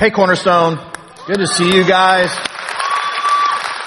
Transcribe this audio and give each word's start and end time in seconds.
Hey, 0.00 0.08
Cornerstone. 0.08 0.80
Good 1.26 1.40
to 1.40 1.46
see 1.46 1.76
you 1.76 1.84
guys. 1.86 2.34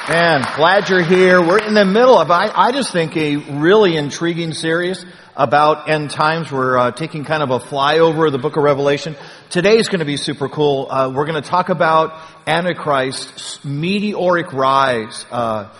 Man, 0.07 0.45
glad 0.55 0.87
you're 0.87 1.01
here. 1.01 1.41
We're 1.41 1.57
in 1.57 1.73
the 1.73 1.85
middle 1.85 2.19
of, 2.19 2.29
I, 2.29 2.51
I 2.53 2.71
just 2.71 2.91
think, 2.91 3.17
a 3.17 3.37
really 3.37 3.97
intriguing 3.97 4.53
series 4.53 5.03
about 5.35 5.89
end 5.89 6.11
times. 6.11 6.51
We're 6.51 6.77
uh, 6.77 6.91
taking 6.91 7.23
kind 7.23 7.41
of 7.41 7.49
a 7.49 7.57
flyover 7.57 8.27
of 8.27 8.31
the 8.31 8.37
book 8.37 8.57
of 8.57 8.63
Revelation. 8.63 9.15
Today 9.49 9.77
is 9.77 9.87
going 9.87 10.01
to 10.01 10.05
be 10.05 10.17
super 10.17 10.49
cool. 10.49 10.87
Uh, 10.87 11.09
we're 11.09 11.25
going 11.25 11.41
to 11.41 11.49
talk 11.49 11.69
about 11.69 12.13
Antichrist's 12.45 13.65
meteoric 13.65 14.53
rise. 14.53 15.25
Uh, 15.31 15.73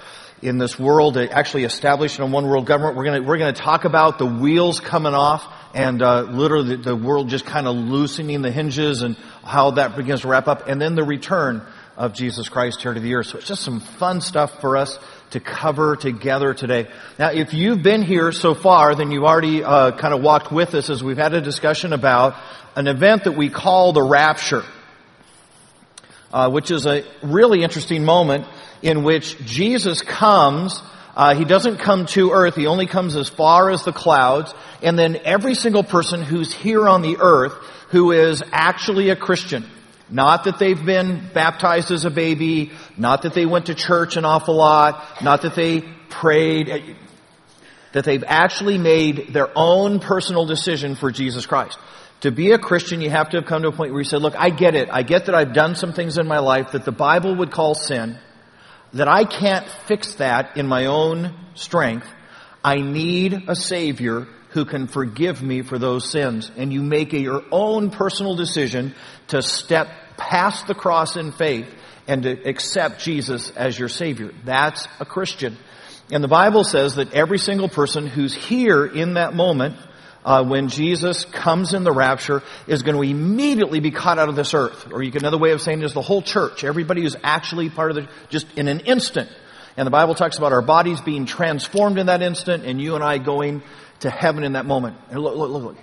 in 0.43 0.57
this 0.57 0.77
world, 0.77 1.17
actually 1.17 1.63
established 1.63 2.19
in 2.19 2.25
a 2.25 2.27
one 2.27 2.47
world 2.47 2.65
government. 2.65 2.97
We're 2.97 3.05
going 3.05 3.25
we're 3.25 3.37
to 3.37 3.53
talk 3.53 3.85
about 3.85 4.19
the 4.19 4.25
wheels 4.25 4.79
coming 4.79 5.13
off 5.13 5.45
and 5.73 6.01
uh, 6.01 6.23
literally 6.23 6.75
the, 6.75 6.83
the 6.83 6.95
world 6.95 7.29
just 7.29 7.45
kind 7.45 7.67
of 7.67 7.75
loosening 7.75 8.41
the 8.41 8.51
hinges 8.51 9.01
and 9.01 9.15
how 9.43 9.71
that 9.71 9.95
begins 9.95 10.21
to 10.21 10.27
wrap 10.27 10.47
up, 10.47 10.67
and 10.67 10.79
then 10.79 10.95
the 10.95 11.03
return 11.03 11.65
of 11.97 12.13
Jesus 12.13 12.49
Christ 12.49 12.81
here 12.81 12.93
to 12.93 12.99
the 12.99 13.15
earth. 13.15 13.27
So 13.27 13.37
it's 13.37 13.47
just 13.47 13.63
some 13.63 13.79
fun 13.79 14.21
stuff 14.21 14.61
for 14.61 14.77
us 14.77 14.99
to 15.31 15.39
cover 15.39 15.95
together 15.95 16.53
today. 16.53 16.87
Now, 17.17 17.31
if 17.31 17.53
you've 17.53 17.81
been 17.81 18.01
here 18.01 18.31
so 18.31 18.53
far, 18.53 18.95
then 18.95 19.11
you've 19.11 19.23
already 19.23 19.63
uh, 19.63 19.91
kind 19.91 20.13
of 20.13 20.21
walked 20.21 20.51
with 20.51 20.75
us 20.75 20.89
as 20.89 21.03
we've 21.03 21.17
had 21.17 21.33
a 21.33 21.41
discussion 21.41 21.93
about 21.93 22.35
an 22.75 22.87
event 22.87 23.25
that 23.25 23.33
we 23.33 23.49
call 23.49 23.93
the 23.93 24.01
rapture, 24.01 24.63
uh, 26.31 26.49
which 26.49 26.71
is 26.71 26.85
a 26.85 27.03
really 27.21 27.63
interesting 27.63 28.03
moment 28.03 28.45
in 28.83 29.03
which 29.03 29.43
Jesus 29.43 30.03
comes 30.03 30.79
uh, 31.15 31.35
he 31.35 31.45
doesn't 31.45 31.77
come 31.77 32.05
to 32.07 32.31
earth. 32.31 32.55
He 32.55 32.65
only 32.65 32.87
comes 32.87 33.15
as 33.15 33.29
far 33.29 33.69
as 33.69 33.83
the 33.83 33.93
clouds. 33.93 34.53
And 34.81 34.97
then 34.97 35.19
every 35.23 35.53
single 35.53 35.83
person 35.83 36.23
who's 36.23 36.53
here 36.53 36.87
on 36.87 37.01
the 37.01 37.17
earth 37.19 37.53
who 37.89 38.11
is 38.11 38.43
actually 38.51 39.09
a 39.09 39.15
Christian, 39.15 39.65
not 40.09 40.45
that 40.45 40.57
they've 40.57 40.83
been 40.83 41.29
baptized 41.33 41.91
as 41.91 42.05
a 42.05 42.09
baby, 42.09 42.71
not 42.97 43.21
that 43.21 43.33
they 43.33 43.45
went 43.45 43.67
to 43.67 43.75
church 43.75 44.17
an 44.17 44.25
awful 44.25 44.55
lot, 44.55 45.21
not 45.21 45.43
that 45.43 45.53
they 45.53 45.81
prayed, 46.09 46.95
that 47.91 48.03
they've 48.03 48.23
actually 48.25 48.79
made 48.79 49.33
their 49.33 49.49
own 49.55 49.99
personal 49.99 50.45
decision 50.45 50.95
for 50.95 51.11
Jesus 51.11 51.45
Christ. 51.45 51.77
To 52.21 52.31
be 52.31 52.53
a 52.53 52.57
Christian, 52.57 53.01
you 53.01 53.11
have 53.11 53.29
to 53.29 53.37
have 53.37 53.45
come 53.45 53.61
to 53.61 53.67
a 53.67 53.71
point 53.71 53.91
where 53.91 54.01
you 54.01 54.07
say, 54.07 54.17
look, 54.17 54.35
I 54.35 54.49
get 54.49 54.73
it. 54.73 54.89
I 54.91 55.03
get 55.03 55.27
that 55.27 55.35
I've 55.35 55.53
done 55.53 55.75
some 55.75 55.93
things 55.93 56.17
in 56.17 56.25
my 56.25 56.39
life 56.39 56.71
that 56.71 56.85
the 56.85 56.91
Bible 56.91 57.35
would 57.35 57.51
call 57.51 57.75
sin 57.75 58.17
that 58.93 59.07
I 59.07 59.25
can't 59.25 59.67
fix 59.87 60.15
that 60.15 60.57
in 60.57 60.67
my 60.67 60.85
own 60.85 61.33
strength. 61.55 62.07
I 62.63 62.75
need 62.75 63.43
a 63.47 63.55
Savior 63.55 64.27
who 64.49 64.65
can 64.65 64.87
forgive 64.87 65.41
me 65.41 65.63
for 65.63 65.79
those 65.79 66.09
sins. 66.09 66.51
And 66.55 66.71
you 66.71 66.83
make 66.83 67.11
your 67.11 67.43
own 67.51 67.89
personal 67.89 68.35
decision 68.35 68.93
to 69.29 69.41
step 69.41 69.89
past 70.15 70.67
the 70.67 70.75
cross 70.75 71.17
in 71.17 71.31
faith 71.31 71.73
and 72.07 72.23
to 72.23 72.31
accept 72.47 73.01
Jesus 73.01 73.49
as 73.51 73.77
your 73.77 73.89
Savior. 73.89 74.31
That's 74.45 74.87
a 74.99 75.05
Christian. 75.05 75.57
And 76.11 76.23
the 76.23 76.27
Bible 76.27 76.63
says 76.63 76.95
that 76.95 77.13
every 77.13 77.39
single 77.39 77.69
person 77.69 78.05
who's 78.05 78.35
here 78.35 78.85
in 78.85 79.15
that 79.15 79.33
moment 79.33 79.75
uh, 80.25 80.43
when 80.43 80.69
Jesus 80.69 81.25
comes 81.25 81.73
in 81.73 81.83
the 81.83 81.91
rapture 81.91 82.41
is 82.67 82.83
going 82.83 82.95
to 82.95 83.01
immediately 83.01 83.79
be 83.79 83.91
caught 83.91 84.19
out 84.19 84.29
of 84.29 84.35
this 84.35 84.53
earth. 84.53 84.91
Or 84.91 85.03
you 85.03 85.11
another 85.13 85.37
way 85.37 85.51
of 85.51 85.61
saying 85.61 85.79
it 85.79 85.85
is 85.85 85.93
the 85.93 86.01
whole 86.01 86.21
church. 86.21 86.63
Everybody 86.63 87.01
who's 87.01 87.15
actually 87.23 87.69
part 87.69 87.91
of 87.91 87.95
the, 87.95 88.09
just 88.29 88.47
in 88.57 88.67
an 88.67 88.81
instant. 88.81 89.29
And 89.75 89.87
the 89.87 89.91
Bible 89.91 90.15
talks 90.15 90.37
about 90.37 90.53
our 90.53 90.61
bodies 90.61 91.01
being 91.01 91.25
transformed 91.25 91.97
in 91.97 92.05
that 92.05 92.21
instant 92.21 92.65
and 92.65 92.79
you 92.79 92.95
and 92.95 93.03
I 93.03 93.17
going 93.17 93.63
to 94.01 94.09
heaven 94.09 94.43
in 94.43 94.53
that 94.53 94.65
moment. 94.65 94.97
And 95.09 95.19
look, 95.19 95.35
look, 95.35 95.49
look, 95.49 95.63
look. 95.63 95.77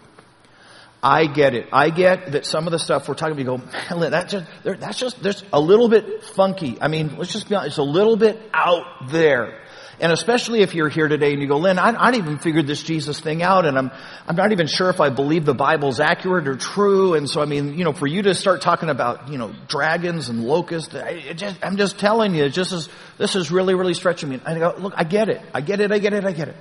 I 1.03 1.27
get 1.27 1.55
it. 1.55 1.69
I 1.73 1.89
get 1.89 2.33
that 2.33 2.45
some 2.45 2.67
of 2.67 2.73
the 2.73 2.79
stuff 2.79 3.09
we're 3.09 3.15
talking 3.15 3.41
about, 3.41 3.59
you 3.59 3.65
go, 3.91 3.97
man, 3.99 4.11
that's 4.11 4.33
just, 4.33 4.47
that's 4.65 4.99
just, 4.99 5.23
there's 5.23 5.43
a 5.53 5.61
little 5.61 5.89
bit 5.89 6.23
funky. 6.23 6.77
I 6.81 6.89
mean, 6.89 7.17
let's 7.17 7.33
just 7.33 7.49
be 7.49 7.55
honest, 7.55 7.71
it's 7.71 7.79
a 7.79 7.83
little 7.83 8.17
bit 8.17 8.39
out 8.53 9.09
there. 9.11 9.59
And 10.01 10.13
especially 10.13 10.63
if 10.63 10.75
you're 10.75 10.89
here 10.89 11.09
today 11.09 11.33
and 11.33 11.43
you 11.43 11.49
go, 11.49 11.59
Lynn, 11.59 11.79
I, 11.79 11.91
I 11.91 12.13
even 12.15 12.39
figured 12.39 12.67
this 12.67 12.83
Jesus 12.83 13.21
thing 13.21 13.43
out 13.43 13.67
and 13.67 13.77
I'm, 13.77 13.91
I'm 14.27 14.35
not 14.35 14.51
even 14.53 14.67
sure 14.67 14.89
if 14.89 14.99
I 14.99 15.11
believe 15.11 15.45
the 15.45 15.55
Bible's 15.55 16.01
accurate 16.01 16.49
or 16.49 16.57
true. 16.57 17.15
And 17.15 17.29
so, 17.29 17.43
I 17.43 17.45
mean, 17.45 17.79
you 17.79 17.85
know, 17.85 17.93
for 17.93 18.07
you 18.07 18.23
to 18.23 18.35
start 18.35 18.63
talking 18.63 18.89
about, 18.89 19.29
you 19.29 19.37
know, 19.37 19.53
dragons 19.69 20.31
and 20.31 20.43
locusts, 20.43 20.95
I, 20.95 21.35
just, 21.35 21.59
I'm 21.63 21.77
just 21.77 21.99
telling 21.99 22.35
you, 22.35 22.49
just 22.49 22.73
is, 22.73 22.89
this 23.19 23.37
is 23.37 23.51
really, 23.51 23.75
really 23.75 23.93
stretching 23.93 24.31
me. 24.31 24.41
I 24.45 24.59
go, 24.59 24.75
look, 24.79 24.95
I 24.97 25.05
get 25.05 25.29
it. 25.29 25.43
I 25.53 25.61
get 25.61 25.81
it. 25.81 25.93
I 25.93 25.99
get 25.99 26.15
it. 26.15 26.25
I 26.25 26.33
get 26.33 26.49
it. 26.49 26.57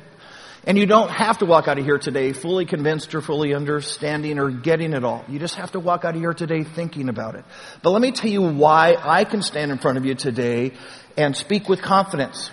And 0.66 0.78
you 0.78 0.86
don't 0.86 1.10
have 1.10 1.38
to 1.38 1.46
walk 1.46 1.70
out 1.70 1.80
of 1.80 1.86
here 1.86 1.98
today 1.98 2.34
fully 2.34 2.66
convinced 2.66 3.16
or 3.16 3.22
fully 3.22 3.54
understanding 3.54 4.38
or 4.38 4.52
getting 4.52 4.92
it 4.92 5.06
all. 5.06 5.24
You 5.30 5.40
just 5.40 5.56
have 5.56 5.72
to 5.72 5.80
walk 5.80 6.04
out 6.04 6.16
of 6.16 6.22
here 6.22 6.34
today 6.34 6.64
thinking 6.64 7.08
about 7.08 7.36
it. 7.36 7.46
But 7.82 7.92
let 7.92 8.02
me 8.02 8.12
tell 8.12 8.30
you 8.30 8.42
why 8.42 8.98
I 9.00 9.24
can 9.24 9.42
stand 9.42 9.72
in 9.72 9.78
front 9.78 9.98
of 9.98 10.06
you 10.06 10.16
today 10.16 10.74
and 11.16 11.36
speak 11.36 11.70
with 11.70 11.82
confidence. 11.82 12.52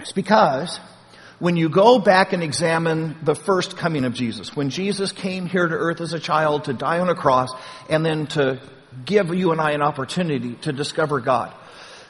It's 0.00 0.12
because 0.12 0.80
when 1.38 1.56
you 1.56 1.68
go 1.68 1.98
back 1.98 2.32
and 2.32 2.42
examine 2.42 3.16
the 3.22 3.34
first 3.34 3.76
coming 3.76 4.04
of 4.04 4.14
Jesus, 4.14 4.54
when 4.54 4.70
Jesus 4.70 5.12
came 5.12 5.46
here 5.46 5.66
to 5.66 5.74
earth 5.74 6.00
as 6.00 6.12
a 6.12 6.20
child 6.20 6.64
to 6.64 6.72
die 6.72 7.00
on 7.00 7.08
a 7.08 7.14
cross 7.14 7.50
and 7.88 8.04
then 8.04 8.26
to 8.28 8.60
give 9.04 9.34
you 9.34 9.52
and 9.52 9.60
I 9.60 9.72
an 9.72 9.82
opportunity 9.82 10.54
to 10.62 10.72
discover 10.72 11.20
God, 11.20 11.54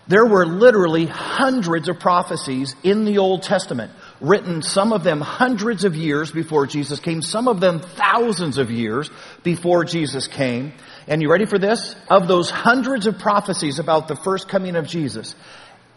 there 0.08 0.26
were 0.26 0.46
literally 0.46 1.06
hundreds 1.06 1.88
of 1.88 2.00
prophecies 2.00 2.74
in 2.82 3.04
the 3.04 3.18
Old 3.18 3.44
Testament, 3.44 3.92
written 4.20 4.62
some 4.62 4.92
of 4.92 5.04
them 5.04 5.20
hundreds 5.20 5.84
of 5.84 5.94
years 5.94 6.32
before 6.32 6.66
Jesus 6.66 6.98
came, 6.98 7.22
some 7.22 7.46
of 7.46 7.60
them 7.60 7.80
thousands 7.80 8.58
of 8.58 8.72
years 8.72 9.08
before 9.44 9.84
Jesus 9.84 10.26
came. 10.26 10.72
And 11.06 11.22
you 11.22 11.30
ready 11.30 11.46
for 11.46 11.58
this? 11.58 11.94
Of 12.08 12.26
those 12.26 12.50
hundreds 12.50 13.06
of 13.06 13.18
prophecies 13.18 13.78
about 13.78 14.08
the 14.08 14.16
first 14.16 14.48
coming 14.48 14.74
of 14.74 14.88
Jesus, 14.88 15.36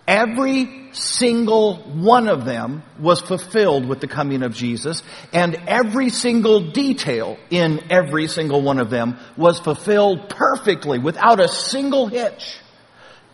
Every 0.08 0.90
single 0.92 1.78
one 1.78 2.28
of 2.28 2.44
them 2.44 2.84
was 3.00 3.22
fulfilled 3.22 3.88
with 3.88 4.02
the 4.02 4.08
coming 4.08 4.44
of 4.44 4.54
Jesus, 4.54 5.02
and 5.32 5.56
every 5.68 6.10
single 6.10 6.72
detail 6.72 7.38
in 7.50 7.80
every 7.90 8.28
single 8.28 8.62
one 8.62 8.80
of 8.80 8.90
them 8.90 9.18
was 9.38 9.60
fulfilled 9.60 10.30
perfectly 10.30 11.00
without 11.00 11.40
a 11.40 11.48
single 11.48 12.08
hitch 12.08 12.58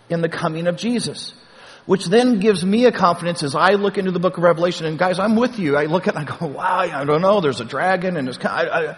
in 0.10 0.22
the 0.22 0.30
coming 0.30 0.68
of 0.68 0.78
Jesus. 0.78 1.34
Which 1.88 2.06
then 2.06 2.40
gives 2.40 2.64
me 2.64 2.86
a 2.86 2.92
confidence 2.92 3.42
as 3.42 3.56
I 3.56 3.72
look 3.72 3.98
into 3.98 4.12
the 4.12 4.20
book 4.20 4.38
of 4.38 4.44
Revelation, 4.44 4.86
and 4.86 5.00
guys, 5.00 5.18
I'm 5.18 5.36
with 5.36 5.58
you. 5.58 5.76
I 5.76 5.86
look 5.86 6.08
at 6.08 6.14
it 6.14 6.20
and 6.20 6.30
I 6.30 6.38
go, 6.38 6.46
wow, 6.46 6.80
I 6.80 7.04
don't 7.04 7.22
know, 7.22 7.42
there's 7.42 7.62
a 7.62 7.66
dragon 7.66 8.16
and 8.16 8.28
it's, 8.28 8.38
I, 8.46 8.68
I, 8.68 8.98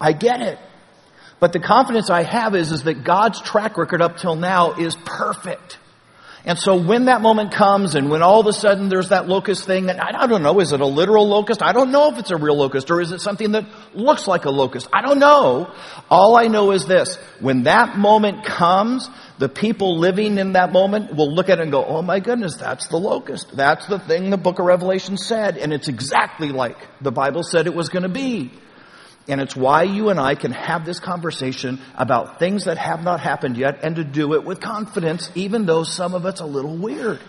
I 0.00 0.12
get 0.12 0.40
it. 0.40 0.58
But 1.38 1.52
the 1.52 1.60
confidence 1.60 2.10
I 2.10 2.24
have 2.24 2.56
is, 2.56 2.72
is 2.72 2.82
that 2.84 3.04
God's 3.04 3.40
track 3.40 3.78
record 3.78 4.02
up 4.02 4.16
till 4.16 4.34
now 4.34 4.72
is 4.72 4.96
perfect. 4.96 5.78
And 6.44 6.58
so 6.58 6.76
when 6.76 7.04
that 7.04 7.20
moment 7.20 7.52
comes 7.52 7.94
and 7.94 8.10
when 8.10 8.22
all 8.22 8.40
of 8.40 8.46
a 8.46 8.52
sudden 8.52 8.88
there's 8.88 9.10
that 9.10 9.28
locust 9.28 9.66
thing, 9.66 9.90
and 9.90 10.00
I 10.00 10.26
don't 10.26 10.42
know, 10.42 10.58
is 10.60 10.72
it 10.72 10.80
a 10.80 10.86
literal 10.86 11.28
locust? 11.28 11.62
I 11.62 11.72
don't 11.72 11.92
know 11.92 12.10
if 12.10 12.18
it's 12.18 12.30
a 12.30 12.36
real 12.36 12.56
locust 12.56 12.90
or 12.90 13.00
is 13.00 13.12
it 13.12 13.20
something 13.20 13.52
that 13.52 13.66
looks 13.94 14.26
like 14.26 14.46
a 14.46 14.50
locust? 14.50 14.88
I 14.92 15.02
don't 15.02 15.18
know. 15.18 15.72
All 16.08 16.36
I 16.36 16.46
know 16.46 16.70
is 16.72 16.86
this. 16.86 17.16
When 17.40 17.64
that 17.64 17.98
moment 17.98 18.44
comes, 18.44 19.08
the 19.38 19.50
people 19.50 19.98
living 19.98 20.38
in 20.38 20.52
that 20.52 20.72
moment 20.72 21.14
will 21.14 21.34
look 21.34 21.50
at 21.50 21.58
it 21.58 21.62
and 21.62 21.70
go, 21.70 21.84
oh 21.84 22.00
my 22.00 22.20
goodness, 22.20 22.56
that's 22.56 22.88
the 22.88 22.98
locust. 22.98 23.54
That's 23.54 23.86
the 23.86 23.98
thing 23.98 24.30
the 24.30 24.38
book 24.38 24.58
of 24.58 24.64
Revelation 24.64 25.18
said. 25.18 25.58
And 25.58 25.72
it's 25.72 25.88
exactly 25.88 26.52
like 26.52 26.76
the 27.02 27.12
Bible 27.12 27.42
said 27.42 27.66
it 27.66 27.74
was 27.74 27.90
going 27.90 28.04
to 28.04 28.08
be. 28.08 28.50
And 29.28 29.40
it's 29.40 29.54
why 29.54 29.84
you 29.84 30.08
and 30.08 30.18
I 30.18 30.34
can 30.34 30.52
have 30.52 30.84
this 30.84 30.98
conversation 30.98 31.78
about 31.94 32.38
things 32.38 32.64
that 32.64 32.78
have 32.78 33.04
not 33.04 33.20
happened 33.20 33.56
yet 33.56 33.80
and 33.82 33.96
to 33.96 34.04
do 34.04 34.34
it 34.34 34.44
with 34.44 34.60
confidence, 34.60 35.30
even 35.34 35.66
though 35.66 35.84
some 35.84 36.14
of 36.14 36.26
it's 36.26 36.40
a 36.40 36.46
little 36.46 36.76
weird. 36.76 37.20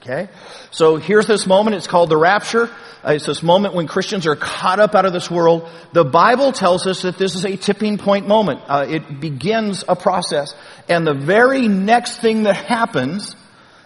Okay? 0.00 0.28
So 0.70 0.96
here's 0.96 1.26
this 1.26 1.46
moment. 1.46 1.76
It's 1.76 1.86
called 1.86 2.08
the 2.08 2.16
rapture. 2.16 2.70
Uh, 3.04 3.12
it's 3.12 3.26
this 3.26 3.42
moment 3.42 3.74
when 3.74 3.86
Christians 3.86 4.26
are 4.26 4.36
caught 4.36 4.80
up 4.80 4.94
out 4.94 5.04
of 5.04 5.12
this 5.12 5.30
world. 5.30 5.68
The 5.92 6.04
Bible 6.04 6.52
tells 6.52 6.86
us 6.86 7.02
that 7.02 7.18
this 7.18 7.34
is 7.34 7.44
a 7.44 7.56
tipping 7.56 7.98
point 7.98 8.26
moment. 8.26 8.62
Uh, 8.66 8.86
it 8.88 9.20
begins 9.20 9.84
a 9.86 9.96
process. 9.96 10.54
And 10.88 11.06
the 11.06 11.14
very 11.14 11.68
next 11.68 12.18
thing 12.18 12.44
that 12.44 12.56
happens 12.56 13.36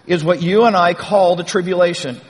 is 0.07 0.23
what 0.23 0.41
you 0.41 0.65
and 0.65 0.77
I 0.77 0.95
call 0.95 1.35
the 1.35 1.45
tribulation. 1.45 2.21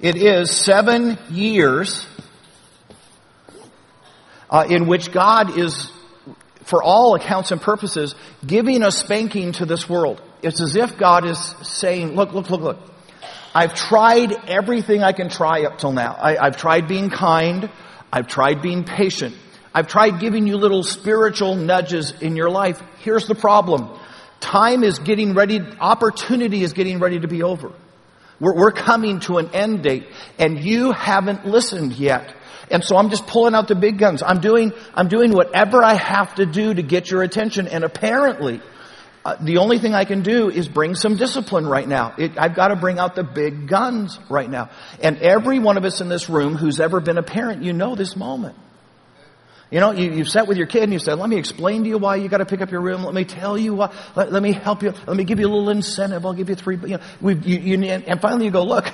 It 0.00 0.16
is 0.16 0.50
seven 0.50 1.18
years 1.30 2.06
uh, 4.50 4.66
in 4.68 4.86
which 4.86 5.12
God 5.12 5.58
is, 5.58 5.90
for 6.64 6.82
all 6.82 7.14
accounts 7.14 7.50
and 7.50 7.60
purposes, 7.60 8.14
giving 8.46 8.82
a 8.82 8.90
spanking 8.90 9.52
to 9.52 9.66
this 9.66 9.88
world. 9.88 10.20
It's 10.42 10.60
as 10.60 10.76
if 10.76 10.96
God 10.96 11.26
is 11.26 11.38
saying, 11.62 12.14
look, 12.14 12.32
look, 12.32 12.50
look, 12.50 12.60
look. 12.60 12.78
I've 13.54 13.74
tried 13.74 14.32
everything 14.48 15.02
I 15.02 15.12
can 15.12 15.30
try 15.30 15.64
up 15.64 15.78
till 15.78 15.92
now. 15.92 16.12
I, 16.12 16.36
I've 16.36 16.56
tried 16.56 16.86
being 16.86 17.10
kind. 17.10 17.70
I've 18.12 18.28
tried 18.28 18.62
being 18.62 18.84
patient. 18.84 19.34
I've 19.74 19.88
tried 19.88 20.20
giving 20.20 20.46
you 20.46 20.56
little 20.56 20.82
spiritual 20.82 21.54
nudges 21.54 22.12
in 22.20 22.36
your 22.36 22.50
life. 22.50 22.80
Here's 23.00 23.26
the 23.26 23.34
problem. 23.34 23.98
Time 24.40 24.84
is 24.84 24.98
getting 24.98 25.34
ready, 25.34 25.60
opportunity 25.80 26.62
is 26.62 26.72
getting 26.72 27.00
ready 27.00 27.20
to 27.20 27.28
be 27.28 27.42
over. 27.42 27.72
We're, 28.40 28.54
we're 28.54 28.72
coming 28.72 29.20
to 29.20 29.38
an 29.38 29.50
end 29.52 29.82
date 29.82 30.06
and 30.38 30.58
you 30.58 30.92
haven't 30.92 31.44
listened 31.44 31.94
yet. 31.94 32.34
And 32.70 32.84
so 32.84 32.96
I'm 32.96 33.10
just 33.10 33.26
pulling 33.26 33.54
out 33.54 33.68
the 33.68 33.74
big 33.74 33.98
guns. 33.98 34.22
I'm 34.22 34.40
doing, 34.40 34.72
I'm 34.94 35.08
doing 35.08 35.32
whatever 35.32 35.82
I 35.82 35.94
have 35.94 36.34
to 36.36 36.46
do 36.46 36.74
to 36.74 36.82
get 36.82 37.10
your 37.10 37.22
attention. 37.22 37.68
And 37.68 37.84
apparently, 37.84 38.60
uh, 39.24 39.36
the 39.40 39.58
only 39.58 39.78
thing 39.78 39.94
I 39.94 40.04
can 40.04 40.22
do 40.22 40.48
is 40.48 40.68
bring 40.68 40.94
some 40.94 41.16
discipline 41.16 41.66
right 41.66 41.86
now. 41.86 42.14
It, 42.16 42.38
I've 42.38 42.54
got 42.54 42.68
to 42.68 42.76
bring 42.76 42.98
out 42.98 43.14
the 43.14 43.24
big 43.24 43.68
guns 43.68 44.18
right 44.30 44.48
now. 44.48 44.70
And 45.02 45.18
every 45.18 45.58
one 45.58 45.76
of 45.76 45.84
us 45.84 46.00
in 46.00 46.08
this 46.08 46.28
room 46.28 46.54
who's 46.54 46.80
ever 46.80 47.00
been 47.00 47.18
a 47.18 47.22
parent, 47.22 47.62
you 47.62 47.72
know 47.72 47.94
this 47.94 48.16
moment. 48.16 48.56
You 49.70 49.80
know, 49.80 49.92
you, 49.92 50.12
you've 50.12 50.30
sat 50.30 50.46
with 50.46 50.56
your 50.56 50.66
kid 50.66 50.84
and 50.84 50.92
you 50.94 50.98
said, 50.98 51.18
let 51.18 51.28
me 51.28 51.36
explain 51.36 51.82
to 51.82 51.90
you 51.90 51.98
why 51.98 52.16
you 52.16 52.28
got 52.28 52.38
to 52.38 52.46
pick 52.46 52.62
up 52.62 52.70
your 52.70 52.80
room. 52.80 53.04
Let 53.04 53.12
me 53.12 53.24
tell 53.24 53.58
you 53.58 53.74
why. 53.74 53.94
Let, 54.16 54.32
let, 54.32 54.42
me 54.42 54.52
help 54.52 54.82
you. 54.82 54.94
Let 55.06 55.16
me 55.16 55.24
give 55.24 55.38
you 55.38 55.46
a 55.46 55.52
little 55.52 55.68
incentive. 55.68 56.24
I'll 56.24 56.32
give 56.32 56.48
you 56.48 56.54
three. 56.54 56.76
You 56.76 56.96
know, 56.96 57.00
we, 57.20 57.34
you, 57.34 57.76
you, 57.76 57.84
and 57.84 58.20
finally 58.20 58.46
you 58.46 58.50
go, 58.50 58.64
look, 58.64 58.86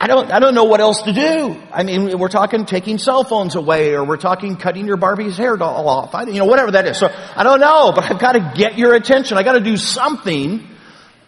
I, 0.00 0.06
don't, 0.06 0.30
I 0.30 0.38
don't 0.38 0.54
know 0.54 0.64
what 0.64 0.80
else 0.80 1.02
to 1.02 1.12
do. 1.12 1.60
I 1.72 1.82
mean, 1.82 2.18
we're 2.18 2.28
talking 2.28 2.64
taking 2.66 2.98
cell 2.98 3.24
phones 3.24 3.54
away 3.54 3.94
or 3.94 4.04
we're 4.04 4.16
talking 4.16 4.56
cutting 4.56 4.86
your 4.86 4.96
Barbie's 4.96 5.36
hair 5.36 5.56
doll 5.56 5.88
off. 5.88 6.14
I, 6.14 6.24
you 6.24 6.34
know, 6.34 6.44
whatever 6.44 6.72
that 6.72 6.86
is. 6.86 6.98
So 6.98 7.08
I 7.34 7.42
don't 7.42 7.60
know, 7.60 7.92
but 7.92 8.10
I've 8.10 8.18
got 8.18 8.32
to 8.32 8.52
get 8.54 8.78
your 8.78 8.94
attention. 8.94 9.36
I 9.36 9.42
got 9.42 9.54
to 9.54 9.60
do 9.60 9.76
something 9.76 10.66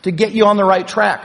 to 0.02 0.10
get 0.12 0.32
you 0.32 0.46
on 0.46 0.56
the 0.56 0.64
right 0.64 0.86
track. 0.86 1.24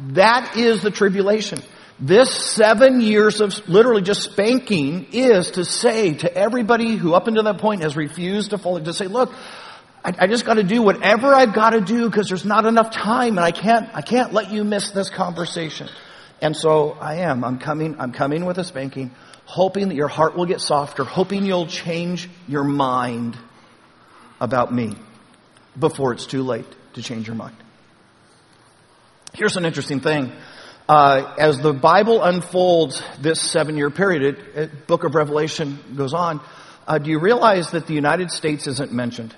That 0.00 0.56
is 0.56 0.82
the 0.82 0.90
tribulation. 0.90 1.60
This 1.98 2.30
seven 2.30 3.00
years 3.00 3.40
of 3.40 3.68
literally 3.68 4.02
just 4.02 4.22
spanking 4.22 5.06
is 5.12 5.52
to 5.52 5.64
say 5.64 6.14
to 6.14 6.34
everybody 6.34 6.96
who 6.96 7.14
up 7.14 7.26
until 7.26 7.44
that 7.44 7.58
point 7.58 7.82
has 7.82 7.96
refused 7.96 8.50
to 8.50 8.58
follow, 8.58 8.80
to 8.80 8.92
say, 8.92 9.06
look, 9.06 9.32
I, 10.04 10.12
I 10.20 10.26
just 10.26 10.44
gotta 10.44 10.62
do 10.62 10.82
whatever 10.82 11.34
I've 11.34 11.54
gotta 11.54 11.80
do 11.80 12.08
because 12.08 12.28
there's 12.28 12.44
not 12.44 12.66
enough 12.66 12.90
time 12.90 13.38
and 13.38 13.44
I 13.44 13.50
can't, 13.50 13.88
I 13.94 14.02
can't 14.02 14.34
let 14.34 14.52
you 14.52 14.62
miss 14.62 14.90
this 14.90 15.08
conversation. 15.08 15.88
And 16.40 16.56
so 16.56 16.92
I 17.00 17.16
am. 17.16 17.44
I'm 17.44 17.58
coming, 17.58 17.98
I'm 17.98 18.12
coming 18.12 18.44
with 18.44 18.58
a 18.58 18.64
spanking, 18.64 19.10
hoping 19.44 19.88
that 19.88 19.94
your 19.94 20.08
heart 20.08 20.36
will 20.36 20.46
get 20.46 20.60
softer, 20.60 21.04
hoping 21.04 21.44
you'll 21.44 21.66
change 21.66 22.28
your 22.46 22.64
mind 22.64 23.36
about 24.40 24.72
me 24.72 24.94
before 25.78 26.12
it's 26.12 26.26
too 26.26 26.42
late 26.42 26.66
to 26.94 27.02
change 27.02 27.26
your 27.26 27.36
mind. 27.36 27.56
Here's 29.32 29.56
an 29.56 29.64
interesting 29.64 30.00
thing 30.00 30.32
uh, 30.88 31.34
as 31.38 31.58
the 31.58 31.72
Bible 31.72 32.22
unfolds 32.22 33.02
this 33.20 33.40
seven 33.40 33.76
year 33.76 33.90
period, 33.90 34.22
it, 34.22 34.56
it, 34.56 34.86
Book 34.86 35.04
of 35.04 35.14
Revelation 35.14 35.78
goes 35.96 36.14
on. 36.14 36.40
Uh, 36.86 36.98
do 36.98 37.10
you 37.10 37.18
realize 37.18 37.72
that 37.72 37.86
the 37.86 37.94
United 37.94 38.30
States 38.30 38.66
isn't 38.66 38.92
mentioned? 38.92 39.34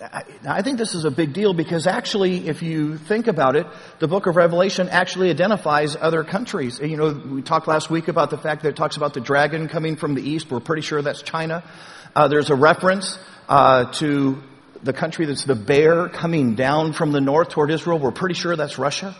I, 0.00 0.62
think 0.62 0.78
this 0.78 0.94
is 0.94 1.04
a 1.04 1.10
big 1.10 1.32
deal 1.32 1.52
because 1.52 1.86
actually, 1.86 2.48
if 2.48 2.62
you 2.62 2.98
think 2.98 3.26
about 3.26 3.56
it, 3.56 3.66
the 3.98 4.06
book 4.06 4.26
of 4.26 4.36
Revelation 4.36 4.88
actually 4.88 5.30
identifies 5.30 5.96
other 5.96 6.22
countries. 6.22 6.78
You 6.78 6.96
know, 6.96 7.10
we 7.12 7.42
talked 7.42 7.66
last 7.66 7.90
week 7.90 8.06
about 8.06 8.30
the 8.30 8.38
fact 8.38 8.62
that 8.62 8.68
it 8.68 8.76
talks 8.76 8.96
about 8.96 9.14
the 9.14 9.20
dragon 9.20 9.66
coming 9.66 9.96
from 9.96 10.14
the 10.14 10.22
east. 10.22 10.50
We're 10.50 10.60
pretty 10.60 10.82
sure 10.82 11.02
that's 11.02 11.22
China. 11.22 11.64
Uh, 12.14 12.28
there's 12.28 12.50
a 12.50 12.54
reference 12.54 13.18
uh, 13.48 13.90
to 13.94 14.40
the 14.82 14.92
country 14.92 15.26
that's 15.26 15.44
the 15.44 15.56
bear 15.56 16.08
coming 16.08 16.54
down 16.54 16.92
from 16.92 17.12
the 17.12 17.20
north 17.20 17.48
toward 17.48 17.70
Israel, 17.70 17.98
we're 17.98 18.12
pretty 18.12 18.34
sure 18.34 18.54
that's 18.54 18.78
Russia. 18.78 19.16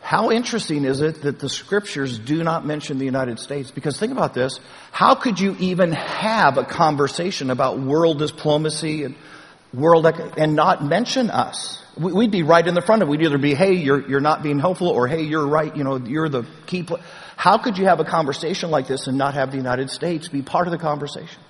How 0.00 0.30
interesting 0.30 0.84
is 0.84 1.00
it 1.00 1.22
that 1.22 1.38
the 1.38 1.48
scriptures 1.48 2.18
do 2.18 2.42
not 2.42 2.64
mention 2.64 2.98
the 2.98 3.04
United 3.04 3.38
States? 3.38 3.70
Because 3.70 3.98
think 3.98 4.12
about 4.12 4.32
this. 4.32 4.58
How 4.90 5.14
could 5.14 5.38
you 5.38 5.54
even 5.58 5.92
have 5.92 6.56
a 6.56 6.64
conversation 6.64 7.50
about 7.50 7.78
world 7.78 8.18
diplomacy 8.18 9.04
and 9.04 9.16
world 9.72 10.06
and 10.06 10.54
not 10.54 10.84
mention 10.84 11.30
us? 11.30 11.82
We'd 11.96 12.30
be 12.30 12.42
right 12.42 12.66
in 12.66 12.74
the 12.74 12.80
front 12.80 13.02
of 13.02 13.08
it. 13.08 13.10
We'd 13.10 13.22
either 13.22 13.38
be, 13.38 13.54
hey, 13.54 13.74
you're, 13.74 14.08
you're 14.08 14.20
not 14.20 14.42
being 14.42 14.58
helpful 14.58 14.88
or 14.88 15.08
hey, 15.08 15.22
you're 15.22 15.46
right, 15.46 15.74
you 15.76 15.82
know, 15.82 15.96
you're 15.96 16.28
the 16.28 16.44
key. 16.66 16.84
Pl-. 16.84 17.00
How 17.36 17.58
could 17.58 17.76
you 17.76 17.86
have 17.86 18.00
a 18.00 18.04
conversation 18.04 18.70
like 18.70 18.86
this 18.86 19.08
and 19.08 19.18
not 19.18 19.34
have 19.34 19.50
the 19.50 19.56
United 19.56 19.90
States 19.90 20.28
be 20.28 20.42
part 20.42 20.68
of 20.68 20.72
the 20.72 20.78
conversation? 20.78 21.40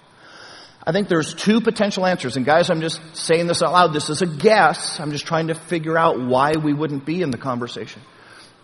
I 0.87 0.93
think 0.93 1.09
there's 1.09 1.35
two 1.35 1.61
potential 1.61 2.07
answers. 2.07 2.37
And 2.37 2.47
guys, 2.47 2.71
I'm 2.71 2.81
just 2.81 3.01
saying 3.15 3.47
this 3.47 3.63
out 3.63 3.73
loud. 3.73 3.93
This 3.93 4.09
is 4.09 4.23
a 4.23 4.27
guess. 4.27 4.99
I'm 5.01 5.13
just 5.13 5.27
trying 5.27 5.49
to 5.49 5.55
figure 5.55 5.99
out 5.99 6.19
why 6.19 6.53
we 6.53 6.73
wouldn't 6.73 7.05
be 7.05 7.21
in 7.21 7.31
the 7.31 7.37
conversation. 7.37 8.01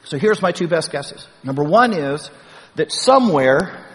So 0.05 0.17
here's 0.17 0.41
my 0.41 0.53
two 0.53 0.69
best 0.69 0.91
guesses. 0.91 1.27
Number 1.43 1.63
one 1.63 1.93
is 1.93 2.31
that 2.77 2.93
somewhere 2.93 3.87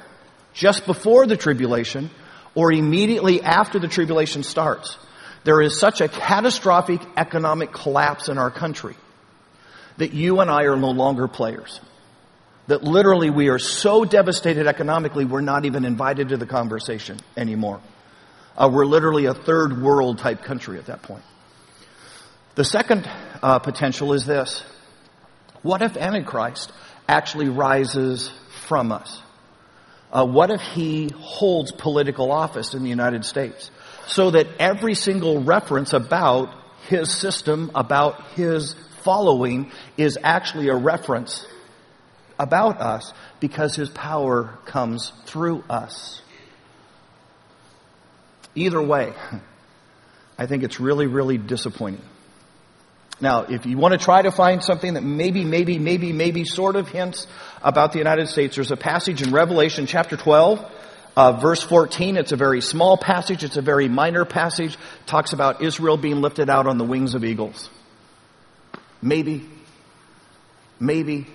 just 0.54 0.86
before 0.86 1.26
the 1.26 1.38
tribulation 1.38 2.12
or 2.54 2.72
immediately 2.72 3.42
after 3.42 3.80
the 3.80 3.88
tribulation 3.88 4.44
starts, 4.44 4.98
there 5.50 5.64
is 5.64 5.80
such 5.80 6.00
a 6.00 6.08
catastrophic 6.08 7.02
economic 7.18 7.72
collapse 7.72 8.30
in 8.30 8.38
our 8.38 8.52
country 8.52 8.96
that 9.98 10.14
you 10.14 10.42
and 10.42 10.52
I 10.52 10.66
are 10.66 10.78
no 10.78 10.92
longer 10.92 11.28
players. 11.28 11.80
That 12.68 12.84
literally 12.84 13.32
we 13.32 13.50
are 13.50 13.58
so 13.58 14.06
devastated 14.06 14.68
economically, 14.68 15.26
we're 15.26 15.42
not 15.42 15.66
even 15.66 15.86
invited 15.86 16.30
to 16.30 16.38
the 16.38 16.46
conversation 16.46 17.18
anymore. 17.36 17.82
Uh, 18.56 18.70
we're 18.72 18.86
literally 18.86 19.26
a 19.26 19.34
third 19.34 19.82
world 19.82 20.20
type 20.20 20.44
country 20.44 20.78
at 20.78 20.86
that 20.86 21.02
point. 21.02 21.24
The 22.54 22.64
second 22.64 23.10
uh, 23.42 23.58
potential 23.58 24.14
is 24.14 24.28
this. 24.28 24.64
What 25.64 25.82
if 25.82 25.98
Antichrist 25.98 26.72
actually 27.08 27.50
rises 27.50 28.32
from 28.68 28.92
us? 28.92 29.20
Uh, 30.12 30.28
what 30.28 30.52
if 30.52 30.62
he 30.62 31.10
holds 31.18 31.72
political 31.72 32.32
office 32.32 32.76
in 32.76 32.84
the 32.84 32.90
United 32.90 33.26
States? 33.26 33.72
So 34.10 34.32
that 34.32 34.48
every 34.58 34.96
single 34.96 35.44
reference 35.44 35.94
about 35.94 36.50
his 36.88 37.12
system, 37.12 37.70
about 37.76 38.32
his 38.32 38.74
following, 39.04 39.72
is 39.98 40.18
actually 40.24 40.70
a 40.70 40.76
reference 40.76 41.46
about 42.40 42.82
us 42.82 43.14
because 43.40 43.76
his 43.76 43.90
power 43.90 44.58
comes 44.66 45.14
through 45.26 45.64
us. 45.70 46.24
Either 48.56 48.82
way, 48.82 49.14
I 50.40 50.48
think 50.48 50.64
it's 50.64 50.80
really, 50.80 51.06
really 51.06 51.38
disappointing. 51.38 52.02
Now, 53.22 53.44
if 53.44 53.68
you 53.68 53.78
want 53.78 53.92
to 53.92 54.04
try 54.04 54.24
to 54.24 54.32
find 54.32 54.64
something 54.64 54.96
that 54.96 55.04
maybe, 55.04 55.46
maybe, 55.46 55.78
maybe, 55.78 56.14
maybe 56.14 56.46
sort 56.46 56.76
of 56.76 56.88
hints 56.88 57.28
about 57.62 57.92
the 57.92 58.00
United 58.00 58.28
States, 58.28 58.56
there's 58.56 58.72
a 58.72 58.78
passage 58.78 59.22
in 59.22 59.32
Revelation 59.32 59.86
chapter 59.86 60.18
12, 60.18 60.66
uh, 61.20 61.34
verse 61.34 61.62
14. 61.62 62.16
It's 62.16 62.32
a 62.32 62.38
very 62.38 62.62
small 62.62 62.96
passage. 62.96 63.44
It's 63.44 63.58
a 63.58 63.62
very 63.62 63.90
minor 63.90 64.24
passage. 64.24 64.78
Talks 65.06 65.34
about 65.34 65.62
Israel 65.62 65.98
being 65.98 66.22
lifted 66.22 66.50
out 66.50 66.66
on 66.66 66.78
the 66.78 66.86
wings 66.86 67.14
of 67.14 67.26
eagles. 67.26 67.70
Maybe, 69.02 69.46
maybe, 70.80 71.28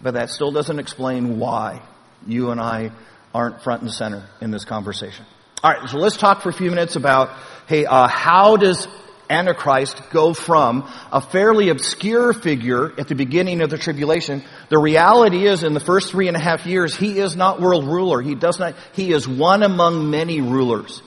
but 0.00 0.14
that 0.14 0.30
still 0.30 0.52
doesn't 0.52 0.78
explain 0.78 1.40
why 1.40 1.82
you 2.24 2.50
and 2.50 2.60
I 2.60 2.92
aren't 3.34 3.60
front 3.60 3.82
and 3.82 3.92
center 3.92 4.24
in 4.40 4.52
this 4.52 4.64
conversation. 4.64 5.26
All 5.64 5.72
right, 5.72 5.88
so 5.88 5.98
let's 5.98 6.16
talk 6.16 6.42
for 6.42 6.50
a 6.50 6.52
few 6.52 6.70
minutes 6.70 6.94
about, 6.94 7.30
hey, 7.66 7.86
uh, 7.86 8.06
how 8.06 8.56
does 8.56 8.86
Antichrist 9.30 10.00
go 10.10 10.34
from 10.34 10.90
a 11.10 11.20
fairly 11.20 11.68
obscure 11.68 12.32
figure 12.32 12.92
at 12.98 13.08
the 13.08 13.14
beginning 13.14 13.62
of 13.62 13.70
the 13.70 13.78
tribulation. 13.78 14.42
The 14.68 14.78
reality 14.78 15.46
is 15.46 15.62
in 15.62 15.74
the 15.74 15.80
first 15.80 16.10
three 16.10 16.28
and 16.28 16.36
a 16.36 16.40
half 16.40 16.66
years, 16.66 16.96
he 16.96 17.18
is 17.18 17.36
not 17.36 17.60
world 17.60 17.86
ruler. 17.86 18.20
He 18.20 18.34
does 18.34 18.58
not, 18.58 18.74
he 18.92 19.12
is 19.12 19.26
one 19.26 19.62
among 19.62 20.10
many 20.10 20.40
rulers. 20.40 21.02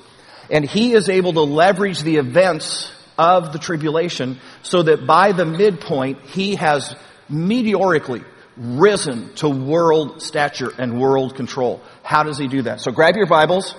And 0.50 0.66
he 0.66 0.94
is 0.94 1.10
able 1.10 1.34
to 1.34 1.42
leverage 1.42 2.02
the 2.02 2.18
events 2.18 2.92
of 3.18 3.52
the 3.52 3.60
tribulation 3.60 4.40
so 4.64 4.84
that 4.84 5.06
by 5.06 5.32
the 5.32 5.46
midpoint, 5.46 6.22
he 6.22 6.56
has 6.56 6.96
meteorically 7.30 8.24
risen 8.56 9.34
to 9.36 9.50
world 9.50 10.22
stature 10.22 10.72
and 10.78 11.00
world 11.00 11.36
control. 11.36 11.82
How 12.04 12.24
does 12.24 12.38
he 12.38 12.48
do 12.48 12.64
that? 12.64 12.82
So 12.82 12.92
grab 12.92 13.16
your 13.16 13.28
Bibles. 13.28 13.76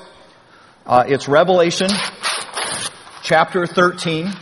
Uh, 0.86 1.04
it's 1.06 1.28
Revelation 1.28 1.90
chapter 3.28 3.66
13. 3.66 4.32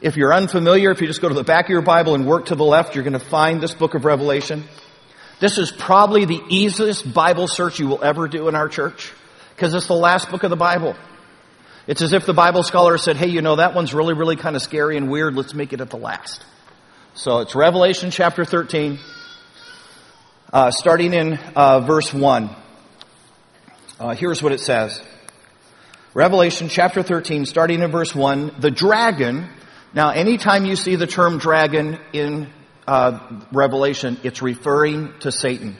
If 0.00 0.16
you're 0.16 0.34
unfamiliar, 0.34 0.90
if 0.90 1.00
you 1.00 1.06
just 1.06 1.20
go 1.20 1.28
to 1.28 1.36
the 1.36 1.44
back 1.44 1.66
of 1.66 1.70
your 1.70 1.82
Bible 1.82 2.16
and 2.16 2.26
work 2.26 2.46
to 2.46 2.56
the 2.56 2.64
left, 2.64 2.96
you're 2.96 3.04
going 3.04 3.12
to 3.12 3.20
find 3.20 3.60
this 3.60 3.74
book 3.74 3.94
of 3.94 4.04
Revelation. 4.04 4.64
This 5.38 5.56
is 5.56 5.70
probably 5.70 6.24
the 6.24 6.40
easiest 6.48 7.14
Bible 7.14 7.46
search 7.46 7.78
you 7.78 7.86
will 7.86 8.02
ever 8.02 8.26
do 8.26 8.48
in 8.48 8.56
our 8.56 8.68
church 8.68 9.12
because 9.54 9.72
it's 9.72 9.86
the 9.86 9.94
last 9.94 10.32
book 10.32 10.42
of 10.42 10.50
the 10.50 10.56
Bible. 10.56 10.96
It's 11.86 12.02
as 12.02 12.12
if 12.12 12.26
the 12.26 12.34
Bible 12.34 12.64
scholar 12.64 12.98
said, 12.98 13.16
hey, 13.16 13.28
you 13.28 13.40
know, 13.40 13.54
that 13.54 13.76
one's 13.76 13.94
really, 13.94 14.14
really 14.14 14.34
kind 14.34 14.56
of 14.56 14.62
scary 14.62 14.96
and 14.96 15.08
weird. 15.08 15.36
Let's 15.36 15.54
make 15.54 15.72
it 15.72 15.80
at 15.80 15.90
the 15.90 15.96
last. 15.96 16.44
So 17.14 17.38
it's 17.38 17.54
Revelation 17.54 18.10
chapter 18.10 18.44
13, 18.44 18.98
uh, 20.52 20.72
starting 20.72 21.14
in 21.14 21.34
uh, 21.54 21.78
verse 21.86 22.12
1. 22.12 22.50
Uh, 24.00 24.14
here's 24.16 24.42
what 24.42 24.50
it 24.50 24.58
says. 24.58 25.00
Revelation 26.18 26.68
chapter 26.68 27.04
13, 27.04 27.46
starting 27.46 27.80
in 27.80 27.92
verse 27.92 28.12
1, 28.12 28.56
the 28.58 28.72
dragon. 28.72 29.48
Now, 29.94 30.10
anytime 30.10 30.64
you 30.64 30.74
see 30.74 30.96
the 30.96 31.06
term 31.06 31.38
dragon 31.38 32.00
in 32.12 32.48
uh, 32.88 33.20
Revelation, 33.52 34.18
it's 34.24 34.42
referring 34.42 35.16
to 35.20 35.30
Satan. 35.30 35.76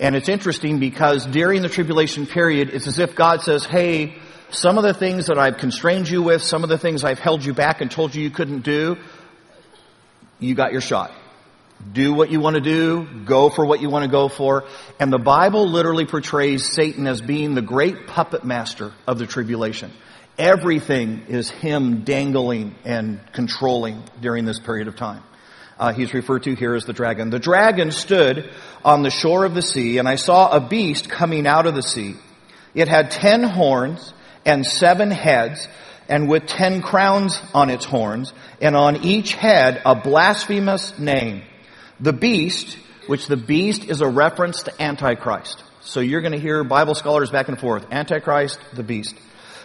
And 0.00 0.16
it's 0.16 0.30
interesting 0.30 0.78
because 0.80 1.26
during 1.26 1.60
the 1.60 1.68
tribulation 1.68 2.26
period, 2.26 2.70
it's 2.72 2.86
as 2.86 2.98
if 2.98 3.14
God 3.14 3.42
says, 3.42 3.66
hey, 3.66 4.16
some 4.48 4.78
of 4.78 4.82
the 4.82 4.94
things 4.94 5.26
that 5.26 5.38
I've 5.38 5.58
constrained 5.58 6.08
you 6.08 6.22
with, 6.22 6.42
some 6.42 6.62
of 6.62 6.70
the 6.70 6.78
things 6.78 7.04
I've 7.04 7.18
held 7.18 7.44
you 7.44 7.52
back 7.52 7.82
and 7.82 7.90
told 7.90 8.14
you 8.14 8.22
you 8.22 8.30
couldn't 8.30 8.64
do, 8.64 8.96
you 10.40 10.54
got 10.54 10.72
your 10.72 10.80
shot. 10.80 11.12
Do 11.92 12.14
what 12.14 12.30
you 12.30 12.40
want 12.40 12.54
to 12.54 12.62
do, 12.62 13.06
go 13.24 13.50
for 13.50 13.64
what 13.64 13.80
you 13.80 13.90
want 13.90 14.04
to 14.04 14.10
go 14.10 14.28
for. 14.28 14.64
And 14.98 15.12
the 15.12 15.18
Bible 15.18 15.68
literally 15.68 16.06
portrays 16.06 16.72
Satan 16.72 17.06
as 17.06 17.20
being 17.20 17.54
the 17.54 17.62
great 17.62 18.06
puppet 18.06 18.44
master 18.44 18.92
of 19.06 19.18
the 19.18 19.26
tribulation. 19.26 19.92
Everything 20.38 21.26
is 21.28 21.50
him 21.50 22.02
dangling 22.02 22.74
and 22.84 23.20
controlling 23.32 24.02
during 24.20 24.44
this 24.44 24.58
period 24.58 24.88
of 24.88 24.96
time. 24.96 25.22
Uh, 25.78 25.92
he's 25.92 26.14
referred 26.14 26.44
to 26.44 26.54
here 26.54 26.74
as 26.74 26.84
the 26.84 26.92
dragon. 26.92 27.30
The 27.30 27.38
dragon 27.38 27.90
stood 27.90 28.48
on 28.84 29.02
the 29.02 29.10
shore 29.10 29.44
of 29.44 29.54
the 29.54 29.62
sea, 29.62 29.98
and 29.98 30.08
I 30.08 30.14
saw 30.14 30.50
a 30.50 30.60
beast 30.60 31.08
coming 31.08 31.46
out 31.46 31.66
of 31.66 31.74
the 31.74 31.82
sea. 31.82 32.14
It 32.74 32.88
had 32.88 33.10
ten 33.10 33.42
horns 33.42 34.12
and 34.44 34.64
seven 34.64 35.10
heads, 35.10 35.68
and 36.08 36.28
with 36.28 36.46
ten 36.46 36.80
crowns 36.80 37.40
on 37.52 37.70
its 37.70 37.84
horns, 37.84 38.32
and 38.60 38.76
on 38.76 39.04
each 39.04 39.34
head 39.34 39.82
a 39.84 39.94
blasphemous 39.94 40.98
name. 40.98 41.42
The 42.00 42.12
beast, 42.12 42.76
which 43.06 43.26
the 43.28 43.36
beast 43.36 43.84
is 43.84 44.00
a 44.00 44.08
reference 44.08 44.64
to 44.64 44.82
Antichrist. 44.82 45.62
So 45.82 46.00
you're 46.00 46.22
going 46.22 46.32
to 46.32 46.40
hear 46.40 46.64
Bible 46.64 46.94
scholars 46.94 47.30
back 47.30 47.48
and 47.48 47.58
forth. 47.58 47.86
Antichrist, 47.92 48.58
the 48.72 48.82
beast. 48.82 49.14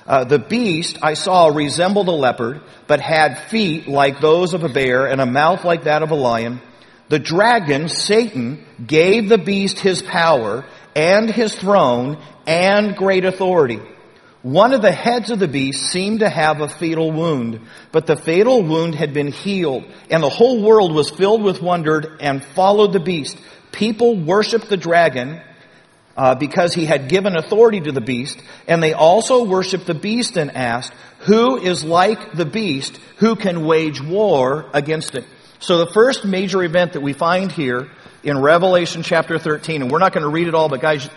Uh, 0.06 0.24
the 0.24 0.40
beast 0.40 1.00
I 1.02 1.14
saw 1.14 1.48
resembled 1.48 2.08
a 2.08 2.12
leopard, 2.12 2.62
but 2.88 3.00
had 3.00 3.38
feet 3.38 3.88
like 3.88 4.20
those 4.20 4.54
of 4.54 4.64
a 4.64 4.70
bear 4.70 5.08
and 5.08 5.22
a 5.22 5.26
mouth 5.26 5.64
like 5.64 5.84
that 5.84 6.04
of 6.04 6.12
a 6.12 6.16
lion. 6.16 6.62
The 7.10 7.20
dragon, 7.20 7.90
Satan, 7.90 8.64
gave 8.86 9.30
the 9.30 9.38
beast 9.38 9.80
his 9.80 10.02
power 10.02 10.66
and 10.96 11.30
his 11.30 11.56
throne 11.56 12.22
and 12.46 12.96
great 12.96 13.26
authority. 13.26 13.80
One 14.42 14.74
of 14.74 14.82
the 14.82 14.92
heads 14.92 15.32
of 15.32 15.40
the 15.40 15.50
beast 15.50 15.92
seemed 15.92 16.22
to 16.22 16.30
have 16.30 16.62
a 16.62 16.70
fatal 16.70 17.12
wound, 17.12 17.60
but 17.92 18.06
the 18.06 18.16
fatal 18.16 18.64
wound 18.64 18.96
had 18.96 19.14
been 19.14 19.34
healed, 19.34 19.84
and 20.10 20.24
the 20.24 20.30
whole 20.30 20.64
world 20.64 20.94
was 20.94 21.10
filled 21.10 21.44
with 21.44 21.62
wonder 21.62 22.16
and 22.22 22.42
followed 22.42 22.94
the 22.94 23.02
beast. 23.02 23.38
People 23.74 24.16
worshiped 24.16 24.70
the 24.70 24.78
dragon 24.78 25.42
uh, 26.16 26.36
because 26.36 26.74
he 26.74 26.86
had 26.86 27.10
given 27.10 27.36
authority 27.36 27.82
to 27.82 27.92
the 27.92 28.00
beast, 28.00 28.42
and 28.66 28.82
they 28.82 28.94
also 28.94 29.44
worshiped 29.44 29.88
the 29.88 29.94
beast 29.94 30.38
and 30.38 30.56
asked, 30.56 30.94
"Who 31.20 31.58
is 31.58 31.84
like 31.84 32.32
the 32.32 32.46
beast? 32.46 32.98
Who 33.18 33.36
can 33.36 33.66
wage 33.66 34.02
war 34.02 34.70
against 34.74 35.16
it?" 35.16 35.26
So 35.60 35.80
the 35.80 35.92
first 35.92 36.24
major 36.24 36.64
event 36.64 36.94
that 36.94 37.02
we 37.02 37.12
find 37.12 37.52
here 37.52 37.90
in 38.24 38.38
Revelation 38.40 39.04
chapter 39.04 39.40
13, 39.40 39.82
and 39.82 39.92
we're 39.92 40.00
not 40.00 40.14
going 40.14 40.24
to 40.24 40.30
read 40.30 40.48
it 40.48 40.56
all, 40.56 40.68
but 40.70 40.82
guys, 40.82 41.10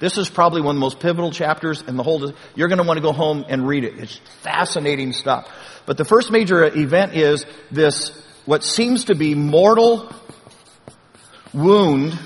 this 0.00 0.16
is 0.16 0.30
probably 0.30 0.60
one 0.60 0.76
of 0.76 0.76
the 0.76 0.80
most 0.80 1.00
pivotal 1.00 1.30
chapters 1.30 1.82
in 1.82 1.96
the 1.96 2.02
whole, 2.02 2.32
you're 2.54 2.68
going 2.68 2.78
to 2.78 2.84
want 2.84 2.96
to 2.96 3.02
go 3.02 3.12
home 3.12 3.44
and 3.48 3.66
read 3.66 3.84
it. 3.84 3.98
It's 3.98 4.16
fascinating 4.42 5.12
stuff. 5.12 5.48
But 5.84 5.98
the 5.98 6.04
first 6.04 6.30
major 6.30 6.64
event 6.64 7.14
is 7.14 7.44
this, 7.70 8.10
what 8.46 8.64
seems 8.64 9.04
to 9.06 9.14
be 9.14 9.34
mortal 9.34 10.10
wound 11.52 12.18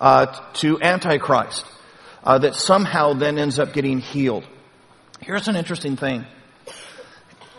uh, 0.00 0.26
to 0.54 0.80
Antichrist 0.80 1.66
uh, 2.22 2.38
that 2.38 2.54
somehow 2.54 3.14
then 3.14 3.38
ends 3.38 3.58
up 3.58 3.72
getting 3.72 3.98
healed. 3.98 4.44
Here's 5.20 5.48
an 5.48 5.56
interesting 5.56 5.96
thing 5.96 6.26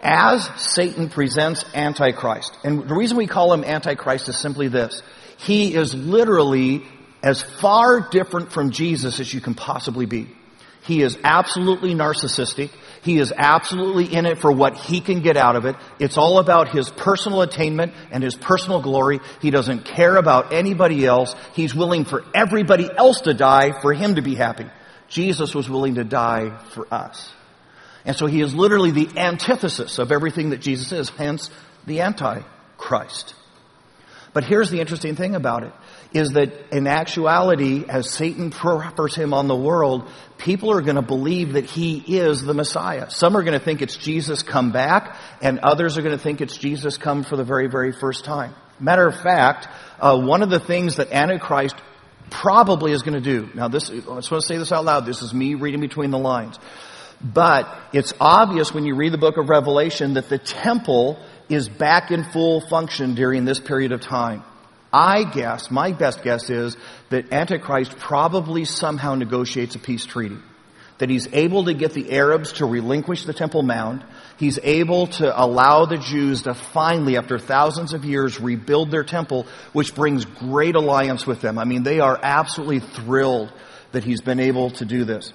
as 0.01 0.49
Satan 0.57 1.09
presents 1.09 1.65
Antichrist, 1.73 2.57
and 2.63 2.87
the 2.87 2.95
reason 2.95 3.17
we 3.17 3.27
call 3.27 3.53
him 3.53 3.63
Antichrist 3.63 4.29
is 4.29 4.39
simply 4.39 4.67
this. 4.67 5.01
He 5.37 5.73
is 5.73 5.93
literally 5.93 6.83
as 7.23 7.41
far 7.41 8.09
different 8.09 8.51
from 8.51 8.71
Jesus 8.71 9.19
as 9.19 9.33
you 9.33 9.41
can 9.41 9.53
possibly 9.53 10.05
be. 10.05 10.29
He 10.83 11.01
is 11.01 11.17
absolutely 11.23 11.93
narcissistic. 11.93 12.71
He 13.03 13.19
is 13.19 13.33
absolutely 13.35 14.05
in 14.05 14.25
it 14.25 14.39
for 14.39 14.51
what 14.51 14.75
he 14.75 15.01
can 15.01 15.21
get 15.21 15.37
out 15.37 15.55
of 15.55 15.65
it. 15.65 15.75
It's 15.99 16.17
all 16.17 16.39
about 16.39 16.69
his 16.69 16.89
personal 16.89 17.41
attainment 17.41 17.93
and 18.11 18.23
his 18.23 18.35
personal 18.35 18.81
glory. 18.81 19.19
He 19.41 19.51
doesn't 19.51 19.85
care 19.85 20.15
about 20.15 20.51
anybody 20.53 21.05
else. 21.05 21.35
He's 21.53 21.75
willing 21.75 22.05
for 22.05 22.23
everybody 22.33 22.89
else 22.91 23.21
to 23.21 23.33
die 23.33 23.79
for 23.81 23.93
him 23.93 24.15
to 24.15 24.21
be 24.21 24.35
happy. 24.35 24.65
Jesus 25.09 25.53
was 25.53 25.69
willing 25.69 25.95
to 25.95 26.03
die 26.03 26.57
for 26.73 26.91
us. 26.93 27.33
And 28.09 28.17
so 28.17 28.25
he 28.25 28.41
is 28.41 28.55
literally 28.55 28.89
the 28.89 29.19
antithesis 29.19 29.99
of 29.99 30.11
everything 30.11 30.49
that 30.49 30.61
Jesus 30.61 30.91
is, 30.91 31.09
hence 31.11 31.51
the 31.85 32.01
Antichrist. 32.01 33.35
But 34.33 34.45
here's 34.45 34.71
the 34.71 34.79
interesting 34.79 35.15
thing 35.15 35.35
about 35.35 35.61
it, 35.61 35.71
is 36.11 36.31
that 36.31 36.75
in 36.75 36.87
actuality, 36.87 37.85
as 37.87 38.09
Satan 38.09 38.49
proffers 38.49 39.13
him 39.13 39.31
on 39.31 39.47
the 39.47 39.55
world, 39.55 40.09
people 40.39 40.71
are 40.71 40.81
going 40.81 40.95
to 40.95 41.03
believe 41.03 41.53
that 41.53 41.65
he 41.65 41.99
is 42.17 42.41
the 42.41 42.55
Messiah. 42.55 43.11
Some 43.11 43.37
are 43.37 43.43
going 43.43 43.59
to 43.59 43.63
think 43.63 43.83
it's 43.83 43.95
Jesus 43.95 44.41
come 44.41 44.71
back, 44.71 45.15
and 45.39 45.59
others 45.59 45.99
are 45.99 46.01
going 46.01 46.17
to 46.17 46.23
think 46.23 46.41
it's 46.41 46.57
Jesus 46.57 46.97
come 46.97 47.23
for 47.23 47.35
the 47.35 47.43
very, 47.43 47.69
very 47.69 47.91
first 47.91 48.25
time. 48.25 48.55
Matter 48.79 49.05
of 49.05 49.21
fact, 49.21 49.67
uh, 49.99 50.19
one 50.19 50.41
of 50.41 50.49
the 50.49 50.59
things 50.59 50.95
that 50.95 51.11
Antichrist 51.11 51.75
probably 52.31 52.91
is 52.91 53.03
going 53.03 53.21
to 53.21 53.21
do, 53.21 53.51
now 53.53 53.67
this, 53.67 53.91
I 53.91 53.97
just 53.97 54.07
want 54.07 54.25
to 54.25 54.41
say 54.41 54.57
this 54.57 54.71
out 54.71 54.83
loud, 54.83 55.05
this 55.05 55.21
is 55.21 55.31
me 55.31 55.53
reading 55.53 55.79
between 55.79 56.09
the 56.09 56.17
lines. 56.17 56.57
But 57.21 57.67
it's 57.91 58.13
obvious 58.19 58.73
when 58.73 58.85
you 58.85 58.95
read 58.95 59.11
the 59.11 59.17
book 59.17 59.37
of 59.37 59.49
Revelation 59.49 60.13
that 60.13 60.29
the 60.29 60.37
temple 60.37 61.19
is 61.49 61.67
back 61.67 62.11
in 62.11 62.23
full 62.23 62.61
function 62.61 63.15
during 63.15 63.43
this 63.43 63.59
period 63.59 63.91
of 63.91 64.01
time. 64.01 64.43
I 64.91 65.23
guess, 65.23 65.69
my 65.69 65.91
best 65.91 66.23
guess 66.23 66.49
is 66.49 66.77
that 67.09 67.31
Antichrist 67.31 67.97
probably 67.97 68.65
somehow 68.65 69.15
negotiates 69.15 69.75
a 69.75 69.79
peace 69.79 70.05
treaty. 70.05 70.37
That 70.97 71.09
he's 71.09 71.27
able 71.31 71.65
to 71.65 71.73
get 71.73 71.93
the 71.93 72.11
Arabs 72.11 72.53
to 72.53 72.65
relinquish 72.65 73.23
the 73.23 73.33
Temple 73.33 73.63
Mount. 73.63 74.03
He's 74.37 74.59
able 74.63 75.07
to 75.07 75.41
allow 75.41 75.85
the 75.85 75.97
Jews 75.97 76.43
to 76.43 76.53
finally, 76.53 77.17
after 77.17 77.39
thousands 77.39 77.93
of 77.93 78.03
years, 78.03 78.39
rebuild 78.39 78.91
their 78.91 79.05
temple, 79.05 79.45
which 79.71 79.95
brings 79.95 80.25
great 80.25 80.75
alliance 80.75 81.25
with 81.25 81.39
them. 81.39 81.57
I 81.57 81.63
mean, 81.63 81.83
they 81.83 81.99
are 81.99 82.19
absolutely 82.21 82.79
thrilled 82.79 83.51
that 83.91 84.03
he's 84.03 84.21
been 84.21 84.39
able 84.39 84.71
to 84.71 84.85
do 84.85 85.05
this. 85.05 85.31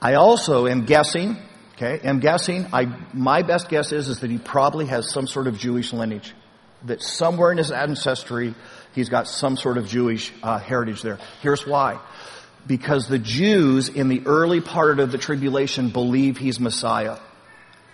I 0.00 0.14
also 0.14 0.66
am 0.66 0.84
guessing, 0.84 1.36
okay, 1.74 2.00
am 2.06 2.20
guessing, 2.20 2.66
I, 2.72 2.86
my 3.12 3.42
best 3.42 3.68
guess 3.68 3.92
is, 3.92 4.08
is 4.08 4.20
that 4.20 4.30
he 4.30 4.38
probably 4.38 4.86
has 4.86 5.10
some 5.12 5.26
sort 5.26 5.46
of 5.46 5.58
Jewish 5.58 5.92
lineage. 5.92 6.34
That 6.84 7.02
somewhere 7.02 7.50
in 7.50 7.58
his 7.58 7.70
ancestry, 7.70 8.54
he's 8.94 9.08
got 9.08 9.26
some 9.26 9.56
sort 9.56 9.78
of 9.78 9.88
Jewish 9.88 10.32
uh, 10.42 10.58
heritage 10.58 11.02
there. 11.02 11.18
Here's 11.40 11.66
why. 11.66 11.98
Because 12.66 13.08
the 13.08 13.18
Jews 13.18 13.88
in 13.88 14.08
the 14.08 14.22
early 14.26 14.60
part 14.60 15.00
of 15.00 15.10
the 15.10 15.18
tribulation 15.18 15.90
believe 15.90 16.36
he's 16.36 16.60
Messiah. 16.60 17.18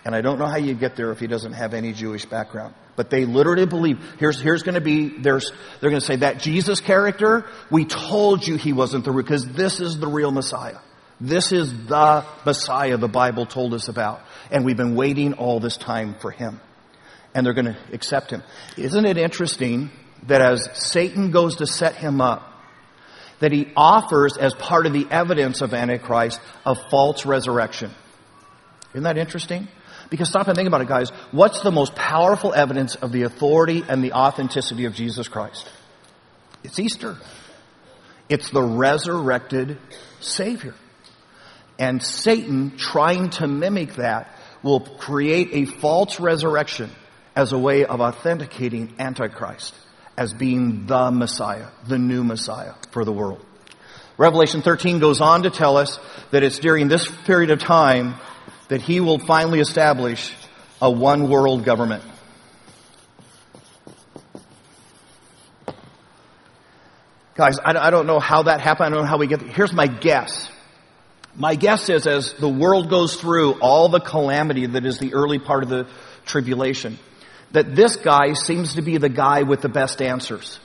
And 0.03 0.15
I 0.15 0.21
don't 0.21 0.39
know 0.39 0.47
how 0.47 0.57
you 0.57 0.73
get 0.73 0.95
there 0.95 1.11
if 1.11 1.19
he 1.19 1.27
doesn't 1.27 1.53
have 1.53 1.73
any 1.73 1.93
Jewish 1.93 2.25
background. 2.25 2.73
But 2.95 3.09
they 3.09 3.25
literally 3.25 3.65
believe, 3.65 3.99
here's, 4.19 4.39
here's 4.39 4.63
gonna 4.63 4.81
be, 4.81 5.07
there's, 5.07 5.51
they're 5.79 5.89
gonna 5.89 6.01
say 6.01 6.17
that 6.17 6.39
Jesus 6.39 6.79
character, 6.79 7.45
we 7.69 7.85
told 7.85 8.45
you 8.45 8.57
he 8.57 8.73
wasn't 8.73 9.05
the 9.05 9.11
because 9.11 9.47
this 9.47 9.79
is 9.79 9.99
the 9.99 10.07
real 10.07 10.31
Messiah. 10.31 10.77
This 11.21 11.51
is 11.51 11.71
the 11.85 12.25
Messiah 12.45 12.97
the 12.97 13.07
Bible 13.07 13.45
told 13.45 13.75
us 13.75 13.87
about. 13.87 14.21
And 14.49 14.65
we've 14.65 14.75
been 14.75 14.95
waiting 14.95 15.33
all 15.33 15.59
this 15.59 15.77
time 15.77 16.15
for 16.19 16.31
him. 16.31 16.59
And 17.33 17.45
they're 17.45 17.53
going 17.53 17.65
to 17.65 17.77
accept 17.93 18.31
him. 18.31 18.41
Isn't 18.75 19.05
it 19.05 19.17
interesting 19.17 19.91
that 20.27 20.41
as 20.41 20.67
Satan 20.73 21.29
goes 21.29 21.57
to 21.57 21.67
set 21.67 21.95
him 21.95 22.21
up, 22.21 22.47
that 23.39 23.51
he 23.51 23.71
offers 23.77 24.35
as 24.35 24.53
part 24.55 24.87
of 24.87 24.93
the 24.93 25.07
evidence 25.09 25.61
of 25.61 25.73
Antichrist 25.75 26.41
a 26.65 26.75
false 26.89 27.25
resurrection? 27.25 27.91
Isn't 28.93 29.03
that 29.03 29.17
interesting? 29.17 29.67
Because 30.09 30.27
stop 30.27 30.47
and 30.47 30.57
think 30.57 30.67
about 30.67 30.81
it, 30.81 30.87
guys. 30.87 31.11
What's 31.31 31.61
the 31.61 31.71
most 31.71 31.95
powerful 31.95 32.53
evidence 32.53 32.95
of 32.95 33.11
the 33.11 33.23
authority 33.23 33.83
and 33.87 34.03
the 34.03 34.13
authenticity 34.13 34.85
of 34.85 34.95
Jesus 34.95 35.27
Christ? 35.27 35.69
It's 36.63 36.79
Easter. 36.79 37.15
It's 38.27 38.49
the 38.49 38.63
resurrected 38.63 39.77
Savior. 40.19 40.73
And 41.81 42.03
Satan, 42.03 42.77
trying 42.77 43.31
to 43.31 43.47
mimic 43.47 43.95
that, 43.95 44.37
will 44.61 44.81
create 44.81 45.49
a 45.53 45.65
false 45.65 46.19
resurrection 46.19 46.91
as 47.35 47.53
a 47.53 47.57
way 47.57 47.85
of 47.85 47.99
authenticating 47.99 48.93
Antichrist 48.99 49.73
as 50.15 50.31
being 50.31 50.85
the 50.85 51.09
Messiah, 51.09 51.65
the 51.87 51.97
new 51.97 52.23
Messiah 52.23 52.73
for 52.91 53.03
the 53.03 53.11
world. 53.11 53.43
Revelation 54.19 54.61
13 54.61 54.99
goes 54.99 55.21
on 55.21 55.41
to 55.41 55.49
tell 55.49 55.75
us 55.75 55.99
that 56.29 56.43
it's 56.43 56.59
during 56.59 56.87
this 56.87 57.09
period 57.25 57.49
of 57.49 57.57
time 57.57 58.13
that 58.67 58.83
he 58.83 58.99
will 58.99 59.17
finally 59.17 59.59
establish 59.59 60.35
a 60.83 60.91
one 60.91 61.29
world 61.29 61.65
government. 61.65 62.03
Guys, 67.33 67.57
I 67.65 67.89
don't 67.89 68.05
know 68.05 68.19
how 68.19 68.43
that 68.43 68.61
happened. 68.61 68.85
I 68.85 68.89
don't 68.89 69.05
know 69.05 69.09
how 69.09 69.17
we 69.17 69.25
get 69.25 69.39
there. 69.39 69.49
Here's 69.49 69.73
my 69.73 69.87
guess. 69.87 70.47
My 71.35 71.55
guess 71.55 71.89
is 71.89 72.07
as 72.07 72.33
the 72.33 72.49
world 72.49 72.89
goes 72.89 73.15
through 73.15 73.53
all 73.61 73.89
the 73.89 73.99
calamity 73.99 74.65
that 74.65 74.85
is 74.85 74.99
the 74.99 75.13
early 75.13 75.39
part 75.39 75.63
of 75.63 75.69
the 75.69 75.87
tribulation, 76.25 76.99
that 77.51 77.75
this 77.75 77.95
guy 77.95 78.33
seems 78.33 78.75
to 78.75 78.81
be 78.81 78.97
the 78.97 79.09
guy 79.09 79.43
with 79.43 79.61
the 79.61 79.69
best 79.69 80.01
answers. 80.01 80.59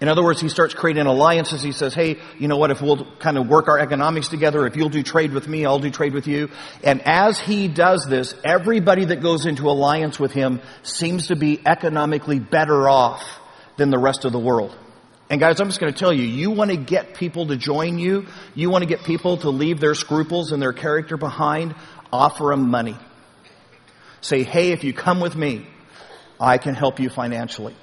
In 0.00 0.08
other 0.08 0.22
words, 0.22 0.40
he 0.40 0.48
starts 0.48 0.72
creating 0.72 1.04
alliances. 1.04 1.62
He 1.62 1.72
says, 1.72 1.92
hey, 1.92 2.16
you 2.38 2.48
know 2.48 2.56
what, 2.56 2.70
if 2.70 2.80
we'll 2.80 3.04
kind 3.16 3.36
of 3.36 3.48
work 3.48 3.68
our 3.68 3.78
economics 3.78 4.28
together, 4.28 4.66
if 4.66 4.74
you'll 4.74 4.88
do 4.88 5.02
trade 5.02 5.32
with 5.32 5.46
me, 5.46 5.66
I'll 5.66 5.78
do 5.78 5.90
trade 5.90 6.14
with 6.14 6.26
you. 6.26 6.48
And 6.82 7.02
as 7.06 7.38
he 7.38 7.68
does 7.68 8.06
this, 8.06 8.34
everybody 8.42 9.06
that 9.06 9.20
goes 9.20 9.44
into 9.44 9.68
alliance 9.68 10.18
with 10.18 10.32
him 10.32 10.62
seems 10.82 11.26
to 11.26 11.36
be 11.36 11.60
economically 11.66 12.38
better 12.38 12.88
off 12.88 13.22
than 13.76 13.90
the 13.90 13.98
rest 13.98 14.24
of 14.24 14.32
the 14.32 14.38
world. 14.38 14.74
And 15.30 15.40
guys, 15.40 15.60
I'm 15.60 15.68
just 15.68 15.78
going 15.78 15.92
to 15.92 15.98
tell 15.98 16.12
you, 16.12 16.24
you 16.24 16.50
want 16.50 16.72
to 16.72 16.76
get 16.76 17.14
people 17.14 17.46
to 17.46 17.56
join 17.56 17.98
you, 18.00 18.26
you 18.56 18.68
want 18.68 18.82
to 18.82 18.88
get 18.88 19.04
people 19.04 19.36
to 19.38 19.50
leave 19.50 19.78
their 19.78 19.94
scruples 19.94 20.50
and 20.50 20.60
their 20.60 20.72
character 20.72 21.16
behind, 21.16 21.76
offer 22.12 22.46
them 22.46 22.68
money. 22.68 22.96
Say, 24.20 24.42
hey, 24.42 24.72
if 24.72 24.82
you 24.82 24.92
come 24.92 25.20
with 25.20 25.36
me, 25.36 25.66
I 26.40 26.58
can 26.58 26.74
help 26.74 26.98
you 26.98 27.08
financially. 27.08 27.76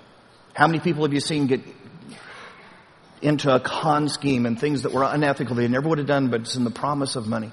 How 0.53 0.67
many 0.67 0.79
people 0.79 1.03
have 1.03 1.13
you 1.13 1.21
seen 1.21 1.47
get 1.47 1.61
into 3.21 3.53
a 3.53 3.59
con 3.59 4.09
scheme 4.09 4.45
and 4.45 4.59
things 4.59 4.83
that 4.83 4.91
were 4.91 5.03
unethical 5.03 5.55
they 5.55 5.67
never 5.67 5.87
would 5.89 5.97
have 5.97 6.07
done, 6.07 6.29
but 6.29 6.41
it's 6.41 6.55
in 6.55 6.63
the 6.63 6.71
promise 6.71 7.15
of 7.15 7.27
money. 7.27 7.51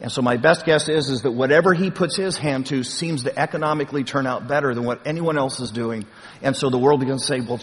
And 0.00 0.10
so 0.10 0.22
my 0.22 0.38
best 0.38 0.64
guess 0.64 0.88
is, 0.88 1.10
is 1.10 1.22
that 1.22 1.32
whatever 1.32 1.74
he 1.74 1.90
puts 1.90 2.16
his 2.16 2.38
hand 2.38 2.66
to 2.66 2.82
seems 2.82 3.24
to 3.24 3.38
economically 3.38 4.02
turn 4.02 4.26
out 4.26 4.48
better 4.48 4.74
than 4.74 4.84
what 4.84 5.06
anyone 5.06 5.36
else 5.36 5.60
is 5.60 5.70
doing. 5.70 6.06
And 6.40 6.56
so 6.56 6.70
the 6.70 6.78
world 6.78 7.00
begins 7.00 7.20
to 7.20 7.26
say, 7.26 7.40
well, 7.40 7.60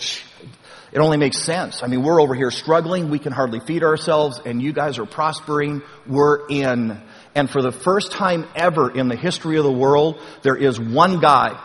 it 0.98 1.00
only 1.00 1.18
makes 1.18 1.38
sense. 1.38 1.84
I 1.84 1.88
mean, 1.88 2.02
we're 2.02 2.20
over 2.20 2.34
here 2.34 2.50
struggling. 2.50 3.12
We 3.12 3.20
can 3.20 3.32
hardly 3.32 3.60
feed 3.60 3.84
ourselves 3.84 4.42
and 4.44 4.60
you 4.60 4.74
guys 4.74 4.98
are 4.98 5.06
prospering. 5.06 5.84
We're 6.08 6.48
in. 6.48 7.00
And 7.36 7.48
for 7.48 7.62
the 7.62 7.72
first 7.72 8.14
time 8.14 8.48
ever 8.56 8.90
in 8.90 9.08
the 9.08 9.16
history 9.16 9.58
of 9.58 9.64
the 9.64 9.72
world, 9.72 10.20
there 10.42 10.56
is 10.56 10.80
one 10.80 11.20
guy 11.20 11.56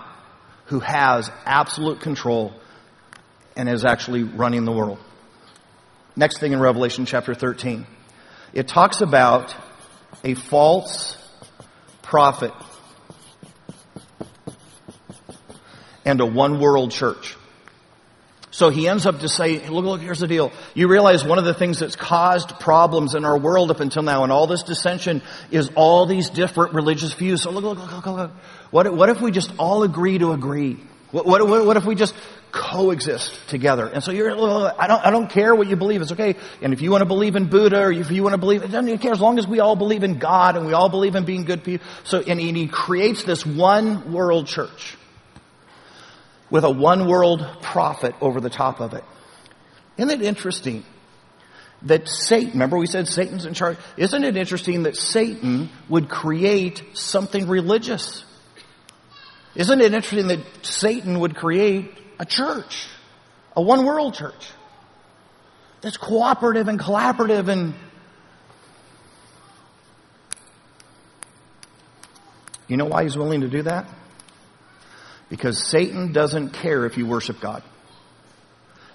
who 0.67 0.81
has 0.81 1.31
absolute 1.47 2.01
control 2.01 2.53
and 3.57 3.71
is 3.71 3.87
actually 3.87 4.23
running 4.23 4.67
the 4.67 4.73
world. 4.73 4.99
Next 6.15 6.39
thing 6.39 6.53
in 6.53 6.61
Revelation 6.61 7.07
chapter 7.07 7.33
13. 7.33 7.87
It 8.53 8.69
talks 8.69 9.01
about 9.01 9.57
a 10.25 10.35
false 10.35 11.17
prophet 12.03 12.53
and 16.05 16.21
a 16.21 16.27
one 16.27 16.61
world 16.61 16.91
church. 16.91 17.39
So 18.53 18.69
he 18.69 18.87
ends 18.87 19.07
up 19.07 19.21
to 19.21 19.31
say, 19.31 19.67
look, 19.67 19.85
look, 19.87 20.01
here's 20.03 20.19
the 20.19 20.27
deal. 20.27 20.53
You 20.75 20.87
realize 20.87 21.25
one 21.25 21.39
of 21.39 21.47
the 21.47 21.55
things 21.55 21.79
that's 21.79 21.97
caused 21.97 22.61
problems 22.61 23.15
in 23.15 23.25
our 23.25 23.39
world 23.39 23.71
up 23.71 23.81
until 23.81 24.03
now 24.03 24.25
and 24.25 24.31
all 24.31 24.47
this 24.47 24.63
dissension 24.63 25.23
is 25.51 25.71
all 25.75 26.05
these 26.05 26.29
different 26.29 26.75
religious 26.75 27.15
views. 27.15 27.43
So 27.43 27.51
look, 27.51 27.65
look, 27.65 27.79
look, 27.79 28.07
look, 28.07 28.17
look. 28.17 28.31
What, 28.71 28.95
what 28.95 29.09
if 29.09 29.23
we 29.23 29.31
just 29.31 29.51
all 29.59 29.85
agree 29.85 30.19
to 30.19 30.33
agree? 30.33 30.79
What, 31.13 31.27
what, 31.27 31.67
what 31.67 31.77
if 31.79 31.87
we 31.87 31.95
just 31.95 32.15
coexist 32.53 33.49
together? 33.49 33.87
And 33.87 34.05
so 34.05 34.13
you're, 34.13 34.33
I 34.33 34.87
don't, 34.87 35.07
I 35.07 35.11
don't 35.11 35.31
care 35.31 35.55
what 35.55 35.69
you 35.69 35.77
believe. 35.77 36.03
It's 36.03 36.13
okay. 36.13 36.37
And 36.61 36.75
if 36.75 36.83
you 36.83 36.91
want 36.91 37.01
to 37.01 37.07
believe 37.07 37.37
in 37.37 37.47
Buddha 37.47 37.85
or 37.85 37.91
if 37.91 38.11
you 38.11 38.23
want 38.23 38.35
to 38.35 38.39
believe, 38.39 38.63
it 38.63 38.71
doesn't 38.71 38.87
even 38.87 39.01
care 39.01 39.13
as 39.13 39.21
long 39.21 39.39
as 39.39 39.47
we 39.47 39.61
all 39.61 39.77
believe 39.77 40.05
in 40.05 40.19
God 40.19 40.59
and 40.59 40.67
we 40.67 40.75
all 40.75 40.91
believe 40.91 41.15
in 41.15 41.25
being 41.25 41.45
good 41.45 41.65
people. 41.65 41.87
So, 42.05 42.21
and 42.21 42.39
he, 42.39 42.49
and 42.49 42.57
he 42.57 42.69
creates 42.69 43.25
this 43.25 43.47
one 43.47 44.13
world 44.13 44.47
church 44.47 44.99
with 46.53 46.65
a 46.65 46.71
one 46.71 47.09
world 47.09 47.45
prophet 47.63 48.15
over 48.21 48.39
the 48.39 48.51
top 48.51 48.81
of 48.81 48.93
it. 48.93 49.03
Isn't 49.97 50.11
it 50.11 50.21
interesting 50.21 50.85
that 51.81 52.07
Satan, 52.07 52.53
remember 52.53 52.77
we 52.77 52.87
said 52.87 53.09
Satan's 53.09 53.47
in 53.47 53.55
charge? 53.55 53.79
Isn't 53.97 54.23
it 54.23 54.37
interesting 54.37 54.83
that 54.83 54.95
Satan 54.95 55.71
would 55.89 56.11
create 56.11 56.83
something 56.93 57.49
religious? 57.49 58.23
Isn't 59.55 59.81
it 59.81 59.95
interesting 59.95 60.29
that 60.29 60.41
Satan 60.61 61.21
would 61.21 61.35
create 61.37 61.91
a 62.19 62.27
church, 62.27 62.87
a 63.57 63.63
one 63.63 63.87
world 63.87 64.13
church 64.13 64.51
that's 65.81 65.97
cooperative 65.97 66.69
and 66.69 66.79
collaborative 66.79 67.49
and 67.49 67.73
you 72.69 72.77
know 72.77 72.85
why 72.85 73.05
he's 73.05 73.17
willing 73.17 73.41
to 73.41 73.49
do 73.49 73.63
that? 73.63 73.89
Because 75.33 75.67
Satan 75.67 76.13
doesn't 76.13 76.51
care 76.51 76.85
if 76.85 76.99
you 76.99 77.07
worship 77.07 77.41
God. 77.41 77.63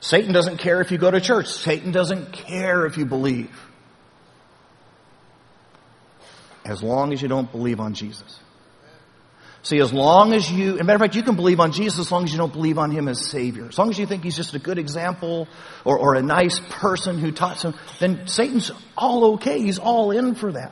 Satan 0.01 0.33
doesn't 0.33 0.57
care 0.57 0.81
if 0.81 0.91
you 0.91 0.99
go 0.99 1.09
to 1.09 1.19
church. 1.19 1.47
Satan 1.47 1.91
doesn't 1.91 2.31
care 2.31 2.85
if 2.85 2.95
you 2.95 3.07
believe. 3.07 3.49
As 6.63 6.83
long 6.83 7.11
as 7.11 7.23
you 7.23 7.27
don't 7.27 7.51
believe 7.51 7.79
on 7.79 7.95
Jesus. 7.95 8.39
See, 9.63 9.79
as 9.79 9.91
long 9.91 10.31
as 10.31 10.51
you, 10.51 10.75
as 10.75 10.81
a 10.81 10.83
matter 10.83 10.97
of 10.97 11.01
fact, 11.01 11.15
you 11.15 11.23
can 11.23 11.35
believe 11.35 11.59
on 11.59 11.71
Jesus 11.71 11.97
as 11.97 12.11
long 12.11 12.23
as 12.23 12.31
you 12.31 12.37
don't 12.37 12.53
believe 12.53 12.77
on 12.77 12.91
Him 12.91 13.07
as 13.07 13.25
Savior. 13.25 13.69
As 13.69 13.77
long 13.79 13.89
as 13.89 13.97
you 13.97 14.05
think 14.05 14.23
He's 14.23 14.35
just 14.35 14.53
a 14.53 14.59
good 14.59 14.77
example 14.77 15.47
or, 15.85 15.97
or 15.97 16.13
a 16.13 16.21
nice 16.21 16.59
person 16.69 17.17
who 17.17 17.31
taught 17.31 17.57
some, 17.57 17.73
then 17.97 18.27
Satan's 18.27 18.69
all 18.95 19.33
okay. 19.33 19.59
He's 19.59 19.79
all 19.79 20.11
in 20.11 20.35
for 20.35 20.51
that. 20.51 20.71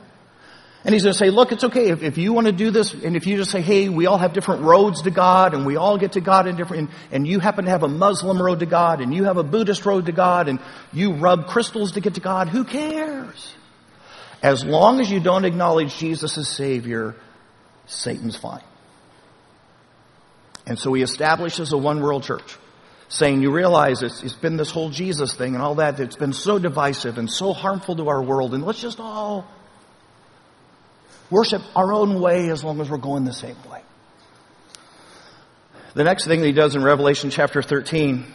And 0.86 0.94
he's 0.94 1.02
going 1.02 1.14
to 1.14 1.18
say, 1.18 1.32
look, 1.32 1.52
it's 1.52 1.64
okay. 1.64 1.90
If, 1.90 2.04
if 2.04 2.20
you 2.20 2.32
want 2.32 2.46
to 2.46 2.54
do 2.54 2.70
this, 2.70 2.94
and 2.94 3.16
if 3.16 3.26
you 3.26 3.38
just 3.38 3.50
say, 3.50 3.62
hey, 3.62 3.90
we 3.90 4.06
all 4.06 4.20
have 4.20 4.34
different 4.34 4.62
roads 4.62 5.02
to 5.02 5.10
God, 5.10 5.56
and 5.56 5.66
we 5.66 5.78
all 5.78 5.98
get 5.98 6.12
to 6.12 6.22
God 6.22 6.46
in 6.46 6.56
different, 6.58 6.90
and, 6.90 6.98
and 7.12 7.28
you 7.28 7.40
happen 7.40 7.66
to 7.66 7.72
have 7.72 7.82
a 7.82 7.88
Muslim 7.88 8.40
road 8.40 8.60
to 8.60 8.68
God, 8.68 9.02
and 9.02 9.12
you 9.12 9.24
have 9.24 9.38
a 9.38 9.44
Buddhist 9.44 9.84
road 9.88 10.06
to 10.06 10.12
God, 10.12 10.48
and 10.48 10.60
you 10.94 11.14
rub 11.14 11.48
crystals 11.48 11.94
to 11.94 12.02
get 12.02 12.14
to 12.14 12.20
God, 12.20 12.50
who 12.50 12.64
cares? 12.64 13.56
As 14.44 14.64
long 14.64 15.00
as 15.00 15.10
you 15.10 15.20
don't 15.20 15.44
acknowledge 15.44 15.98
Jesus 15.98 16.38
as 16.38 16.48
Savior, 16.48 17.16
Satan's 17.88 18.38
fine. 18.38 18.62
And 20.68 20.78
so 20.78 20.94
he 20.94 21.02
establishes 21.02 21.74
a 21.74 21.78
one 21.80 22.00
world 22.00 22.22
church, 22.22 22.58
saying, 23.10 23.42
You 23.42 23.52
realize 23.52 24.04
it's, 24.04 24.22
it's 24.22 24.36
been 24.36 24.56
this 24.56 24.70
whole 24.70 24.92
Jesus 24.92 25.34
thing 25.34 25.56
and 25.56 25.64
all 25.64 25.76
that, 25.76 26.00
it's 26.00 26.16
been 26.16 26.34
so 26.34 26.60
divisive 26.60 27.18
and 27.18 27.28
so 27.28 27.54
harmful 27.54 27.96
to 27.96 28.08
our 28.08 28.22
world, 28.22 28.54
and 28.54 28.64
let's 28.64 28.80
just 28.80 29.00
all 29.00 29.48
worship 31.30 31.62
our 31.76 31.94
own 31.94 32.20
way 32.20 32.50
as 32.50 32.64
long 32.64 32.82
as 32.82 32.90
we're 32.90 32.98
going 32.98 33.26
the 33.26 33.34
same 33.34 33.58
way. 33.70 33.82
The 35.94 36.04
next 36.04 36.26
thing 36.26 36.42
that 36.42 36.48
he 36.48 36.54
does 36.54 36.76
in 36.76 36.84
Revelation 36.84 37.30
chapter 37.30 37.62
13 37.62 38.26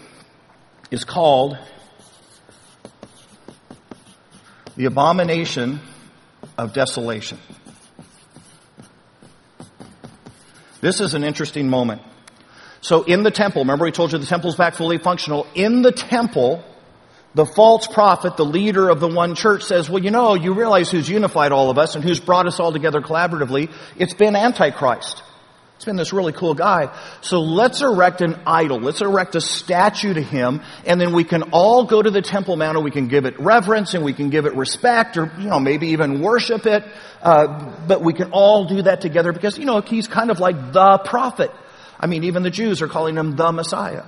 is 0.90 1.04
called 1.04 1.58
the 4.76 4.86
abomination 4.86 5.80
of 6.56 6.72
desolation. 6.72 7.38
This 10.80 11.00
is 11.00 11.12
an 11.12 11.22
interesting 11.22 11.68
moment. 11.68 12.00
So 12.80 13.02
in 13.02 13.22
the 13.22 13.30
temple, 13.30 13.62
remember 13.62 13.84
we 13.84 13.92
told 13.92 14.12
you 14.12 14.18
the 14.18 14.26
temple's 14.26 14.56
back 14.56 14.74
fully 14.74 14.96
functional. 14.96 15.46
In 15.54 15.82
the 15.82 15.92
temple, 15.92 16.64
the 17.34 17.46
false 17.46 17.86
prophet, 17.86 18.36
the 18.36 18.44
leader 18.44 18.88
of 18.88 18.98
the 18.98 19.08
one 19.08 19.34
church 19.34 19.62
says, 19.62 19.88
well, 19.88 20.02
you 20.02 20.10
know, 20.10 20.34
you 20.34 20.52
realize 20.52 20.90
who's 20.90 21.08
unified 21.08 21.52
all 21.52 21.70
of 21.70 21.78
us 21.78 21.94
and 21.94 22.02
who's 22.02 22.18
brought 22.18 22.46
us 22.46 22.58
all 22.58 22.72
together 22.72 23.00
collaboratively. 23.00 23.72
It's 23.96 24.14
been 24.14 24.34
Antichrist. 24.34 25.22
It's 25.76 25.84
been 25.86 25.96
this 25.96 26.12
really 26.12 26.32
cool 26.32 26.52
guy. 26.52 26.94
So 27.22 27.40
let's 27.40 27.80
erect 27.80 28.20
an 28.20 28.38
idol. 28.46 28.80
Let's 28.80 29.00
erect 29.00 29.34
a 29.34 29.40
statue 29.40 30.12
to 30.12 30.20
him 30.20 30.60
and 30.84 31.00
then 31.00 31.14
we 31.14 31.24
can 31.24 31.42
all 31.52 31.84
go 31.84 32.02
to 32.02 32.10
the 32.10 32.20
Temple 32.20 32.56
Mount 32.56 32.76
and 32.76 32.84
we 32.84 32.90
can 32.90 33.08
give 33.08 33.24
it 33.24 33.40
reverence 33.40 33.94
and 33.94 34.04
we 34.04 34.12
can 34.12 34.28
give 34.28 34.44
it 34.44 34.54
respect 34.56 35.16
or, 35.16 35.32
you 35.38 35.48
know, 35.48 35.58
maybe 35.58 35.88
even 35.88 36.20
worship 36.20 36.66
it. 36.66 36.84
Uh, 37.22 37.72
but 37.86 38.02
we 38.02 38.12
can 38.12 38.32
all 38.32 38.66
do 38.66 38.82
that 38.82 39.00
together 39.00 39.32
because, 39.32 39.56
you 39.56 39.64
know, 39.64 39.80
he's 39.80 40.06
kind 40.06 40.30
of 40.30 40.38
like 40.38 40.72
the 40.72 40.98
prophet. 40.98 41.50
I 41.98 42.08
mean, 42.08 42.24
even 42.24 42.42
the 42.42 42.50
Jews 42.50 42.82
are 42.82 42.88
calling 42.88 43.16
him 43.16 43.36
the 43.36 43.50
Messiah. 43.50 44.04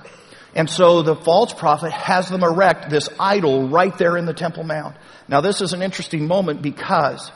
And 0.55 0.69
so 0.69 1.01
the 1.01 1.15
false 1.15 1.53
prophet 1.53 1.91
has 1.91 2.29
them 2.29 2.43
erect 2.43 2.89
this 2.89 3.09
idol 3.19 3.69
right 3.69 3.97
there 3.97 4.17
in 4.17 4.25
the 4.25 4.33
Temple 4.33 4.63
Mount. 4.63 4.95
Now 5.27 5.41
this 5.41 5.61
is 5.61 5.73
an 5.73 5.81
interesting 5.81 6.27
moment 6.27 6.61
because 6.61 7.31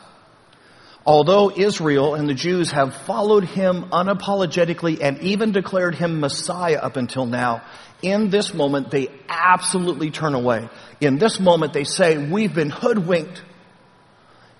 although 1.04 1.50
Israel 1.50 2.14
and 2.14 2.28
the 2.28 2.34
Jews 2.34 2.70
have 2.70 2.94
followed 2.94 3.44
him 3.44 3.86
unapologetically 3.90 5.02
and 5.02 5.20
even 5.22 5.50
declared 5.50 5.96
him 5.96 6.20
Messiah 6.20 6.78
up 6.78 6.96
until 6.96 7.26
now, 7.26 7.62
in 8.02 8.30
this 8.30 8.54
moment 8.54 8.92
they 8.92 9.08
absolutely 9.28 10.12
turn 10.12 10.34
away. 10.34 10.68
In 11.00 11.18
this 11.18 11.40
moment 11.40 11.72
they 11.72 11.84
say, 11.84 12.18
we've 12.18 12.54
been 12.54 12.70
hoodwinked. 12.70 13.42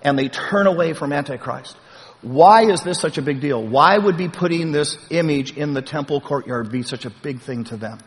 And 0.01 0.17
they 0.17 0.29
turn 0.29 0.65
away 0.67 0.93
from 0.93 1.11
Antichrist. 1.11 1.75
Why 2.21 2.69
is 2.69 2.83
this 2.83 2.99
such 2.99 3.17
a 3.17 3.21
big 3.21 3.39
deal? 3.39 3.61
Why 3.61 3.97
would 3.97 4.17
be 4.17 4.27
putting 4.27 4.71
this 4.71 4.97
image 5.09 5.55
in 5.55 5.73
the 5.73 5.81
temple 5.81 6.19
courtyard 6.19 6.71
be 6.71 6.83
such 6.83 7.05
a 7.05 7.09
big 7.09 7.41
thing 7.41 7.65
to 7.65 7.77
them? 7.77 7.99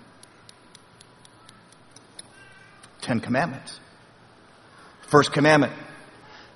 Ten 3.02 3.20
Commandments. 3.20 3.78
First 5.08 5.32
commandment. 5.32 5.74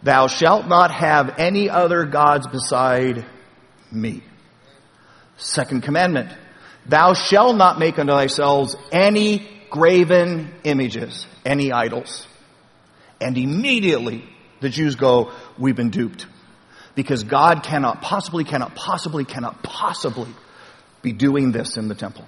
Thou 0.02 0.28
shalt 0.28 0.66
not 0.66 0.90
have 0.90 1.34
any 1.38 1.68
other 1.68 2.06
gods 2.06 2.46
beside 2.46 3.26
me. 3.92 4.22
Second 5.36 5.82
commandment. 5.82 6.30
Thou 6.86 7.12
shalt 7.12 7.56
not 7.56 7.78
make 7.78 7.98
unto 7.98 8.12
thyself 8.12 8.74
any 8.92 9.46
graven 9.68 10.54
images, 10.64 11.26
any 11.44 11.72
idols. 11.72 12.26
And 13.20 13.36
immediately 13.36 14.24
the 14.60 14.68
Jews 14.70 14.94
go, 14.94 15.32
we've 15.58 15.76
been 15.76 15.90
duped 15.90 16.26
because 16.94 17.24
God 17.24 17.62
cannot 17.62 18.00
possibly, 18.00 18.44
cannot 18.44 18.74
possibly, 18.74 19.24
cannot 19.24 19.62
possibly 19.62 20.30
be 21.02 21.12
doing 21.12 21.52
this 21.52 21.76
in 21.76 21.88
the 21.88 21.94
temple. 21.94 22.24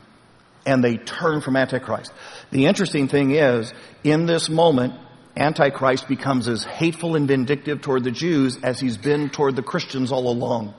and 0.69 0.85
they 0.85 0.99
turn 0.99 1.41
from 1.41 1.57
Antichrist. 1.57 2.13
The 2.51 2.67
interesting 2.67 3.09
thing 3.09 3.33
is, 3.33 3.73
in 4.05 4.27
this 4.27 4.49
moment, 4.49 4.95
Antichrist 5.37 6.09
becomes 6.09 6.49
as 6.49 6.65
hateful 6.65 7.15
and 7.15 7.29
vindictive 7.29 7.83
toward 7.83 8.05
the 8.05 8.11
Jews 8.11 8.59
as 8.63 8.81
he's 8.81 8.97
been 8.97 9.31
toward 9.31 9.55
the 9.55 9.63
Christians 9.63 10.11
all 10.11 10.29
along. 10.31 10.75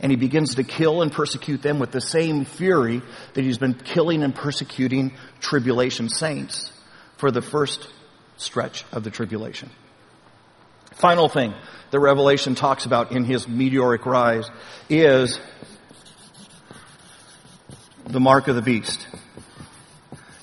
And 0.00 0.10
he 0.10 0.16
begins 0.16 0.56
to 0.56 0.64
kill 0.64 1.02
and 1.02 1.12
persecute 1.12 1.62
them 1.62 1.78
with 1.78 1.92
the 1.92 2.00
same 2.00 2.44
fury 2.44 3.00
that 3.34 3.44
he's 3.44 3.58
been 3.58 3.74
killing 3.74 4.22
and 4.22 4.34
persecuting 4.34 5.14
tribulation 5.40 6.08
saints 6.08 6.72
for 7.16 7.30
the 7.30 7.40
first 7.40 7.88
stretch 8.36 8.84
of 8.92 9.04
the 9.04 9.10
tribulation. 9.10 9.70
Final 10.96 11.28
thing 11.28 11.54
that 11.90 12.00
Revelation 12.00 12.54
talks 12.54 12.86
about 12.86 13.12
in 13.12 13.24
his 13.24 13.48
meteoric 13.48 14.04
rise 14.04 14.50
is 14.88 15.40
the 18.06 18.20
mark 18.20 18.48
of 18.48 18.56
the 18.56 18.62
beast. 18.62 19.06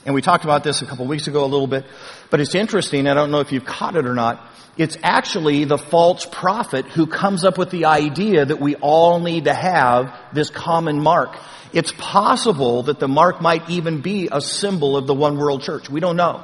And 0.06 0.16
we 0.16 0.22
talked 0.22 0.44
about 0.44 0.64
this 0.64 0.82
a 0.82 0.86
couple 0.86 1.06
weeks 1.06 1.28
ago 1.28 1.44
a 1.44 1.46
little 1.46 1.68
bit, 1.68 1.86
but 2.30 2.42
it's 2.42 2.56
interesting. 2.56 3.08
I 3.08 3.14
don't 3.14 3.30
know 3.30 3.40
if 3.40 3.52
you've 3.52 3.66
caught 3.66 3.96
it 3.96 4.06
or 4.06 4.16
not. 4.16 4.48
It's 4.78 4.98
actually 5.04 5.66
the 5.66 5.78
false 5.78 6.26
prophet 6.26 6.86
who 6.86 7.06
comes 7.06 7.44
up 7.44 7.58
with 7.58 7.70
the 7.70 7.86
idea 7.86 8.46
that 8.46 8.60
we 8.60 8.76
all 8.76 9.20
need 9.20 9.46
to 9.46 9.54
have 9.54 10.16
this 10.34 10.50
common 10.50 11.00
mark. 11.02 11.38
It's 11.74 11.92
possible 11.92 12.84
that 12.84 13.00
the 13.00 13.08
mark 13.08 13.42
might 13.42 13.70
even 13.70 14.02
be 14.02 14.30
a 14.32 14.42
symbol 14.42 14.98
of 14.98 15.08
the 15.08 15.14
one 15.14 15.38
world 15.38 15.62
church. 15.62 15.90
We 15.90 16.00
don't 16.00 16.16
know. 16.16 16.44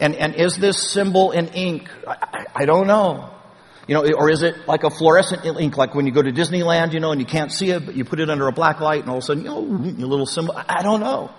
And, 0.00 0.14
and 0.14 0.34
is 0.34 0.56
this 0.56 0.90
symbol 0.90 1.32
in 1.32 1.48
ink? 1.48 1.90
I, 2.06 2.46
I 2.54 2.64
don't 2.66 2.86
know. 2.86 3.30
You 3.88 3.94
know, 3.94 4.04
or 4.16 4.30
is 4.30 4.42
it 4.42 4.66
like 4.66 4.84
a 4.84 4.90
fluorescent 4.90 5.44
ink, 5.44 5.76
like 5.76 5.94
when 5.94 6.06
you 6.06 6.12
go 6.12 6.22
to 6.22 6.32
Disneyland, 6.32 6.92
you 6.92 7.00
know, 7.00 7.12
and 7.12 7.20
you 7.20 7.26
can't 7.26 7.52
see 7.52 7.70
it, 7.70 7.86
but 7.86 7.94
you 7.94 8.04
put 8.04 8.20
it 8.20 8.28
under 8.28 8.48
a 8.48 8.52
black 8.52 8.80
light 8.80 9.00
and 9.00 9.08
all 9.08 9.18
of 9.18 9.22
a 9.22 9.26
sudden, 9.26 9.44
you 9.44 9.50
know, 9.50 9.62
your 9.96 10.08
little 10.08 10.26
symbol. 10.26 10.54
I 10.56 10.82
don't 10.82 11.00
know. 11.00 11.30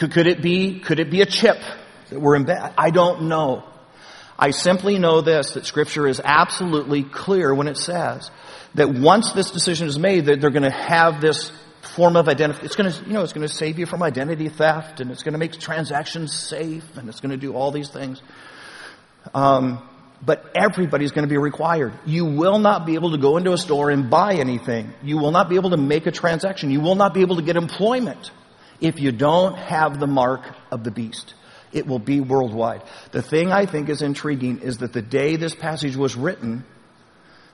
Could, 0.00 0.12
could 0.12 0.26
it 0.26 0.40
be, 0.40 0.80
could 0.80 0.98
it 0.98 1.10
be 1.10 1.20
a 1.20 1.26
chip 1.26 1.60
that 2.08 2.18
we're 2.18 2.34
in 2.34 2.44
bed? 2.44 2.72
I 2.78 2.88
don't 2.88 3.24
know. 3.24 3.64
I 4.38 4.52
simply 4.52 4.98
know 4.98 5.20
this, 5.20 5.52
that 5.52 5.66
scripture 5.66 6.06
is 6.06 6.22
absolutely 6.24 7.02
clear 7.02 7.54
when 7.54 7.68
it 7.68 7.76
says 7.76 8.30
that 8.76 8.88
once 8.88 9.32
this 9.32 9.50
decision 9.50 9.88
is 9.88 9.98
made, 9.98 10.24
that 10.24 10.40
they're 10.40 10.48
going 10.48 10.62
to 10.62 10.70
have 10.70 11.20
this 11.20 11.52
form 11.82 12.16
of 12.16 12.30
identity. 12.30 12.64
It's 12.64 12.76
going 12.76 12.90
to, 12.90 13.04
you 13.04 13.12
know, 13.12 13.22
it's 13.22 13.34
going 13.34 13.46
to 13.46 13.52
save 13.52 13.78
you 13.78 13.84
from 13.84 14.02
identity 14.02 14.48
theft 14.48 15.00
and 15.00 15.10
it's 15.10 15.22
going 15.22 15.34
to 15.34 15.38
make 15.38 15.52
transactions 15.60 16.34
safe 16.34 16.96
and 16.96 17.06
it's 17.10 17.20
going 17.20 17.32
to 17.32 17.36
do 17.36 17.52
all 17.52 17.70
these 17.70 17.90
things. 17.90 18.22
Um, 19.34 19.86
but 20.24 20.50
everybody's 20.54 21.10
going 21.10 21.28
to 21.28 21.30
be 21.30 21.36
required. 21.36 21.92
You 22.06 22.24
will 22.24 22.58
not 22.58 22.86
be 22.86 22.94
able 22.94 23.10
to 23.10 23.18
go 23.18 23.36
into 23.36 23.52
a 23.52 23.58
store 23.58 23.90
and 23.90 24.08
buy 24.08 24.36
anything. 24.36 24.94
You 25.02 25.18
will 25.18 25.30
not 25.30 25.50
be 25.50 25.56
able 25.56 25.70
to 25.70 25.76
make 25.76 26.06
a 26.06 26.10
transaction. 26.10 26.70
You 26.70 26.80
will 26.80 26.94
not 26.94 27.12
be 27.12 27.20
able 27.20 27.36
to 27.36 27.42
get 27.42 27.58
employment 27.58 28.30
if 28.80 29.00
you 29.00 29.12
don't 29.12 29.56
have 29.56 30.00
the 30.00 30.06
mark 30.06 30.42
of 30.70 30.84
the 30.84 30.90
beast. 30.90 31.34
It 31.72 31.86
will 31.86 31.98
be 31.98 32.20
worldwide. 32.20 32.82
The 33.12 33.22
thing 33.22 33.52
I 33.52 33.66
think 33.66 33.88
is 33.88 34.02
intriguing 34.02 34.60
is 34.60 34.78
that 34.78 34.92
the 34.92 35.02
day 35.02 35.36
this 35.36 35.54
passage 35.54 35.96
was 35.96 36.16
written, 36.16 36.64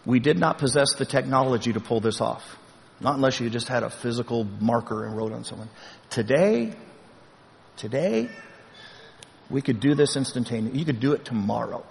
we 0.07 0.21
did 0.21 0.39
not 0.39 0.59
possess 0.59 0.95
the 0.95 1.05
technology 1.05 1.73
to 1.73 1.81
pull 1.81 2.01
this 2.01 2.21
off. 2.21 2.57
Not 3.01 3.17
unless 3.17 3.41
you 3.41 3.51
just 3.51 3.69
had 3.69 3.83
a 3.83 3.91
physical 3.91 4.45
marker 4.45 5.05
and 5.05 5.17
wrote 5.17 5.33
on 5.33 5.45
someone. 5.45 5.69
Today, 6.09 6.73
today, 7.77 8.31
we 9.51 9.61
could 9.61 9.81
do 9.81 9.95
this 9.95 10.17
instantaneously. 10.17 10.79
You 10.79 10.87
could 10.87 11.01
do 11.01 11.12
it 11.12 11.25
tomorrow. 11.25 11.85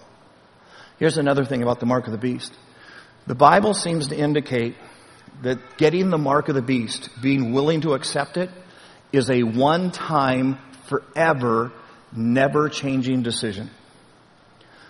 Here's 0.97 1.17
another 1.17 1.45
thing 1.45 1.61
about 1.61 1.79
the 1.79 1.85
mark 1.85 2.07
of 2.07 2.11
the 2.11 2.17
beast. 2.17 2.53
The 3.27 3.35
Bible 3.35 3.73
seems 3.73 4.07
to 4.07 4.17
indicate 4.17 4.75
that 5.43 5.77
getting 5.77 6.09
the 6.09 6.17
mark 6.17 6.49
of 6.49 6.55
the 6.55 6.61
beast, 6.61 7.09
being 7.21 7.53
willing 7.53 7.81
to 7.81 7.93
accept 7.93 8.37
it, 8.37 8.49
is 9.15 9.29
a 9.29 9.43
one 9.43 9.91
time, 9.91 10.57
forever, 10.87 11.71
never 12.15 12.69
changing 12.69 13.23
decision. 13.23 13.69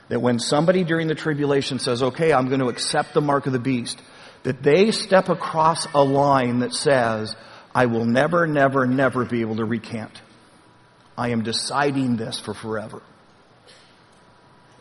That 0.10 0.22
when 0.22 0.40
somebody 0.40 0.84
during 0.84 1.08
the 1.08 1.16
tribulation 1.16 1.80
says, 1.80 2.04
okay, 2.04 2.32
I'm 2.32 2.48
going 2.48 2.60
to 2.60 2.70
accept 2.70 3.14
the 3.14 3.22
mark 3.22 3.48
of 3.48 3.54
the 3.54 3.60
beast, 3.60 4.00
that 4.44 4.62
they 4.62 4.92
step 4.92 5.30
across 5.30 5.88
a 5.94 6.04
line 6.04 6.60
that 6.60 6.74
says, 6.74 7.36
I 7.74 7.88
will 7.88 8.06
never, 8.06 8.46
never, 8.46 8.86
never 8.86 9.26
be 9.26 9.42
able 9.42 9.56
to 9.58 9.66
recant. 9.66 10.22
I 11.18 11.30
am 11.30 11.44
deciding 11.44 12.18
this 12.18 12.40
for 12.40 12.54
forever. 12.54 13.02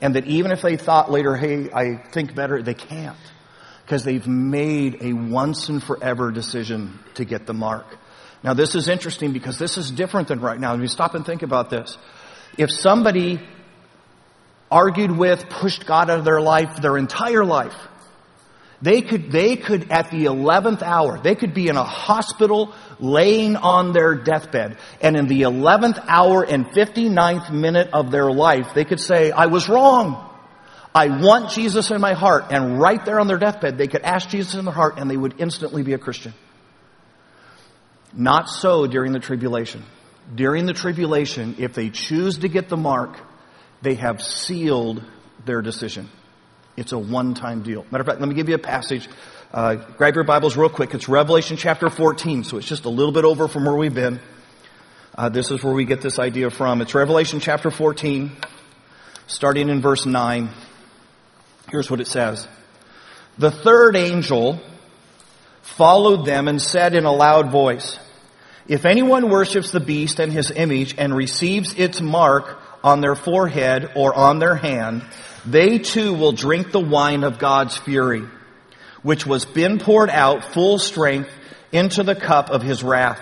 And 0.01 0.17
that 0.17 0.27
even 0.27 0.53
if 0.53 0.61
they 0.61 0.77
thought 0.77 1.11
later, 1.11 1.35
hey, 1.35 1.71
I 1.73 1.97
think 1.97 2.35
better, 2.35 2.63
they 2.63 2.75
can't. 2.75 3.17
Because 3.85 4.05
they've 4.05 4.27
made 4.27 5.03
a 5.03 5.13
once 5.13 5.69
and 5.69 5.83
forever 5.83 6.31
decision 6.31 6.99
to 7.15 7.25
get 7.25 7.47
the 7.47 7.55
mark. 7.55 7.87
Now 8.45 8.53
this 8.53 8.75
is 8.75 8.89
interesting 8.89 9.33
because 9.33 9.59
this 9.59 9.79
is 9.79 9.91
different 9.91 10.29
than 10.29 10.41
right 10.41 10.61
now. 10.61 10.75
If 10.75 10.81
you 10.83 10.87
stop 10.87 11.15
and 11.15 11.25
think 11.25 11.43
about 11.43 11.71
this. 11.71 11.97
If 12.59 12.71
somebody 12.71 13.41
argued 14.71 15.11
with, 15.11 15.49
pushed 15.49 15.87
God 15.87 16.11
out 16.11 16.19
of 16.19 16.25
their 16.25 16.43
life 16.43 16.77
their 16.77 16.99
entire 16.99 17.45
life, 17.45 17.75
they 18.83 19.01
could, 19.01 19.33
they 19.33 19.57
could 19.57 19.91
at 19.91 20.11
the 20.11 20.27
11th 20.27 20.83
hour, 20.83 21.19
they 21.19 21.35
could 21.35 21.55
be 21.55 21.69
in 21.69 21.77
a 21.77 21.85
hospital 21.85 22.75
laying 23.01 23.57
on 23.57 23.95
their 23.95 24.15
deathbed. 24.15 24.77
And 25.01 25.17
in 25.17 25.27
the 25.27 25.43
11th 25.43 26.05
hour 26.07 26.45
and 26.45 26.67
59th 26.67 27.51
minute 27.51 27.89
of 27.95 28.11
their 28.11 28.31
life, 28.31 28.75
they 28.75 28.85
could 28.85 29.01
say, 29.01 29.31
I 29.31 29.47
was 29.47 29.71
wrong. 29.71 30.31
I 30.95 31.09
want 31.09 31.51
Jesus 31.51 31.91
in 31.91 32.01
my 32.03 32.13
heart. 32.13 32.47
And 32.51 32.79
right 32.79 33.03
there 33.07 33.19
on 33.19 33.27
their 33.27 33.39
deathbed, 33.39 33.79
they 33.79 33.89
could 33.89 34.03
ask 34.03 34.29
Jesus 34.29 34.55
in 34.55 34.67
their 34.67 34.75
heart 34.75 34.99
and 34.99 35.11
they 35.11 35.17
would 35.17 35.37
instantly 35.39 35.83
be 35.83 35.95
a 35.95 35.99
Christian. 35.99 36.35
Not 38.17 38.49
so 38.49 38.87
during 38.87 39.13
the 39.13 39.19
tribulation. 39.19 39.83
During 40.35 40.67
the 40.67 40.73
tribulation, 40.73 41.57
if 41.59 41.75
they 41.75 41.91
choose 41.91 42.39
to 42.39 42.49
get 42.49 42.69
the 42.69 42.77
mark, 42.77 43.19
they 43.83 43.95
have 43.95 44.23
sealed 44.23 45.03
their 45.45 45.61
decision. 45.61 46.09
It's 46.77 46.93
a 46.93 46.99
one-time 46.99 47.63
deal. 47.63 47.85
Matter 47.91 48.03
of 48.03 48.07
fact, 48.07 48.21
let 48.21 48.29
me 48.29 48.35
give 48.35 48.49
you 48.49 48.55
a 48.55 48.59
passage. 48.59 49.09
Uh, 49.53 49.77
grab 49.97 50.15
your 50.15 50.25
Bibles 50.25 50.57
real 50.57 50.69
quick. 50.69 50.95
It's 50.95 51.09
Revelation 51.09 51.57
chapter 51.57 51.91
14, 51.91 52.45
so 52.45 52.57
it's 52.57 52.67
just 52.67 52.85
a 52.85 52.89
little 52.89 53.13
bit 53.13 53.25
over 53.25 53.47
from 53.47 53.65
where 53.65 53.77
we've 53.77 53.95
been. 53.95 54.21
Uh, 55.17 55.29
this 55.29 55.51
is 55.51 55.63
where 55.63 55.75
we 55.75 55.85
get 55.85 56.01
this 56.01 56.19
idea 56.19 56.51
from. 56.51 56.81
It's 56.81 56.95
Revelation 56.95 57.39
chapter 57.39 57.71
14, 57.71 58.33
starting 59.27 59.69
in 59.69 59.81
verse 59.81 60.07
9. 60.07 60.49
Here's 61.71 61.91
what 61.91 62.01
it 62.01 62.09
says. 62.09 62.49
The 63.39 63.51
third 63.51 63.97
angel 63.97 64.61
followed 65.65 66.25
them 66.25 66.47
and 66.47 66.61
said 66.61 66.95
in 66.95 67.05
a 67.05 67.13
loud 67.13 67.51
voice, 67.51 67.99
if 68.69 68.87
anyone 68.87 69.29
worships 69.29 69.71
the 69.71 69.81
beast 69.81 70.21
and 70.21 70.33
his 70.33 70.51
image 70.51 70.95
and 70.97 71.15
receives 71.15 71.75
its 71.75 72.01
mark 72.01 72.59
on 72.83 73.01
their 73.01 73.15
forehead 73.15 73.91
or 73.97 74.15
on 74.15 74.39
their 74.39 74.55
hand, 74.55 75.03
they 75.45 75.79
too 75.79 76.15
will 76.15 76.33
drink 76.33 76.71
the 76.71 76.81
wine 76.81 77.25
of 77.25 77.39
God's 77.39 77.77
fury, 77.77 78.25
which 79.03 79.27
was 79.27 79.45
been 79.45 79.79
poured 79.79 80.11
out 80.11 80.53
full 80.55 80.79
strength 80.79 81.31
into 81.73 82.03
the 82.03 82.15
cup 82.15 82.51
of 82.51 82.63
his 82.63 82.83
wrath. 82.83 83.21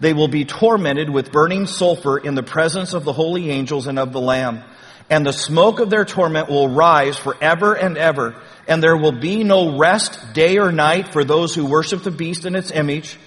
They 0.00 0.12
will 0.12 0.28
be 0.28 0.44
tormented 0.44 1.10
with 1.10 1.32
burning 1.32 1.66
sulfur 1.66 2.18
in 2.18 2.34
the 2.34 2.42
presence 2.42 2.94
of 2.94 3.04
the 3.04 3.12
holy 3.12 3.50
angels 3.50 3.86
and 3.86 3.98
of 3.98 4.12
the 4.12 4.20
Lamb. 4.20 4.62
And 5.10 5.26
the 5.26 5.32
smoke 5.32 5.80
of 5.80 5.90
their 5.90 6.04
torment 6.04 6.48
will 6.48 6.68
rise 6.68 7.18
forever 7.18 7.74
and 7.74 7.96
ever. 7.96 8.40
And 8.68 8.82
there 8.82 8.96
will 8.96 9.18
be 9.18 9.42
no 9.42 9.78
rest 9.78 10.34
day 10.34 10.58
or 10.58 10.70
night 10.70 11.08
for 11.08 11.24
those 11.24 11.54
who 11.54 11.64
worship 11.64 12.02
the 12.02 12.10
beast 12.10 12.44
and 12.44 12.54
its 12.54 12.70
image 12.70 13.18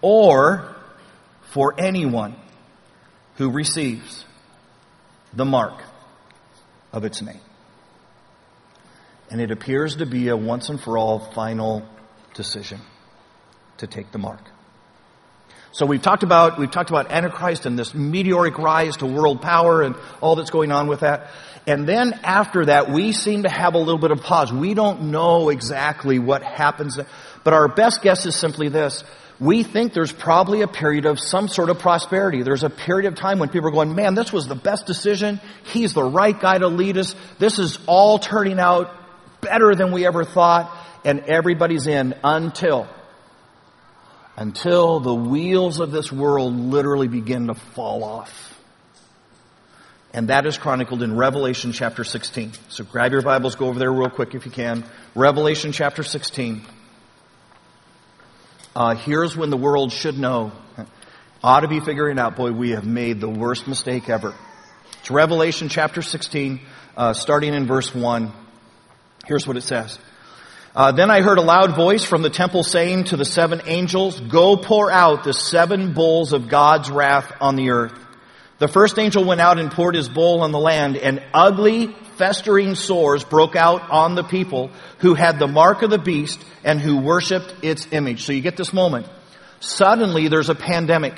or 0.00 0.74
for 1.50 1.74
anyone 1.78 2.36
who 3.36 3.50
receives 3.50 4.24
the 5.32 5.44
mark 5.44 5.82
of 6.92 7.04
its 7.04 7.20
name. 7.20 7.40
And 9.30 9.40
it 9.40 9.50
appears 9.50 9.96
to 9.96 10.06
be 10.06 10.28
a 10.28 10.36
once 10.36 10.68
and 10.68 10.80
for 10.80 10.96
all 10.96 11.18
final 11.18 11.84
decision 12.34 12.80
to 13.78 13.88
take 13.88 14.12
the 14.12 14.18
mark. 14.18 14.40
So 15.74 15.86
we've 15.86 16.00
talked 16.00 16.22
about, 16.22 16.56
we've 16.56 16.70
talked 16.70 16.90
about 16.90 17.10
Antichrist 17.10 17.66
and 17.66 17.76
this 17.76 17.94
meteoric 17.94 18.58
rise 18.58 18.98
to 18.98 19.06
world 19.06 19.42
power 19.42 19.82
and 19.82 19.96
all 20.20 20.36
that's 20.36 20.50
going 20.50 20.70
on 20.70 20.86
with 20.86 21.00
that. 21.00 21.32
And 21.66 21.84
then 21.84 22.12
after 22.22 22.66
that, 22.66 22.90
we 22.90 23.10
seem 23.10 23.42
to 23.42 23.48
have 23.48 23.74
a 23.74 23.78
little 23.78 23.98
bit 23.98 24.12
of 24.12 24.22
pause. 24.22 24.52
We 24.52 24.74
don't 24.74 25.10
know 25.10 25.48
exactly 25.48 26.20
what 26.20 26.44
happens. 26.44 26.96
But 27.42 27.54
our 27.54 27.66
best 27.66 28.02
guess 28.02 28.24
is 28.24 28.36
simply 28.36 28.68
this 28.68 29.02
we 29.40 29.64
think 29.64 29.92
there's 29.92 30.12
probably 30.12 30.62
a 30.62 30.68
period 30.68 31.06
of 31.06 31.18
some 31.18 31.48
sort 31.48 31.68
of 31.68 31.80
prosperity. 31.80 32.44
There's 32.44 32.62
a 32.62 32.70
period 32.70 33.12
of 33.12 33.18
time 33.18 33.40
when 33.40 33.48
people 33.48 33.66
are 33.66 33.72
going, 33.72 33.96
man, 33.96 34.14
this 34.14 34.32
was 34.32 34.46
the 34.46 34.54
best 34.54 34.86
decision. 34.86 35.40
He's 35.64 35.92
the 35.92 36.04
right 36.04 36.38
guy 36.38 36.56
to 36.56 36.68
lead 36.68 36.96
us. 36.98 37.16
This 37.40 37.58
is 37.58 37.80
all 37.86 38.20
turning 38.20 38.60
out 38.60 38.94
better 39.40 39.74
than 39.74 39.90
we 39.90 40.06
ever 40.06 40.24
thought. 40.24 40.72
And 41.04 41.24
everybody's 41.24 41.88
in 41.88 42.14
until, 42.22 42.88
until 44.36 45.00
the 45.00 45.14
wheels 45.14 45.80
of 45.80 45.92
this 45.92 46.10
world 46.10 46.54
literally 46.54 47.08
begin 47.08 47.46
to 47.46 47.54
fall 47.54 48.04
off. 48.04 48.50
And 50.12 50.28
that 50.28 50.46
is 50.46 50.58
chronicled 50.58 51.02
in 51.02 51.16
Revelation 51.16 51.72
chapter 51.72 52.04
16. 52.04 52.52
So 52.68 52.84
grab 52.84 53.12
your 53.12 53.22
Bibles, 53.22 53.56
go 53.56 53.66
over 53.66 53.78
there 53.78 53.92
real 53.92 54.10
quick 54.10 54.34
if 54.34 54.46
you 54.46 54.52
can. 54.52 54.84
Revelation 55.14 55.72
chapter 55.72 56.02
16 56.02 56.62
uh, 58.76 58.96
here's 58.96 59.36
when 59.36 59.50
the 59.50 59.56
world 59.56 59.92
should 59.92 60.18
know. 60.18 60.50
ought 61.44 61.60
to 61.60 61.68
be 61.68 61.78
figuring 61.78 62.18
out, 62.18 62.34
boy, 62.34 62.50
we 62.50 62.70
have 62.70 62.84
made 62.84 63.20
the 63.20 63.28
worst 63.28 63.68
mistake 63.68 64.08
ever. 64.08 64.34
It's 65.00 65.10
Revelation 65.12 65.68
chapter 65.68 66.02
16, 66.02 66.60
uh, 66.96 67.12
starting 67.12 67.54
in 67.54 67.66
verse 67.66 67.94
1. 67.94 68.32
Here's 69.26 69.46
what 69.46 69.56
it 69.56 69.62
says. 69.62 69.98
Uh, 70.76 70.90
then 70.90 71.08
I 71.08 71.20
heard 71.20 71.38
a 71.38 71.42
loud 71.42 71.76
voice 71.76 72.04
from 72.04 72.22
the 72.22 72.30
temple 72.30 72.64
saying 72.64 73.04
to 73.04 73.16
the 73.16 73.24
seven 73.24 73.62
angels, 73.66 74.18
Go 74.18 74.56
pour 74.56 74.90
out 74.90 75.22
the 75.22 75.32
seven 75.32 75.92
bowls 75.92 76.32
of 76.32 76.48
God's 76.48 76.90
wrath 76.90 77.32
on 77.40 77.54
the 77.54 77.70
earth. 77.70 77.96
The 78.58 78.66
first 78.66 78.98
angel 78.98 79.24
went 79.24 79.40
out 79.40 79.60
and 79.60 79.70
poured 79.70 79.94
his 79.94 80.08
bowl 80.08 80.42
on 80.42 80.50
the 80.50 80.58
land, 80.58 80.96
and 80.96 81.22
ugly, 81.32 81.94
festering 82.16 82.74
sores 82.74 83.22
broke 83.22 83.54
out 83.54 83.88
on 83.88 84.16
the 84.16 84.24
people 84.24 84.70
who 84.98 85.14
had 85.14 85.38
the 85.38 85.46
mark 85.46 85.82
of 85.82 85.90
the 85.90 85.98
beast 85.98 86.44
and 86.64 86.80
who 86.80 86.96
worshiped 86.96 87.54
its 87.62 87.86
image. 87.92 88.24
So 88.24 88.32
you 88.32 88.40
get 88.40 88.56
this 88.56 88.72
moment. 88.72 89.06
Suddenly 89.60 90.26
there's 90.26 90.48
a 90.48 90.56
pandemic 90.56 91.14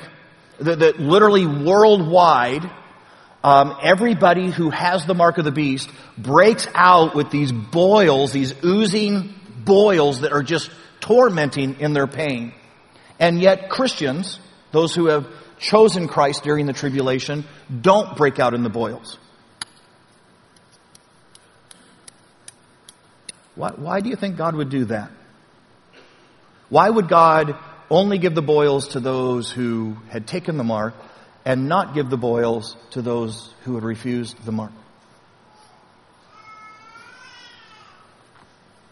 that, 0.59 0.79
that 0.79 0.99
literally 0.99 1.47
worldwide, 1.47 2.69
um, 3.43 3.75
everybody 3.81 4.51
who 4.51 4.69
has 4.69 5.05
the 5.07 5.15
mark 5.15 5.39
of 5.39 5.45
the 5.45 5.51
beast 5.51 5.89
breaks 6.15 6.67
out 6.75 7.15
with 7.15 7.31
these 7.31 7.51
boils, 7.51 8.31
these 8.31 8.53
oozing 8.63 9.33
boils 9.67 10.21
that 10.21 10.31
are 10.31 10.41
just 10.41 10.71
tormenting 10.99 11.79
in 11.79 11.93
their 11.93 12.07
pain. 12.07 12.53
And 13.19 13.39
yet 13.41 13.69
Christians, 13.69 14.39
those 14.71 14.95
who 14.95 15.07
have 15.07 15.27
chosen 15.59 16.07
Christ 16.07 16.43
during 16.43 16.65
the 16.65 16.73
tribulation, 16.73 17.45
don't 17.81 18.17
break 18.17 18.39
out 18.39 18.53
in 18.53 18.63
the 18.63 18.69
boils. 18.69 19.19
Why, 23.55 23.71
why 23.75 23.99
do 24.01 24.09
you 24.09 24.15
think 24.15 24.37
God 24.37 24.55
would 24.55 24.69
do 24.69 24.85
that? 24.85 25.11
Why 26.69 26.89
would 26.89 27.07
God 27.07 27.55
only 27.89 28.17
give 28.17 28.35
the 28.35 28.41
boils 28.41 28.89
to 28.89 28.99
those 28.99 29.51
who 29.51 29.97
had 30.09 30.27
taken 30.27 30.57
the 30.57 30.63
mark 30.63 30.93
and 31.45 31.69
not 31.69 31.93
give 31.93 32.09
the 32.09 32.17
boils 32.17 32.75
to 32.91 33.01
those 33.01 33.53
who 33.63 33.75
had 33.75 33.83
refused 33.83 34.35
the 34.43 34.51
mark. 34.51 34.71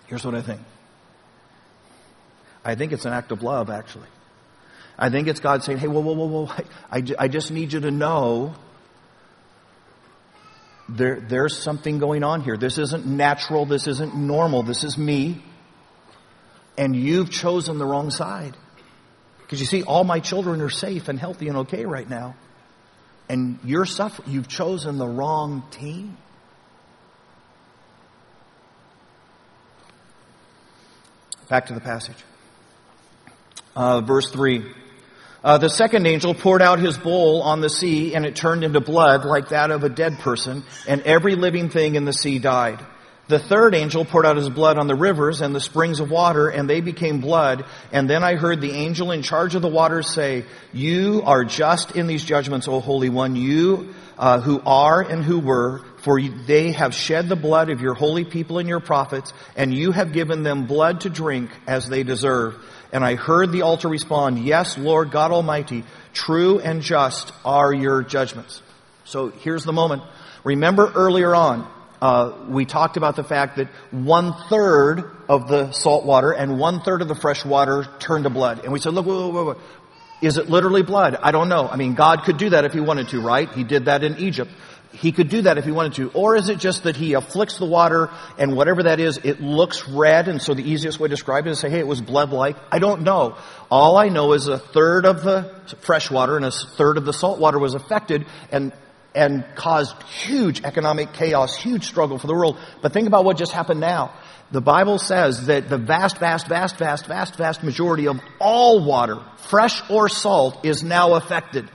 Here's 0.07 0.25
what 0.25 0.35
I 0.35 0.41
think. 0.41 0.61
I 2.63 2.75
think 2.75 2.91
it's 2.93 3.05
an 3.05 3.13
act 3.13 3.31
of 3.31 3.43
love, 3.43 3.69
actually. 3.69 4.07
I 4.97 5.09
think 5.09 5.27
it's 5.27 5.39
God 5.39 5.63
saying, 5.63 5.79
hey, 5.79 5.87
whoa, 5.87 6.01
whoa, 6.01 6.13
whoa, 6.13 6.45
whoa, 6.45 6.51
I, 6.91 7.03
I 7.19 7.27
just 7.27 7.51
need 7.51 7.73
you 7.73 7.81
to 7.81 7.91
know 7.91 8.55
there, 10.87 11.19
there's 11.19 11.57
something 11.57 11.99
going 11.99 12.23
on 12.23 12.41
here. 12.41 12.57
This 12.57 12.77
isn't 12.77 13.05
natural. 13.05 13.65
This 13.65 13.87
isn't 13.87 14.15
normal. 14.15 14.63
This 14.63 14.83
is 14.83 14.97
me. 14.97 15.43
And 16.77 16.95
you've 16.95 17.31
chosen 17.31 17.77
the 17.77 17.85
wrong 17.85 18.11
side. 18.11 18.55
Because 19.39 19.59
you 19.59 19.65
see, 19.65 19.83
all 19.83 20.03
my 20.03 20.19
children 20.19 20.61
are 20.61 20.69
safe 20.69 21.07
and 21.07 21.19
healthy 21.19 21.47
and 21.47 21.57
okay 21.59 21.85
right 21.85 22.09
now. 22.09 22.35
And 23.27 23.59
you're 23.63 23.85
suffering. 23.85 24.29
You've 24.29 24.47
chosen 24.47 24.97
the 24.97 25.07
wrong 25.07 25.63
team. 25.71 26.17
Back 31.47 31.67
to 31.67 31.73
the 31.73 31.81
passage. 31.81 32.17
Uh, 33.75 34.01
verse 34.01 34.31
3. 34.31 34.65
Uh, 35.43 35.59
the 35.59 35.69
second 35.69 36.07
angel 36.07 36.33
poured 36.33 36.61
out 36.61 36.79
his 36.79 36.97
bowl 36.97 37.43
on 37.43 37.61
the 37.61 37.69
sea, 37.69 38.15
and 38.15 38.25
it 38.25 38.35
turned 38.35 38.63
into 38.63 38.81
blood 38.81 39.25
like 39.25 39.49
that 39.49 39.69
of 39.69 39.83
a 39.83 39.89
dead 39.89 40.17
person, 40.19 40.63
and 40.87 41.03
every 41.03 41.35
living 41.35 41.69
thing 41.69 41.93
in 41.95 42.03
the 42.03 42.13
sea 42.13 42.39
died. 42.39 42.83
The 43.27 43.37
third 43.37 43.75
angel 43.75 44.05
poured 44.05 44.25
out 44.25 44.37
his 44.37 44.49
blood 44.49 44.77
on 44.77 44.87
the 44.87 44.95
rivers 44.95 45.41
and 45.41 45.53
the 45.53 45.59
springs 45.59 45.99
of 45.99 46.09
water, 46.09 46.49
and 46.49 46.69
they 46.69 46.81
became 46.81 47.21
blood. 47.21 47.65
And 47.91 48.09
then 48.09 48.23
I 48.23 48.35
heard 48.35 48.61
the 48.61 48.71
angel 48.71 49.11
in 49.11 49.23
charge 49.23 49.55
of 49.55 49.61
the 49.61 49.67
waters 49.67 50.09
say, 50.09 50.45
You 50.73 51.21
are 51.25 51.43
just 51.43 51.95
in 51.95 52.07
these 52.07 52.23
judgments, 52.23 52.67
O 52.67 52.79
Holy 52.79 53.09
One, 53.09 53.35
you 53.35 53.93
uh, 54.17 54.41
who 54.41 54.61
are 54.65 55.01
and 55.01 55.23
who 55.23 55.39
were, 55.39 55.81
for 56.05 56.21
they 56.21 56.71
have 56.71 56.93
shed 56.93 57.27
the 57.29 57.35
blood 57.35 57.71
of 57.71 57.81
your 57.81 57.95
holy 57.95 58.23
people 58.23 58.59
and 58.59 58.69
your 58.69 58.79
prophets, 58.79 59.33
and 59.55 59.73
you 59.73 59.91
have 59.91 60.13
given 60.13 60.43
them 60.43 60.67
blood 60.67 61.01
to 61.01 61.09
drink 61.09 61.49
as 61.65 61.89
they 61.89 62.03
deserve. 62.03 62.55
And 62.93 63.03
I 63.03 63.15
heard 63.15 63.51
the 63.51 63.63
altar 63.63 63.89
respond, 63.89 64.37
Yes, 64.45 64.77
Lord 64.77 65.09
God 65.09 65.31
Almighty, 65.31 65.83
true 66.13 66.59
and 66.59 66.83
just 66.83 67.33
are 67.43 67.73
your 67.73 68.03
judgments. 68.03 68.61
So 69.05 69.29
here's 69.29 69.63
the 69.63 69.73
moment. 69.73 70.03
Remember 70.43 70.91
earlier 70.93 71.33
on, 71.33 71.67
uh, 72.03 72.33
we 72.49 72.65
talked 72.65 72.97
about 72.97 73.15
the 73.15 73.23
fact 73.23 73.55
that 73.55 73.69
one 73.89 74.35
third 74.47 75.09
of 75.27 75.47
the 75.47 75.71
salt 75.71 76.05
water 76.05 76.33
and 76.33 76.59
one 76.59 76.81
third 76.81 77.01
of 77.01 77.07
the 77.07 77.15
fresh 77.15 77.43
water 77.43 77.87
turned 77.97 78.25
to 78.25 78.29
blood. 78.29 78.63
And 78.63 78.71
we 78.71 78.79
said, 78.79 78.93
look, 78.93 79.07
wait, 79.07 79.33
wait, 79.33 79.45
wait, 79.47 79.57
is 80.21 80.37
it 80.37 80.49
literally 80.49 80.83
blood? 80.83 81.17
I 81.21 81.31
don't 81.31 81.49
know. 81.49 81.67
I 81.67 81.77
mean, 81.77 81.95
God 81.95 82.23
could 82.23 82.37
do 82.37 82.51
that 82.51 82.63
if 82.63 82.73
he 82.73 82.79
wanted 82.79 83.09
to, 83.09 83.21
right? 83.21 83.51
He 83.51 83.63
did 83.63 83.85
that 83.85 84.03
in 84.03 84.17
Egypt. 84.19 84.51
He 84.95 85.11
could 85.11 85.29
do 85.29 85.43
that 85.43 85.57
if 85.57 85.65
he 85.65 85.71
wanted 85.71 85.93
to. 85.95 86.11
Or 86.11 86.35
is 86.35 86.49
it 86.49 86.57
just 86.57 86.83
that 86.83 86.95
he 86.95 87.13
afflicts 87.13 87.57
the 87.57 87.65
water 87.65 88.09
and 88.37 88.55
whatever 88.55 88.83
that 88.83 88.99
is, 88.99 89.19
it 89.23 89.41
looks 89.41 89.87
red 89.87 90.27
and 90.27 90.41
so 90.41 90.53
the 90.53 90.63
easiest 90.63 90.99
way 90.99 91.07
to 91.07 91.13
describe 91.13 91.47
it 91.47 91.51
is 91.51 91.59
say, 91.59 91.69
hey, 91.69 91.79
it 91.79 91.87
was 91.87 92.01
blood-like? 92.01 92.57
I 92.71 92.79
don't 92.79 93.01
know. 93.01 93.37
All 93.69 93.97
I 93.97 94.09
know 94.09 94.33
is 94.33 94.47
a 94.47 94.57
third 94.57 95.05
of 95.05 95.23
the 95.23 95.53
fresh 95.81 96.09
water 96.09 96.37
and 96.37 96.45
a 96.45 96.51
third 96.51 96.97
of 96.97 97.05
the 97.05 97.13
salt 97.13 97.39
water 97.39 97.59
was 97.59 97.73
affected 97.73 98.25
and 98.51 98.71
and 99.15 99.45
caused 99.55 99.95
huge 100.03 100.61
economic 100.63 101.13
chaos, 101.13 101.55
huge 101.55 101.85
struggle 101.85 102.19
for 102.19 102.27
the 102.27 102.33
world. 102.33 102.57
But 102.81 102.91
think 102.91 103.07
about 103.07 103.23
what 103.23 103.37
just 103.37 103.53
happened 103.53 103.79
now. 103.79 104.13
The 104.51 104.61
Bible 104.61 104.99
says 104.99 105.47
that 105.47 105.69
the 105.69 105.77
vast, 105.77 106.17
vast, 106.19 106.47
vast, 106.47 106.77
vast, 106.77 107.07
vast, 107.07 107.35
vast 107.35 107.63
majority 107.63 108.07
of 108.07 108.19
all 108.39 108.83
water, 108.83 109.19
fresh 109.37 109.81
or 109.89 110.07
salt, 110.09 110.65
is 110.65 110.83
now 110.83 111.15
affected. 111.15 111.69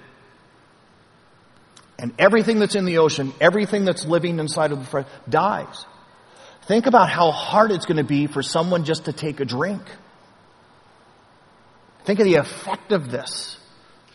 And 2.00 2.14
everything 2.18 2.58
that's 2.58 2.74
in 2.74 2.86
the 2.86 2.98
ocean, 2.98 3.34
everything 3.42 3.84
that's 3.84 4.06
living 4.06 4.38
inside 4.38 4.72
of 4.72 4.78
the 4.78 4.86
fresh, 4.86 5.06
dies. 5.28 5.84
Think 6.62 6.86
about 6.86 7.10
how 7.10 7.30
hard 7.30 7.70
it's 7.72 7.84
going 7.84 7.98
to 7.98 8.04
be 8.04 8.26
for 8.26 8.42
someone 8.42 8.84
just 8.84 9.04
to 9.04 9.12
take 9.12 9.40
a 9.40 9.44
drink. 9.44 9.82
Think 12.04 12.18
of 12.18 12.24
the 12.24 12.36
effect 12.36 12.92
of 12.92 13.10
this 13.10 13.58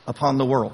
upon 0.07 0.39
the 0.39 0.45
world. 0.45 0.73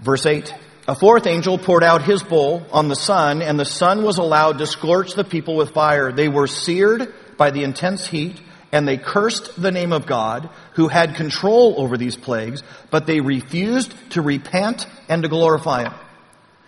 Verse 0.00 0.24
8. 0.24 0.54
A 0.88 0.94
fourth 0.94 1.26
angel 1.26 1.58
poured 1.58 1.84
out 1.84 2.02
his 2.02 2.22
bowl 2.22 2.66
on 2.72 2.88
the 2.88 2.96
sun, 2.96 3.42
and 3.42 3.60
the 3.60 3.66
sun 3.66 4.02
was 4.02 4.16
allowed 4.16 4.58
to 4.58 4.66
scorch 4.66 5.12
the 5.12 5.24
people 5.24 5.56
with 5.56 5.74
fire. 5.74 6.10
They 6.10 6.28
were 6.28 6.46
seared 6.46 7.14
by 7.36 7.50
the 7.50 7.64
intense 7.64 8.06
heat, 8.06 8.40
and 8.72 8.88
they 8.88 8.96
cursed 8.96 9.60
the 9.60 9.70
name 9.70 9.92
of 9.92 10.06
God, 10.06 10.48
who 10.74 10.88
had 10.88 11.14
control 11.16 11.74
over 11.78 11.96
these 11.96 12.16
plagues, 12.16 12.62
but 12.90 13.06
they 13.06 13.20
refused 13.20 13.94
to 14.10 14.22
repent 14.22 14.86
and 15.08 15.22
to 15.22 15.28
glorify 15.28 15.84
Him. 15.84 15.94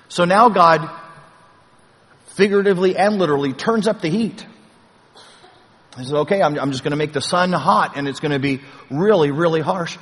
So 0.08 0.24
now 0.24 0.48
God, 0.48 0.88
figuratively 2.36 2.96
and 2.96 3.18
literally, 3.18 3.52
turns 3.52 3.88
up 3.88 4.00
the 4.00 4.08
heat. 4.08 4.46
He 5.96 6.02
says, 6.02 6.12
okay, 6.12 6.42
I'm, 6.42 6.58
I'm 6.58 6.72
just 6.72 6.82
going 6.82 6.90
to 6.90 6.96
make 6.96 7.12
the 7.12 7.20
sun 7.20 7.52
hot, 7.52 7.96
and 7.96 8.08
it's 8.08 8.20
going 8.20 8.32
to 8.32 8.38
be 8.38 8.60
really, 8.90 9.30
really 9.30 9.60
harsh. 9.60 9.96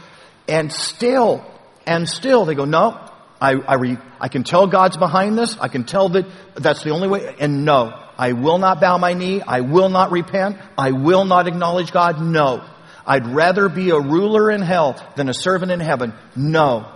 And 0.48 0.72
still, 0.72 1.44
and 1.86 2.08
still, 2.08 2.44
they 2.44 2.54
go, 2.54 2.64
no, 2.64 2.98
I, 3.40 3.54
I, 3.54 3.74
re, 3.74 3.98
I 4.20 4.28
can 4.28 4.44
tell 4.44 4.66
God's 4.66 4.96
behind 4.96 5.36
this. 5.36 5.58
I 5.58 5.68
can 5.68 5.84
tell 5.84 6.08
that 6.10 6.26
that's 6.54 6.82
the 6.82 6.90
only 6.90 7.08
way. 7.08 7.34
And 7.38 7.64
no, 7.64 7.92
I 8.16 8.32
will 8.32 8.58
not 8.58 8.80
bow 8.80 8.98
my 8.98 9.14
knee. 9.14 9.42
I 9.42 9.60
will 9.60 9.88
not 9.88 10.12
repent. 10.12 10.58
I 10.78 10.92
will 10.92 11.24
not 11.24 11.48
acknowledge 11.48 11.92
God. 11.92 12.22
No. 12.22 12.64
I'd 13.06 13.26
rather 13.26 13.68
be 13.68 13.90
a 13.90 13.98
ruler 13.98 14.50
in 14.50 14.62
hell 14.62 15.02
than 15.16 15.28
a 15.28 15.34
servant 15.34 15.72
in 15.72 15.80
heaven. 15.80 16.14
No. 16.36 16.86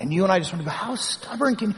And 0.00 0.12
you 0.12 0.24
and 0.24 0.32
I 0.32 0.38
just 0.38 0.52
want 0.52 0.64
to 0.64 0.70
go, 0.70 0.74
how 0.74 0.94
stubborn 0.94 1.56
can, 1.56 1.74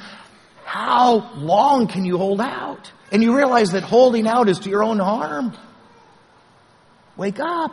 how 0.65 1.33
long 1.35 1.87
can 1.87 2.05
you 2.05 2.19
hold 2.19 2.41
out? 2.41 2.93
And 3.11 3.23
you 3.23 3.37
realize 3.37 3.73
that 3.73 3.83
holding 3.83 4.27
out 4.27 4.49
is 4.49 4.61
to 4.61 4.71
your 4.71 4.83
own 4.83 4.99
harm. 4.99 5.57
Wake 7.17 7.41
up. 7.41 7.73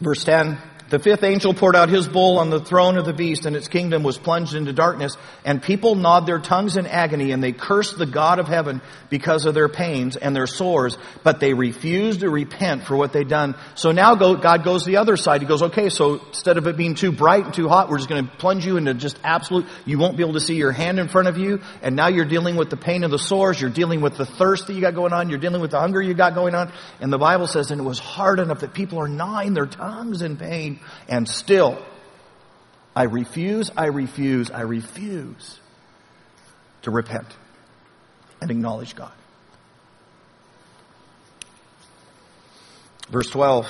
Verse 0.00 0.24
10. 0.24 0.58
The 0.90 0.98
fifth 0.98 1.22
angel 1.22 1.52
poured 1.52 1.76
out 1.76 1.90
his 1.90 2.08
bowl 2.08 2.38
on 2.38 2.48
the 2.48 2.60
throne 2.60 2.96
of 2.96 3.04
the 3.04 3.12
beast 3.12 3.44
and 3.44 3.54
its 3.54 3.68
kingdom 3.68 4.02
was 4.02 4.16
plunged 4.16 4.54
into 4.54 4.72
darkness 4.72 5.18
and 5.44 5.62
people 5.62 5.94
gnawed 5.94 6.24
their 6.24 6.38
tongues 6.38 6.78
in 6.78 6.86
agony 6.86 7.32
and 7.32 7.44
they 7.44 7.52
cursed 7.52 7.98
the 7.98 8.06
God 8.06 8.38
of 8.38 8.48
heaven 8.48 8.80
because 9.10 9.44
of 9.44 9.52
their 9.52 9.68
pains 9.68 10.16
and 10.16 10.34
their 10.34 10.46
sores, 10.46 10.96
but 11.22 11.40
they 11.40 11.52
refused 11.52 12.20
to 12.20 12.30
repent 12.30 12.84
for 12.84 12.96
what 12.96 13.12
they'd 13.12 13.28
done. 13.28 13.54
So 13.74 13.92
now 13.92 14.14
God 14.14 14.64
goes 14.64 14.86
the 14.86 14.96
other 14.96 15.18
side. 15.18 15.42
He 15.42 15.46
goes, 15.46 15.62
okay, 15.62 15.90
so 15.90 16.24
instead 16.28 16.56
of 16.56 16.66
it 16.66 16.78
being 16.78 16.94
too 16.94 17.12
bright 17.12 17.44
and 17.44 17.52
too 17.52 17.68
hot, 17.68 17.90
we're 17.90 17.98
just 17.98 18.08
going 18.08 18.26
to 18.26 18.36
plunge 18.36 18.64
you 18.64 18.78
into 18.78 18.94
just 18.94 19.18
absolute, 19.22 19.66
you 19.84 19.98
won't 19.98 20.16
be 20.16 20.22
able 20.22 20.34
to 20.34 20.40
see 20.40 20.56
your 20.56 20.72
hand 20.72 20.98
in 20.98 21.08
front 21.08 21.28
of 21.28 21.36
you 21.36 21.60
and 21.82 21.96
now 21.96 22.08
you're 22.08 22.24
dealing 22.24 22.56
with 22.56 22.70
the 22.70 22.78
pain 22.78 23.04
of 23.04 23.10
the 23.10 23.18
sores, 23.18 23.60
you're 23.60 23.68
dealing 23.68 24.00
with 24.00 24.16
the 24.16 24.26
thirst 24.26 24.68
that 24.68 24.72
you 24.72 24.80
got 24.80 24.94
going 24.94 25.12
on, 25.12 25.28
you're 25.28 25.38
dealing 25.38 25.60
with 25.60 25.72
the 25.72 25.80
hunger 25.80 26.00
you 26.00 26.14
got 26.14 26.34
going 26.34 26.54
on. 26.54 26.72
And 26.98 27.12
the 27.12 27.18
Bible 27.18 27.46
says, 27.46 27.70
and 27.70 27.78
it 27.78 27.84
was 27.84 27.98
hard 27.98 28.40
enough 28.40 28.60
that 28.60 28.72
people 28.72 28.98
are 29.00 29.08
gnawing 29.08 29.52
their 29.52 29.66
tongues 29.66 30.22
in 30.22 30.38
pain 30.38 30.77
and 31.08 31.28
still, 31.28 31.84
I 32.94 33.04
refuse, 33.04 33.70
I 33.76 33.86
refuse, 33.86 34.50
I 34.50 34.62
refuse 34.62 35.60
to 36.82 36.90
repent 36.90 37.26
and 38.40 38.50
acknowledge 38.50 38.94
God. 38.94 39.12
Verse 43.10 43.30
12. 43.30 43.66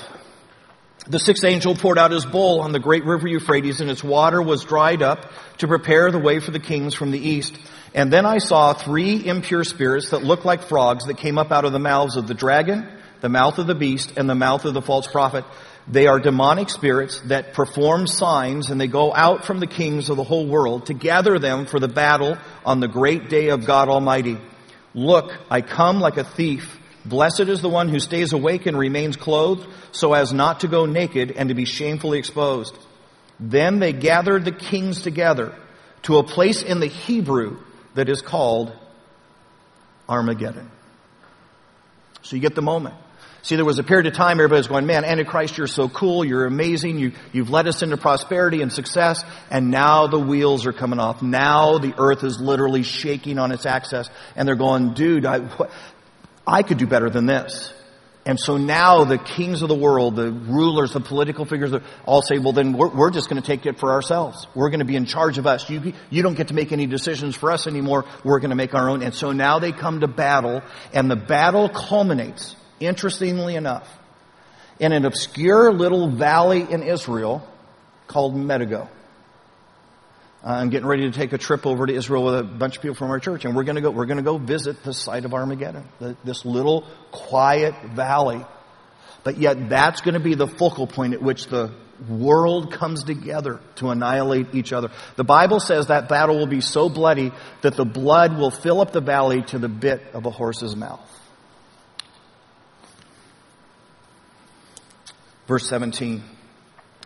The 1.07 1.19
sixth 1.19 1.45
angel 1.45 1.75
poured 1.75 1.97
out 1.97 2.11
his 2.11 2.27
bowl 2.27 2.61
on 2.61 2.73
the 2.73 2.79
great 2.79 3.05
river 3.05 3.29
Euphrates, 3.29 3.81
and 3.81 3.91
its 3.91 4.05
water 4.05 4.43
was 4.43 4.65
dried 4.65 5.01
up 5.01 5.31
to 5.59 5.69
prepare 5.69 6.11
the 6.11 6.19
way 6.19 6.39
for 6.39 6.51
the 6.51 6.59
kings 6.59 6.95
from 6.95 7.13
the 7.13 7.19
east. 7.19 7.59
And 7.95 8.13
then 8.13 8.27
I 8.27 8.39
saw 8.39 8.75
three 8.75 9.25
impure 9.25 9.65
spirits 9.65 10.11
that 10.11 10.23
looked 10.23 10.45
like 10.45 10.63
frogs 10.63 11.07
that 11.07 11.17
came 11.17 11.39
up 11.39 11.51
out 11.51 11.65
of 11.65 11.73
the 11.73 11.79
mouths 11.79 12.17
of 12.17 12.27
the 12.27 12.35
dragon, 12.35 12.87
the 13.21 13.31
mouth 13.31 13.59
of 13.59 13.67
the 13.67 13.75
beast, 13.75 14.15
and 14.17 14.29
the 14.29 14.35
mouth 14.35 14.65
of 14.67 14.75
the 14.75 14.83
false 14.83 15.07
prophet. 15.07 15.45
They 15.91 16.07
are 16.07 16.21
demonic 16.21 16.69
spirits 16.69 17.21
that 17.27 17.55
perform 17.55 18.07
signs, 18.07 18.71
and 18.71 18.79
they 18.81 18.89
go 18.89 19.15
out 19.15 19.47
from 19.47 19.59
the 19.59 19.67
kings 19.67 20.11
of 20.11 20.17
the 20.17 20.25
whole 20.25 20.47
world 20.47 20.87
to 20.87 20.95
gather 20.95 21.39
them 21.39 21.65
for 21.65 21.81
the 21.81 21.89
battle 21.89 22.37
on 22.65 22.81
the 22.81 22.89
great 22.89 23.31
day 23.31 23.49
of 23.49 23.65
God 23.65 23.89
Almighty. 23.89 24.37
Look, 24.95 25.33
I 25.51 25.63
come 25.63 26.01
like 26.01 26.19
a 26.19 26.25
thief. 26.25 26.79
Blessed 27.07 27.49
is 27.49 27.63
the 27.63 27.71
one 27.71 27.89
who 27.89 28.01
stays 28.01 28.35
awake 28.35 28.67
and 28.67 28.79
remains 28.79 29.17
clothed 29.17 29.67
so 29.93 30.13
as 30.13 30.33
not 30.33 30.61
to 30.61 30.69
go 30.69 30.85
naked 30.85 31.31
and 31.31 31.49
to 31.49 31.55
be 31.55 31.65
shamefully 31.65 32.19
exposed. 32.19 32.77
Then 33.41 33.79
they 33.79 33.95
gathered 33.95 34.45
the 34.45 34.53
kings 34.53 35.01
together 35.01 35.55
to 36.03 36.19
a 36.19 36.23
place 36.23 36.63
in 36.63 36.81
the 36.81 36.87
Hebrew 36.87 37.59
that 37.95 38.11
is 38.11 38.21
called 38.21 38.73
Armageddon. 40.07 40.71
So 42.23 42.37
you 42.37 42.43
get 42.43 42.55
the 42.55 42.63
moment. 42.63 42.95
See, 43.43 43.57
there 43.57 43.65
was 43.65 43.79
a 43.79 43.85
period 43.85 44.07
of 44.07 44.15
time 44.15 44.33
everybody 44.39 44.59
was 44.59 44.67
going, 44.67 44.87
man, 44.87 45.05
Antichrist, 45.05 45.57
you're 45.59 45.69
so 45.69 45.89
cool, 45.89 46.25
you're 46.25 46.45
amazing, 46.45 46.99
you, 46.99 47.13
you've 47.33 47.51
led 47.51 47.69
us 47.69 47.83
into 47.83 47.97
prosperity 47.97 48.63
and 48.63 48.73
success, 48.73 49.25
and 49.51 49.71
now 49.71 50.09
the 50.09 50.19
wheels 50.19 50.67
are 50.67 50.73
coming 50.73 50.99
off. 50.99 51.23
Now 51.23 51.79
the 51.79 51.95
earth 51.97 52.25
is 52.25 52.41
literally 52.41 52.83
shaking 52.83 53.39
on 53.39 53.53
its 53.53 53.65
axis, 53.65 54.11
and 54.35 54.47
they're 54.47 54.57
going, 54.57 54.95
dude, 54.95 55.25
I, 55.25 55.39
what, 55.39 55.71
I 56.47 56.63
could 56.63 56.79
do 56.79 56.87
better 56.87 57.11
than 57.11 57.27
this. 57.27 57.73
And 58.29 58.39
so 58.39 58.59
now 58.59 59.05
the 59.05 59.17
kings 59.17 59.63
of 59.63 59.69
the 59.69 59.75
world, 59.75 60.17
the 60.17 60.31
rulers, 60.31 60.93
the 60.93 61.01
political 61.01 61.47
figures, 61.47 61.73
all 62.05 62.21
say, 62.21 62.39
well 62.39 62.53
then 62.53 62.75
we're, 62.75 62.89
we're 62.89 63.11
just 63.11 63.31
going 63.31 63.41
to 63.41 63.47
take 63.47 63.65
it 63.65 63.79
for 63.79 63.91
ourselves. 63.91 64.47
We're 64.55 64.69
going 64.69 64.81
to 64.81 64.85
be 64.85 64.97
in 64.97 65.07
charge 65.07 65.39
of 65.39 65.47
us. 65.47 65.71
You, 65.71 65.95
you 66.11 66.23
don't 66.23 66.35
get 66.35 66.49
to 66.49 66.55
make 66.55 66.71
any 66.71 66.87
decisions 66.87 67.37
for 67.37 67.51
us 67.51 67.67
anymore. 67.67 68.05
We're 68.25 68.41
going 68.41 68.51
to 68.51 68.57
make 68.57 68.75
our 68.75 68.91
own. 68.91 69.03
And 69.03 69.15
so 69.15 69.33
now 69.33 69.61
they 69.61 69.73
come 69.73 70.01
to 70.01 70.09
battle 70.09 70.61
and 70.93 71.11
the 71.11 71.17
battle 71.17 71.71
culminates, 71.71 72.55
interestingly 72.81 73.57
enough, 73.57 73.89
in 74.79 74.93
an 74.93 75.05
obscure 75.05 75.73
little 75.73 76.09
valley 76.11 76.67
in 76.69 76.83
Israel 76.83 77.47
called 78.07 78.37
Megiddo. 78.37 78.89
Uh, 80.45 80.51
I'm 80.51 80.71
getting 80.71 80.87
ready 80.87 81.11
to 81.11 81.17
take 81.17 81.33
a 81.33 81.39
trip 81.39 81.67
over 81.67 81.85
to 81.85 81.93
Israel 81.93 82.25
with 82.25 82.39
a 82.39 82.43
bunch 82.45 82.77
of 82.77 82.83
people 82.83 82.95
from 82.95 83.11
our 83.11 83.19
church, 83.19 83.45
and 83.45 83.57
we're 83.57 83.65
going 83.65 83.77
to 83.77 83.83
go. 83.83 83.91
We're 83.91 84.07
going 84.07 84.19
to 84.19 84.23
go 84.23 84.39
visit 84.39 84.85
the 84.85 84.93
site 84.93 85.25
of 85.25 85.35
Armageddon, 85.35 85.85
the, 85.99 86.17
this 86.25 86.45
little 86.45 86.87
quiet 87.11 87.75
valley. 87.95 88.45
But 89.25 89.39
yet, 89.39 89.69
that's 89.69 90.01
going 90.01 90.15
to 90.15 90.21
be 90.21 90.35
the 90.35 90.47
focal 90.47 90.87
point 90.87 91.15
at 91.15 91.21
which 91.21 91.47
the 91.47 91.73
world 92.09 92.73
comes 92.73 93.03
together 93.03 93.61
to 93.77 93.91
annihilate 93.91 94.55
each 94.55 94.73
other. 94.73 94.93
The 95.17 95.25
Bible 95.25 95.59
says 95.59 95.89
that 95.89 96.09
battle 96.09 96.39
will 96.39 96.47
be 96.47 96.61
so 96.61 96.89
bloody 96.89 97.33
that 97.63 97.75
the 97.75 97.85
blood 97.85 98.39
will 98.39 98.53
fill 98.53 98.81
up 98.81 98.93
the 98.93 99.01
valley 99.01 99.43
to 99.43 99.59
the 99.59 99.69
bit 99.69 100.03
of 100.15 100.25
a 100.25 100.31
horse's 100.31 100.77
mouth. 100.77 101.01
Verse 105.49 105.67
17. 105.69 106.23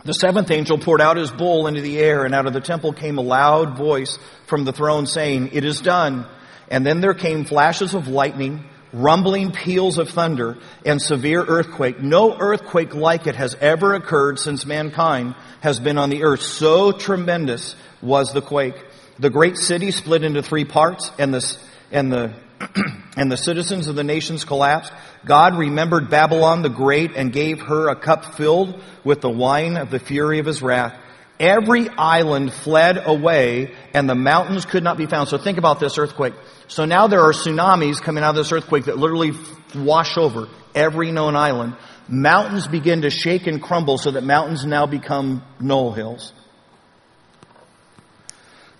The 0.05 0.13
seventh 0.13 0.51
angel 0.51 0.79
poured 0.79 1.01
out 1.01 1.17
his 1.17 1.31
bowl 1.31 1.69
into 1.69 1.81
the 1.81 1.99
air, 2.01 2.25
and 2.25 2.35
out 2.35 2.47
of 2.47 2.53
the 2.53 2.61
temple 2.61 2.93
came 2.93 3.17
a 3.17 3.23
loud 3.23 3.79
voice 3.79 4.19
from 4.47 4.65
the 4.65 4.73
throne 4.73 5.07
saying, 5.07 5.51
It 5.53 5.65
is 5.65 5.81
done. 5.81 6.27
And 6.69 6.85
then 6.85 7.01
there 7.01 7.15
came 7.15 7.45
flashes 7.45 7.95
of 7.95 8.09
lightning, 8.09 8.65
rumbling 8.93 9.53
peals 9.53 9.99
of 9.99 10.11
thunder, 10.11 10.59
and 10.85 11.01
severe 11.01 11.41
earthquake. 11.41 12.01
No 12.01 12.37
earthquake 12.37 12.97
like 12.97 13.29
it 13.29 13.37
has 13.37 13.55
ever 13.61 13.95
occurred 13.95 14.41
since 14.41 14.67
mankind 14.67 15.37
has 15.61 15.79
been 15.79 15.97
on 15.97 16.11
the 16.11 16.25
earth. 16.25 16.43
So 16.43 16.91
tremendous 16.91 17.77
was 18.01 18.33
the 18.33 18.43
quake. 18.43 18.75
The 19.21 19.31
great 19.31 19.57
city 19.57 19.93
split 19.93 20.25
into 20.25 20.43
three 20.43 20.65
parts, 20.65 21.13
and 21.17 21.33
the, 21.33 21.57
and 21.93 22.11
the 22.11 22.35
and 23.17 23.31
the 23.31 23.37
citizens 23.37 23.87
of 23.87 23.95
the 23.95 24.05
nations 24.05 24.45
collapsed. 24.45 24.93
God 25.25 25.57
remembered 25.57 26.11
Babylon 26.11 26.63
the 26.63 26.69
Great 26.69 27.13
and 27.17 27.33
gave 27.33 27.61
her 27.63 27.89
a 27.89 27.97
cup 27.97 28.35
filled 28.37 28.81
with 29.05 29.21
the 29.21 29.31
wine 29.31 29.77
of 29.77 29.91
the 29.91 29.99
fury 29.99 30.39
of 30.39 30.47
his 30.47 30.63
wrath. 30.63 30.97
Every 31.39 31.89
island 31.89 32.53
fled 32.53 33.03
away 33.05 33.75
and 33.95 34.09
the 34.09 34.15
mountains 34.15 34.65
could 34.65 34.85
not 34.85 34.97
be 34.97 35.07
found. 35.07 35.29
So 35.29 35.39
think 35.39 35.59
about 35.59 35.81
this 35.81 35.99
earthquake. 35.99 36.35
So 36.69 36.85
now 36.85 37.09
there 37.09 37.21
are 37.21 37.33
tsunamis 37.33 38.01
coming 38.01 38.23
out 38.23 38.31
of 38.31 38.37
this 38.37 38.53
earthquake 38.53 38.85
that 38.85 38.97
literally 38.97 39.33
wash 39.75 40.17
over 40.17 40.49
every 40.75 41.11
known 41.11 41.35
island. 41.37 41.77
Mountains 42.09 42.67
begin 42.67 43.03
to 43.03 43.11
shake 43.11 43.47
and 43.47 43.63
crumble 43.63 43.99
so 43.99 44.13
that 44.13 44.23
mountains 44.23 44.65
now 44.65 44.87
become 44.87 45.43
knoll 45.61 45.93
hills. 45.93 46.33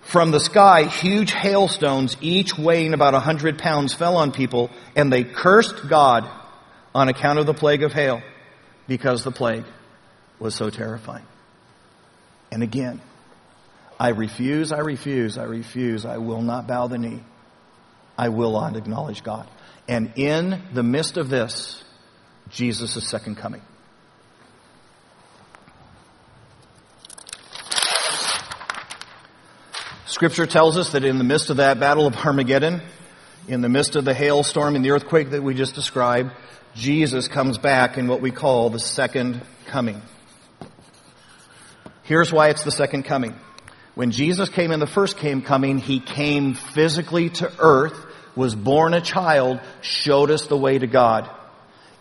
From 0.03 0.31
the 0.31 0.41
sky, 0.41 0.85
huge 0.85 1.33
hailstones, 1.33 2.17
each 2.21 2.59
weighing 2.59 2.93
about 2.93 3.15
a 3.15 3.21
hundred 3.21 3.59
pounds, 3.59 3.95
fell 3.95 4.17
on 4.17 4.33
people, 4.33 4.71
and 4.95 5.13
they 5.13 5.25
cursed 5.25 5.89
God 5.89 6.29
on 6.95 7.09
account 7.09 7.39
of 7.39 7.47
the 7.47 7.55
plague 7.55 7.83
of 7.83 7.93
hail, 7.93 8.21
because 8.87 9.25
the 9.25 9.31
plague 9.31 9.65
was 10.39 10.55
so 10.55 10.71
terrifying. 10.71 11.25
And 12.51 12.63
again, 12.63 13.01
I 13.99 14.09
refuse, 14.09 14.73
I 14.73 14.81
refuse, 14.81 15.39
I 15.39 15.45
refuse, 15.45 16.05
I 16.05 16.19
will 16.19 16.43
not 16.43 16.67
bow 16.67 16.89
the 16.89 16.99
knee. 16.99 17.23
I 18.19 18.29
will 18.29 18.53
not 18.53 18.77
acknowledge 18.77 19.23
God. 19.23 19.47
And 19.89 20.13
in 20.17 20.63
the 20.75 20.83
midst 20.83 21.17
of 21.17 21.31
this, 21.31 21.83
Jesus' 22.51 23.09
second 23.09 23.37
coming. 23.37 23.63
Scripture 30.13 30.45
tells 30.45 30.77
us 30.77 30.93
that 30.93 31.07
in 31.07 31.17
the 31.17 31.25
midst 31.25 31.49
of 31.49 31.57
that 31.57 31.81
battle 31.81 32.07
of 32.07 32.15
Armageddon, 32.15 32.83
in 33.49 33.63
the 33.63 33.69
midst 33.71 33.97
of 33.97 34.05
the 34.05 34.13
hailstorm 34.13 34.77
and 34.77 34.85
the 34.85 34.91
earthquake 34.91 35.31
that 35.31 35.43
we 35.43 35.55
just 35.55 35.75
described, 35.75 36.33
Jesus 36.75 37.29
comes 37.29 37.57
back 37.57 37.97
in 37.97 38.09
what 38.09 38.21
we 38.21 38.31
call 38.31 38.69
the 38.69 38.79
second 38.79 39.41
coming. 39.65 40.03
Here's 42.03 42.31
why 42.31 42.51
it's 42.51 42.63
the 42.63 42.71
second 42.71 43.05
coming. 43.05 43.35
When 43.95 44.11
Jesus 44.11 44.51
came 44.51 44.71
in 44.71 44.81
the 44.81 44.87
first 44.87 45.17
came 45.17 45.41
coming, 45.41 45.79
he 45.79 45.99
came 45.99 46.53
physically 46.53 47.31
to 47.31 47.51
earth, 47.59 47.99
was 48.37 48.55
born 48.55 48.93
a 48.93 49.01
child, 49.01 49.61
showed 49.81 50.31
us 50.31 50.47
the 50.47 50.59
way 50.59 50.79
to 50.79 50.87
God. 50.87 51.31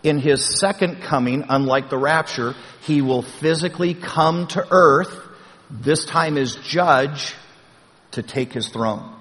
In 0.04 0.20
his 0.20 0.60
second 0.60 1.02
coming, 1.02 1.46
unlike 1.48 1.90
the 1.90 1.98
rapture, 1.98 2.56
he 2.82 3.02
will 3.02 3.22
physically 3.22 3.94
come 3.94 4.48
to 4.48 4.68
earth, 4.70 5.18
this 5.70 6.04
time 6.04 6.38
as 6.38 6.58
judge, 6.58 7.36
to 8.12 8.22
take 8.24 8.54
his 8.54 8.70
throne. 8.70 9.16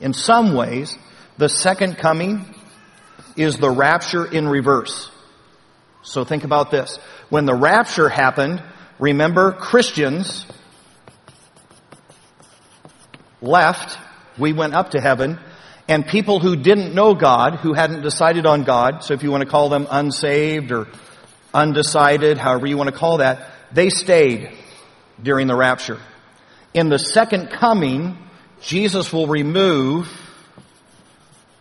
In 0.00 0.12
some 0.12 0.54
ways, 0.54 0.96
the 1.38 1.48
second 1.48 1.96
coming 1.96 2.44
is 3.36 3.56
the 3.56 3.70
rapture 3.70 4.24
in 4.24 4.48
reverse. 4.48 5.10
So 6.02 6.24
think 6.24 6.44
about 6.44 6.70
this. 6.70 6.98
When 7.30 7.46
the 7.46 7.54
rapture 7.54 8.08
happened, 8.08 8.62
remember 8.98 9.52
Christians 9.52 10.44
left, 13.40 13.96
we 14.38 14.52
went 14.52 14.74
up 14.74 14.90
to 14.90 15.00
heaven, 15.00 15.38
and 15.88 16.06
people 16.06 16.40
who 16.40 16.56
didn't 16.56 16.94
know 16.94 17.14
God, 17.14 17.56
who 17.56 17.72
hadn't 17.72 18.02
decided 18.02 18.46
on 18.46 18.64
God, 18.64 19.04
so 19.04 19.14
if 19.14 19.22
you 19.22 19.30
want 19.30 19.42
to 19.42 19.48
call 19.48 19.68
them 19.68 19.86
unsaved 19.90 20.72
or 20.72 20.88
undecided, 21.54 22.38
however 22.38 22.66
you 22.66 22.76
want 22.76 22.90
to 22.90 22.96
call 22.96 23.18
that, 23.18 23.50
they 23.72 23.88
stayed 23.88 24.50
during 25.22 25.46
the 25.46 25.56
rapture. 25.56 25.98
In 26.74 26.88
the 26.88 26.98
second 26.98 27.50
coming, 27.50 28.16
Jesus 28.60 29.12
will 29.12 29.26
remove 29.26 30.08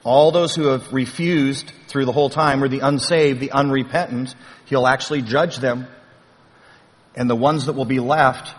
all 0.03 0.31
those 0.31 0.55
who 0.55 0.67
have 0.67 0.91
refused 0.93 1.71
through 1.87 2.05
the 2.05 2.11
whole 2.11 2.29
time, 2.29 2.63
or 2.63 2.67
the 2.67 2.79
unsaved, 2.79 3.39
the 3.39 3.51
unrepentant. 3.51 4.33
He'll 4.65 4.87
actually 4.87 5.21
judge 5.21 5.57
them. 5.57 5.87
And 7.15 7.29
the 7.29 7.35
ones 7.35 7.65
that 7.65 7.73
will 7.73 7.85
be 7.85 7.99
left 7.99 8.55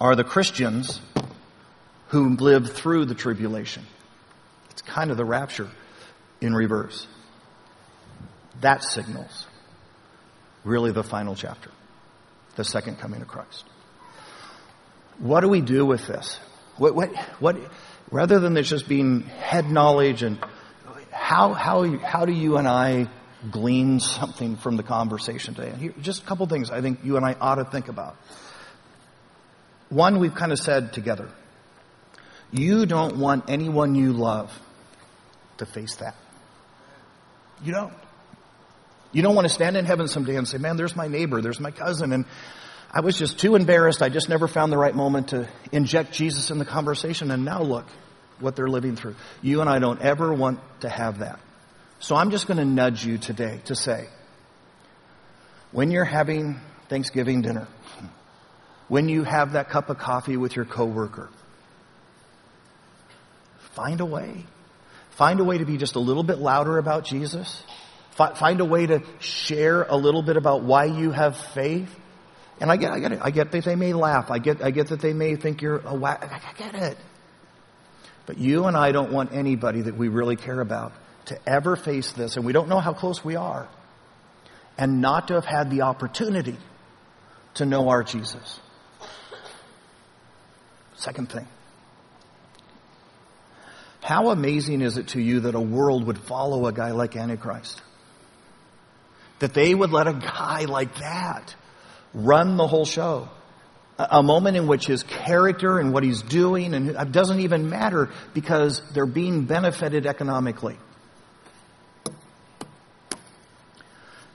are 0.00 0.16
the 0.16 0.24
Christians 0.24 1.00
who 2.08 2.36
lived 2.36 2.72
through 2.72 3.04
the 3.04 3.14
tribulation. 3.14 3.84
It's 4.70 4.82
kind 4.82 5.10
of 5.10 5.18
the 5.18 5.24
rapture 5.24 5.68
in 6.40 6.54
reverse. 6.54 7.06
That 8.60 8.82
signals 8.82 9.46
really 10.64 10.90
the 10.90 11.04
final 11.04 11.34
chapter, 11.34 11.70
the 12.56 12.64
second 12.64 12.98
coming 12.98 13.20
of 13.20 13.28
Christ. 13.28 13.64
What 15.18 15.40
do 15.40 15.48
we 15.48 15.60
do 15.60 15.84
with 15.84 16.06
this? 16.06 16.38
What, 16.76 16.94
what, 16.94 17.14
what, 17.40 17.56
rather 18.10 18.38
than 18.38 18.54
this 18.54 18.68
just 18.68 18.88
being 18.88 19.22
head 19.22 19.68
knowledge 19.68 20.22
and 20.22 20.38
how, 21.10 21.52
how, 21.52 21.98
how 21.98 22.24
do 22.24 22.32
you 22.32 22.56
and 22.56 22.68
I 22.68 23.08
glean 23.50 24.00
something 24.00 24.56
from 24.56 24.76
the 24.76 24.82
conversation 24.82 25.54
today? 25.54 25.72
Here, 25.76 25.94
just 26.00 26.22
a 26.22 26.26
couple 26.26 26.46
things 26.46 26.70
I 26.70 26.80
think 26.80 27.00
you 27.02 27.16
and 27.16 27.26
I 27.26 27.34
ought 27.40 27.56
to 27.56 27.64
think 27.64 27.88
about. 27.88 28.16
One, 29.88 30.20
we've 30.20 30.34
kind 30.34 30.52
of 30.52 30.58
said 30.58 30.92
together. 30.92 31.28
You 32.50 32.86
don't 32.86 33.18
want 33.18 33.44
anyone 33.48 33.94
you 33.94 34.12
love 34.12 34.56
to 35.58 35.66
face 35.66 35.96
that. 35.96 36.14
You 37.62 37.72
don't. 37.72 37.92
You 39.12 39.22
don't 39.22 39.34
want 39.34 39.46
to 39.46 39.52
stand 39.52 39.76
in 39.76 39.84
heaven 39.84 40.06
someday 40.06 40.36
and 40.36 40.46
say, 40.46 40.58
man, 40.58 40.76
there's 40.76 40.94
my 40.94 41.08
neighbor, 41.08 41.40
there's 41.40 41.60
my 41.60 41.70
cousin, 41.70 42.12
and 42.12 42.26
I 42.90 43.00
was 43.00 43.18
just 43.18 43.38
too 43.38 43.54
embarrassed. 43.54 44.02
I 44.02 44.08
just 44.08 44.28
never 44.28 44.48
found 44.48 44.72
the 44.72 44.78
right 44.78 44.94
moment 44.94 45.28
to 45.28 45.48
inject 45.72 46.12
Jesus 46.12 46.50
in 46.50 46.58
the 46.58 46.64
conversation, 46.64 47.30
and 47.30 47.44
now 47.44 47.62
look 47.62 47.86
what 48.40 48.56
they're 48.56 48.68
living 48.68 48.96
through. 48.96 49.16
You 49.42 49.60
and 49.60 49.68
I 49.68 49.78
don't 49.78 50.00
ever 50.00 50.32
want 50.32 50.60
to 50.80 50.88
have 50.88 51.18
that. 51.18 51.38
So 52.00 52.16
I'm 52.16 52.30
just 52.30 52.46
going 52.46 52.58
to 52.58 52.64
nudge 52.64 53.04
you 53.04 53.18
today 53.18 53.60
to 53.66 53.74
say, 53.74 54.08
when 55.72 55.90
you're 55.90 56.04
having 56.04 56.60
Thanksgiving 56.88 57.42
dinner, 57.42 57.68
when 58.88 59.08
you 59.08 59.22
have 59.24 59.52
that 59.52 59.68
cup 59.68 59.90
of 59.90 59.98
coffee 59.98 60.36
with 60.38 60.56
your 60.56 60.64
coworker, 60.64 61.28
find 63.72 64.00
a 64.00 64.06
way. 64.06 64.46
Find 65.10 65.40
a 65.40 65.44
way 65.44 65.58
to 65.58 65.66
be 65.66 65.76
just 65.76 65.96
a 65.96 66.00
little 66.00 66.22
bit 66.22 66.38
louder 66.38 66.78
about 66.78 67.04
Jesus. 67.04 67.62
Find 68.12 68.60
a 68.60 68.64
way 68.64 68.86
to 68.86 69.02
share 69.18 69.82
a 69.82 69.96
little 69.96 70.22
bit 70.22 70.36
about 70.36 70.62
why 70.62 70.84
you 70.84 71.10
have 71.10 71.36
faith. 71.36 71.94
And 72.60 72.70
I 72.70 72.76
get, 72.76 72.90
I 72.92 72.98
get 72.98 73.12
it. 73.12 73.20
I 73.22 73.30
get 73.30 73.52
that 73.52 73.64
they 73.64 73.76
may 73.76 73.92
laugh. 73.92 74.30
I 74.30 74.38
get, 74.38 74.62
I 74.62 74.70
get 74.70 74.88
that 74.88 75.00
they 75.00 75.12
may 75.12 75.36
think 75.36 75.62
you're 75.62 75.78
a 75.78 75.94
whack. 75.94 76.22
I 76.22 76.52
get 76.58 76.74
it. 76.74 76.98
But 78.26 78.38
you 78.38 78.66
and 78.66 78.76
I 78.76 78.92
don't 78.92 79.12
want 79.12 79.32
anybody 79.32 79.82
that 79.82 79.96
we 79.96 80.08
really 80.08 80.36
care 80.36 80.60
about 80.60 80.92
to 81.26 81.38
ever 81.48 81.76
face 81.76 82.12
this, 82.12 82.36
and 82.36 82.44
we 82.44 82.52
don't 82.52 82.68
know 82.68 82.80
how 82.80 82.92
close 82.92 83.24
we 83.24 83.36
are, 83.36 83.68
and 84.76 85.00
not 85.00 85.28
to 85.28 85.34
have 85.34 85.44
had 85.44 85.70
the 85.70 85.82
opportunity 85.82 86.56
to 87.54 87.64
know 87.64 87.88
our 87.88 88.02
Jesus. 88.02 88.60
Second 90.96 91.30
thing. 91.30 91.46
How 94.02 94.30
amazing 94.30 94.80
is 94.80 94.96
it 94.96 95.08
to 95.08 95.20
you 95.20 95.40
that 95.40 95.54
a 95.54 95.60
world 95.60 96.06
would 96.06 96.18
follow 96.18 96.66
a 96.66 96.72
guy 96.72 96.92
like 96.92 97.14
Antichrist? 97.16 97.80
That 99.38 99.54
they 99.54 99.74
would 99.74 99.90
let 99.90 100.08
a 100.08 100.14
guy 100.14 100.64
like 100.64 100.96
that 100.96 101.54
run 102.18 102.56
the 102.56 102.66
whole 102.66 102.84
show. 102.84 103.28
A 103.98 104.22
moment 104.22 104.56
in 104.56 104.66
which 104.66 104.86
his 104.86 105.02
character 105.02 105.78
and 105.78 105.92
what 105.92 106.04
he's 106.04 106.22
doing 106.22 106.74
and 106.74 106.96
uh, 106.96 107.04
doesn't 107.04 107.40
even 107.40 107.68
matter 107.68 108.10
because 108.32 108.80
they're 108.92 109.06
being 109.06 109.44
benefited 109.44 110.06
economically. 110.06 110.76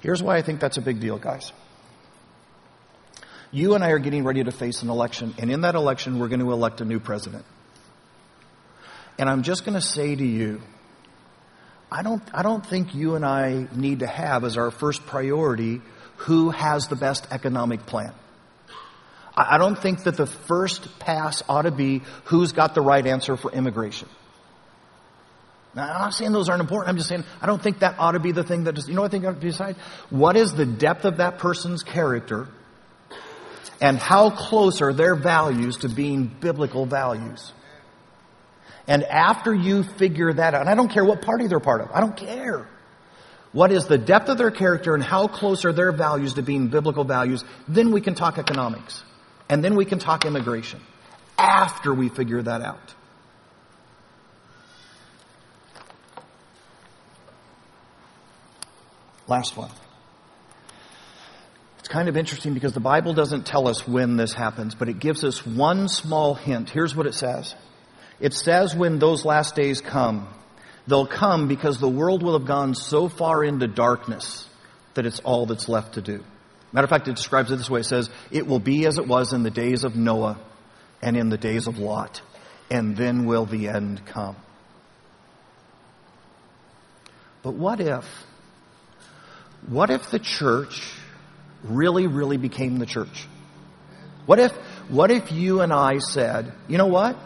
Here's 0.01 0.21
why 0.21 0.35
I 0.35 0.41
think 0.41 0.59
that's 0.59 0.75
a 0.75 0.81
big 0.81 0.99
deal, 0.99 1.17
guys. 1.17 1.53
You 3.51 3.75
and 3.75 3.83
I 3.83 3.91
are 3.91 3.99
getting 3.99 4.25
ready 4.25 4.43
to 4.43 4.51
face 4.51 4.81
an 4.81 4.89
election, 4.89 5.33
and 5.37 5.49
in 5.49 5.61
that 5.61 5.75
election, 5.75 6.19
we're 6.19 6.27
going 6.27 6.41
to 6.41 6.51
elect 6.51 6.81
a 6.81 6.85
new 6.85 6.99
president. 6.99 7.45
And 9.17 9.29
I'm 9.29 9.43
just 9.43 9.63
going 9.63 9.75
to 9.75 9.81
say 9.81 10.13
to 10.13 10.25
you, 10.25 10.61
I 11.89 12.01
don't, 12.01 12.23
I 12.33 12.41
don't 12.41 12.65
think 12.65 12.95
you 12.95 13.15
and 13.15 13.23
I 13.23 13.67
need 13.73 13.99
to 13.99 14.07
have 14.07 14.43
as 14.43 14.57
our 14.57 14.71
first 14.71 15.05
priority 15.05 15.81
who 16.17 16.51
has 16.51 16.87
the 16.87 16.95
best 16.95 17.27
economic 17.31 17.85
plan. 17.85 18.13
I, 19.35 19.57
don't 19.57 19.77
think 19.77 20.03
that 20.03 20.15
the 20.15 20.27
first 20.27 20.99
pass 20.99 21.41
ought 21.49 21.63
to 21.63 21.71
be 21.71 22.03
who's 22.25 22.51
got 22.51 22.75
the 22.75 22.81
right 22.81 23.05
answer 23.05 23.35
for 23.35 23.51
immigration. 23.51 24.07
Now, 25.75 25.91
I'm 25.91 26.01
not 26.01 26.13
saying 26.13 26.31
those 26.31 26.49
aren't 26.49 26.61
important. 26.61 26.89
I'm 26.89 26.97
just 26.97 27.09
saying 27.09 27.23
I 27.41 27.47
don't 27.47 27.61
think 27.61 27.79
that 27.79 27.95
ought 27.97 28.11
to 28.11 28.19
be 28.19 28.31
the 28.31 28.43
thing 28.43 28.65
that, 28.65 28.87
you 28.87 28.93
know, 28.93 29.01
what 29.01 29.07
I 29.07 29.11
think 29.11 29.25
I 29.25 29.29
have 29.29 29.39
to 29.39 29.47
decide 29.47 29.75
what 30.11 30.37
is 30.37 30.53
the 30.53 30.67
depth 30.67 31.05
of 31.05 31.17
that 31.17 31.39
person's 31.39 31.81
character 31.81 32.47
and 33.81 33.97
how 33.97 34.29
close 34.29 34.81
are 34.81 34.93
their 34.93 35.15
values 35.15 35.77
to 35.77 35.89
being 35.89 36.27
biblical 36.27 36.85
values. 36.85 37.51
And 38.87 39.03
after 39.03 39.53
you 39.53 39.83
figure 39.83 40.31
that 40.31 40.53
out, 40.53 40.61
and 40.61 40.69
I 40.69 40.75
don't 40.75 40.89
care 40.89 41.05
what 41.05 41.21
party 41.21 41.47
they're 41.47 41.59
part 41.59 41.81
of, 41.81 41.89
I 41.91 42.01
don't 42.01 42.15
care. 42.15 42.67
What 43.53 43.71
is 43.71 43.85
the 43.85 43.99
depth 43.99 44.29
of 44.29 44.37
their 44.39 44.51
character 44.51 44.95
and 44.95 45.03
how 45.03 45.27
close 45.27 45.63
are 45.63 45.71
their 45.71 45.91
values 45.91 46.33
to 46.33 46.41
being 46.41 46.67
biblical 46.67 47.03
values, 47.03 47.43
then 47.67 47.91
we 47.91 48.01
can 48.01 48.15
talk 48.15 48.37
economics. 48.39 49.03
And 49.47 49.63
then 49.63 49.75
we 49.75 49.85
can 49.85 49.99
talk 49.99 50.25
immigration. 50.25 50.81
After 51.37 51.93
we 51.93 52.09
figure 52.09 52.41
that 52.41 52.61
out. 52.61 52.95
Last 59.27 59.55
one. 59.55 59.71
It's 61.79 61.87
kind 61.87 62.09
of 62.09 62.17
interesting 62.17 62.53
because 62.53 62.73
the 62.73 62.79
Bible 62.79 63.13
doesn't 63.13 63.45
tell 63.45 63.67
us 63.67 63.87
when 63.87 64.17
this 64.17 64.33
happens, 64.33 64.73
but 64.73 64.89
it 64.89 64.99
gives 64.99 65.23
us 65.23 65.45
one 65.45 65.87
small 65.89 66.33
hint. 66.33 66.69
Here's 66.69 66.95
what 66.95 67.05
it 67.05 67.13
says. 67.13 67.55
It 68.19 68.33
says 68.33 68.75
when 68.75 68.99
those 68.99 69.25
last 69.25 69.55
days 69.55 69.81
come, 69.81 70.27
they'll 70.87 71.07
come 71.07 71.47
because 71.47 71.79
the 71.79 71.89
world 71.89 72.23
will 72.23 72.37
have 72.37 72.47
gone 72.47 72.75
so 72.75 73.09
far 73.09 73.43
into 73.43 73.67
darkness 73.67 74.47
that 74.93 75.05
it's 75.05 75.19
all 75.21 75.45
that's 75.45 75.67
left 75.67 75.95
to 75.95 76.01
do. 76.01 76.23
Matter 76.71 76.85
of 76.85 76.89
fact, 76.89 77.07
it 77.07 77.15
describes 77.15 77.51
it 77.51 77.57
this 77.57 77.69
way. 77.69 77.81
It 77.81 77.85
says, 77.85 78.09
it 78.31 78.47
will 78.47 78.59
be 78.59 78.85
as 78.85 78.97
it 78.97 79.07
was 79.07 79.33
in 79.33 79.43
the 79.43 79.51
days 79.51 79.83
of 79.83 79.95
Noah 79.95 80.39
and 81.01 81.15
in 81.15 81.29
the 81.29 81.37
days 81.37 81.67
of 81.67 81.77
Lot, 81.77 82.21
and 82.71 82.95
then 82.95 83.25
will 83.25 83.45
the 83.45 83.69
end 83.69 84.05
come. 84.05 84.35
But 87.43 87.53
what 87.53 87.79
if 87.79 88.05
what 89.67 89.89
if 89.89 90.11
the 90.11 90.19
church 90.19 90.93
really, 91.63 92.07
really 92.07 92.37
became 92.37 92.77
the 92.79 92.85
church? 92.85 93.27
What 94.25 94.39
if, 94.39 94.51
what 94.89 95.11
if 95.11 95.31
you 95.31 95.61
and 95.61 95.71
I 95.71 95.99
said, 95.99 96.51
you 96.67 96.77
know 96.77 96.87
what? 96.87 97.17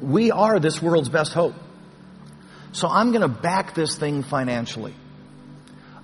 We 0.00 0.30
are 0.30 0.60
this 0.60 0.80
world's 0.80 1.08
best 1.08 1.32
hope. 1.32 1.54
So 2.76 2.88
I'm 2.88 3.10
going 3.10 3.22
to 3.22 3.28
back 3.28 3.74
this 3.74 3.96
thing 3.96 4.22
financially. 4.22 4.92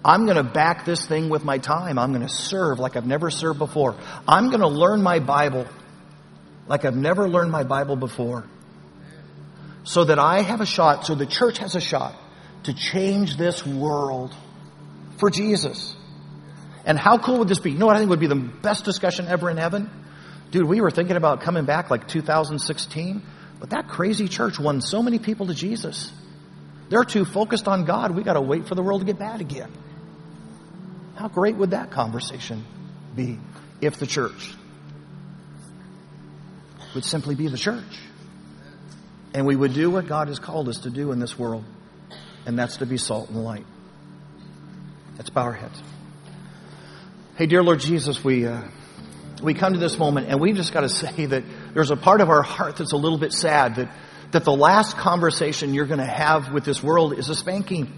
I'm 0.02 0.24
going 0.24 0.38
to 0.38 0.42
back 0.42 0.86
this 0.86 1.04
thing 1.04 1.28
with 1.28 1.44
my 1.44 1.58
time. 1.58 1.98
I'm 1.98 2.14
going 2.14 2.26
to 2.26 2.32
serve 2.32 2.78
like 2.78 2.96
I've 2.96 3.06
never 3.06 3.28
served 3.28 3.58
before. 3.58 3.94
I'm 4.26 4.48
going 4.48 4.62
to 4.62 4.68
learn 4.68 5.02
my 5.02 5.18
Bible 5.18 5.66
like 6.66 6.86
I've 6.86 6.96
never 6.96 7.28
learned 7.28 7.50
my 7.50 7.62
Bible 7.62 7.96
before. 7.96 8.46
So 9.84 10.04
that 10.04 10.18
I 10.18 10.40
have 10.40 10.62
a 10.62 10.66
shot, 10.66 11.04
so 11.04 11.14
the 11.14 11.26
church 11.26 11.58
has 11.58 11.76
a 11.76 11.80
shot 11.80 12.14
to 12.62 12.72
change 12.72 13.36
this 13.36 13.66
world 13.66 14.34
for 15.18 15.28
Jesus. 15.28 15.94
And 16.86 16.98
how 16.98 17.18
cool 17.18 17.40
would 17.40 17.48
this 17.48 17.58
be? 17.58 17.72
You 17.72 17.78
know 17.78 17.84
what 17.84 17.96
I 17.96 17.98
think 17.98 18.08
would 18.08 18.18
be 18.18 18.28
the 18.28 18.34
best 18.34 18.86
discussion 18.86 19.26
ever 19.28 19.50
in 19.50 19.58
heaven? 19.58 19.90
Dude, 20.50 20.66
we 20.66 20.80
were 20.80 20.90
thinking 20.90 21.16
about 21.16 21.42
coming 21.42 21.66
back 21.66 21.90
like 21.90 22.08
2016, 22.08 23.20
but 23.60 23.70
that 23.70 23.88
crazy 23.88 24.26
church 24.26 24.58
won 24.58 24.80
so 24.80 25.02
many 25.02 25.18
people 25.18 25.48
to 25.48 25.54
Jesus. 25.54 26.10
They're 26.92 27.04
too 27.04 27.24
focused 27.24 27.68
on 27.68 27.86
God. 27.86 28.10
We 28.10 28.22
got 28.22 28.34
to 28.34 28.42
wait 28.42 28.68
for 28.68 28.74
the 28.74 28.82
world 28.82 29.00
to 29.00 29.06
get 29.06 29.18
bad 29.18 29.40
again. 29.40 29.72
How 31.14 31.28
great 31.28 31.56
would 31.56 31.70
that 31.70 31.90
conversation 31.90 32.66
be 33.16 33.38
if 33.80 33.96
the 33.96 34.06
church 34.06 34.52
would 36.94 37.06
simply 37.06 37.34
be 37.34 37.48
the 37.48 37.56
church? 37.56 37.98
And 39.32 39.46
we 39.46 39.56
would 39.56 39.72
do 39.72 39.88
what 39.88 40.06
God 40.06 40.28
has 40.28 40.38
called 40.38 40.68
us 40.68 40.80
to 40.80 40.90
do 40.90 41.12
in 41.12 41.18
this 41.18 41.38
world, 41.38 41.64
and 42.44 42.58
that's 42.58 42.76
to 42.76 42.84
be 42.84 42.98
salt 42.98 43.30
and 43.30 43.42
light. 43.42 43.64
Let's 45.16 45.30
bow 45.30 45.44
our 45.44 45.54
heads. 45.54 45.82
Hey, 47.36 47.46
dear 47.46 47.62
Lord 47.62 47.80
Jesus, 47.80 48.22
we, 48.22 48.46
uh, 48.46 48.64
we 49.42 49.54
come 49.54 49.72
to 49.72 49.78
this 49.78 49.98
moment 49.98 50.28
and 50.28 50.38
we've 50.42 50.56
just 50.56 50.74
got 50.74 50.82
to 50.82 50.88
say 50.90 51.24
that 51.24 51.42
there's 51.72 51.90
a 51.90 51.96
part 51.96 52.20
of 52.20 52.28
our 52.28 52.42
heart 52.42 52.76
that's 52.76 52.92
a 52.92 52.98
little 52.98 53.16
bit 53.16 53.32
sad 53.32 53.76
that, 53.76 53.88
that 54.32 54.44
the 54.44 54.52
last 54.52 54.96
conversation 54.96 55.72
you're 55.72 55.86
going 55.86 56.00
to 56.00 56.04
have 56.04 56.52
with 56.52 56.64
this 56.64 56.82
world 56.82 57.18
is 57.18 57.28
a 57.28 57.34
spanking. 57.34 57.92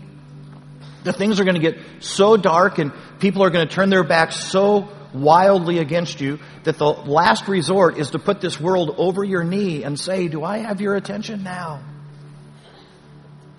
The 1.03 1.13
things 1.13 1.41
are 1.41 1.45
going 1.45 1.61
to 1.61 1.61
get 1.61 1.79
so 2.01 2.37
dark 2.37 2.79
and 2.79 2.93
people 3.19 3.43
are 3.43 3.51
going 3.51 3.67
to 3.67 3.75
turn 3.75 3.91
their 3.91 4.05
backs 4.05 4.37
so 4.37 4.89
wildly 5.13 5.79
against 5.79 6.21
you 6.21 6.39
that 6.65 6.79
the 6.79 6.89
last 6.89 7.49
resort 7.49 7.99
is 7.99 8.11
to 8.11 8.19
put 8.19 8.41
this 8.41 8.61
world 8.61 8.95
over 8.99 9.25
your 9.25 9.45
knee 9.45 9.83
and 9.83 9.99
say, 9.99 10.29
do 10.29 10.45
I 10.45 10.59
have 10.59 10.81
your 10.81 10.97
attention 10.97 11.43
now? 11.43 11.83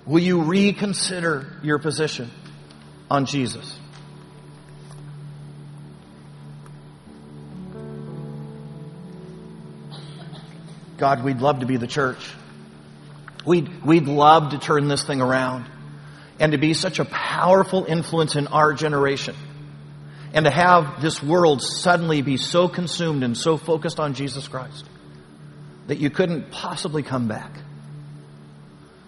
Will 0.06 0.22
you 0.22 0.42
reconsider 0.42 1.60
your 1.64 1.80
position? 1.80 2.30
on 3.10 3.26
Jesus. 3.26 3.80
God, 10.98 11.24
we'd 11.24 11.42
love 11.42 11.60
to 11.60 11.66
be 11.66 11.78
the 11.78 11.88
church. 11.88 12.34
We'd, 13.46 13.84
we'd 13.86 14.08
love 14.08 14.52
to 14.52 14.60
turn 14.60 14.88
this 14.88 15.04
thing 15.04 15.22
around 15.22 15.66
and 16.40 16.52
to 16.52 16.58
be 16.58 16.74
such 16.74 17.00
a 17.00 17.06
powerful 17.06 17.86
influence 17.86 18.36
in 18.36 18.48
our 18.48 18.74
generation. 18.74 19.36
And 20.34 20.46
to 20.46 20.52
have 20.52 21.02
this 21.02 21.24
world 21.24 21.62
suddenly 21.62 22.22
be 22.22 22.36
so 22.36 22.68
consumed 22.68 23.24
and 23.24 23.38
so 23.38 23.56
focused 23.56 24.00
on 24.00 24.16
Jesus 24.16 24.48
Christ 24.48 24.86
that 25.88 25.98
you 25.98 26.10
couldn't 26.10 26.52
possibly 26.52 27.04
come 27.04 27.28
back 27.28 27.52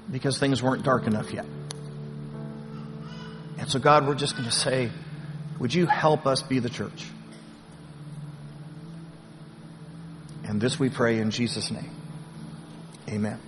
because 0.10 0.40
things 0.40 0.64
weren't 0.64 0.84
dark 0.84 1.06
enough 1.06 1.34
yet. 1.34 1.46
And 3.58 3.70
so, 3.70 3.80
God, 3.80 4.08
we're 4.08 4.16
just 4.16 4.38
going 4.38 4.48
to 4.48 4.56
say, 4.56 4.92
would 5.60 5.74
you 5.74 5.86
help 5.86 6.26
us 6.28 6.44
be 6.44 6.60
the 6.60 6.70
church? 6.70 7.06
And 10.46 10.62
this 10.62 10.80
we 10.80 10.90
pray 10.90 11.20
in 11.20 11.32
Jesus' 11.32 11.72
name. 11.72 11.92
Amen. 13.10 13.40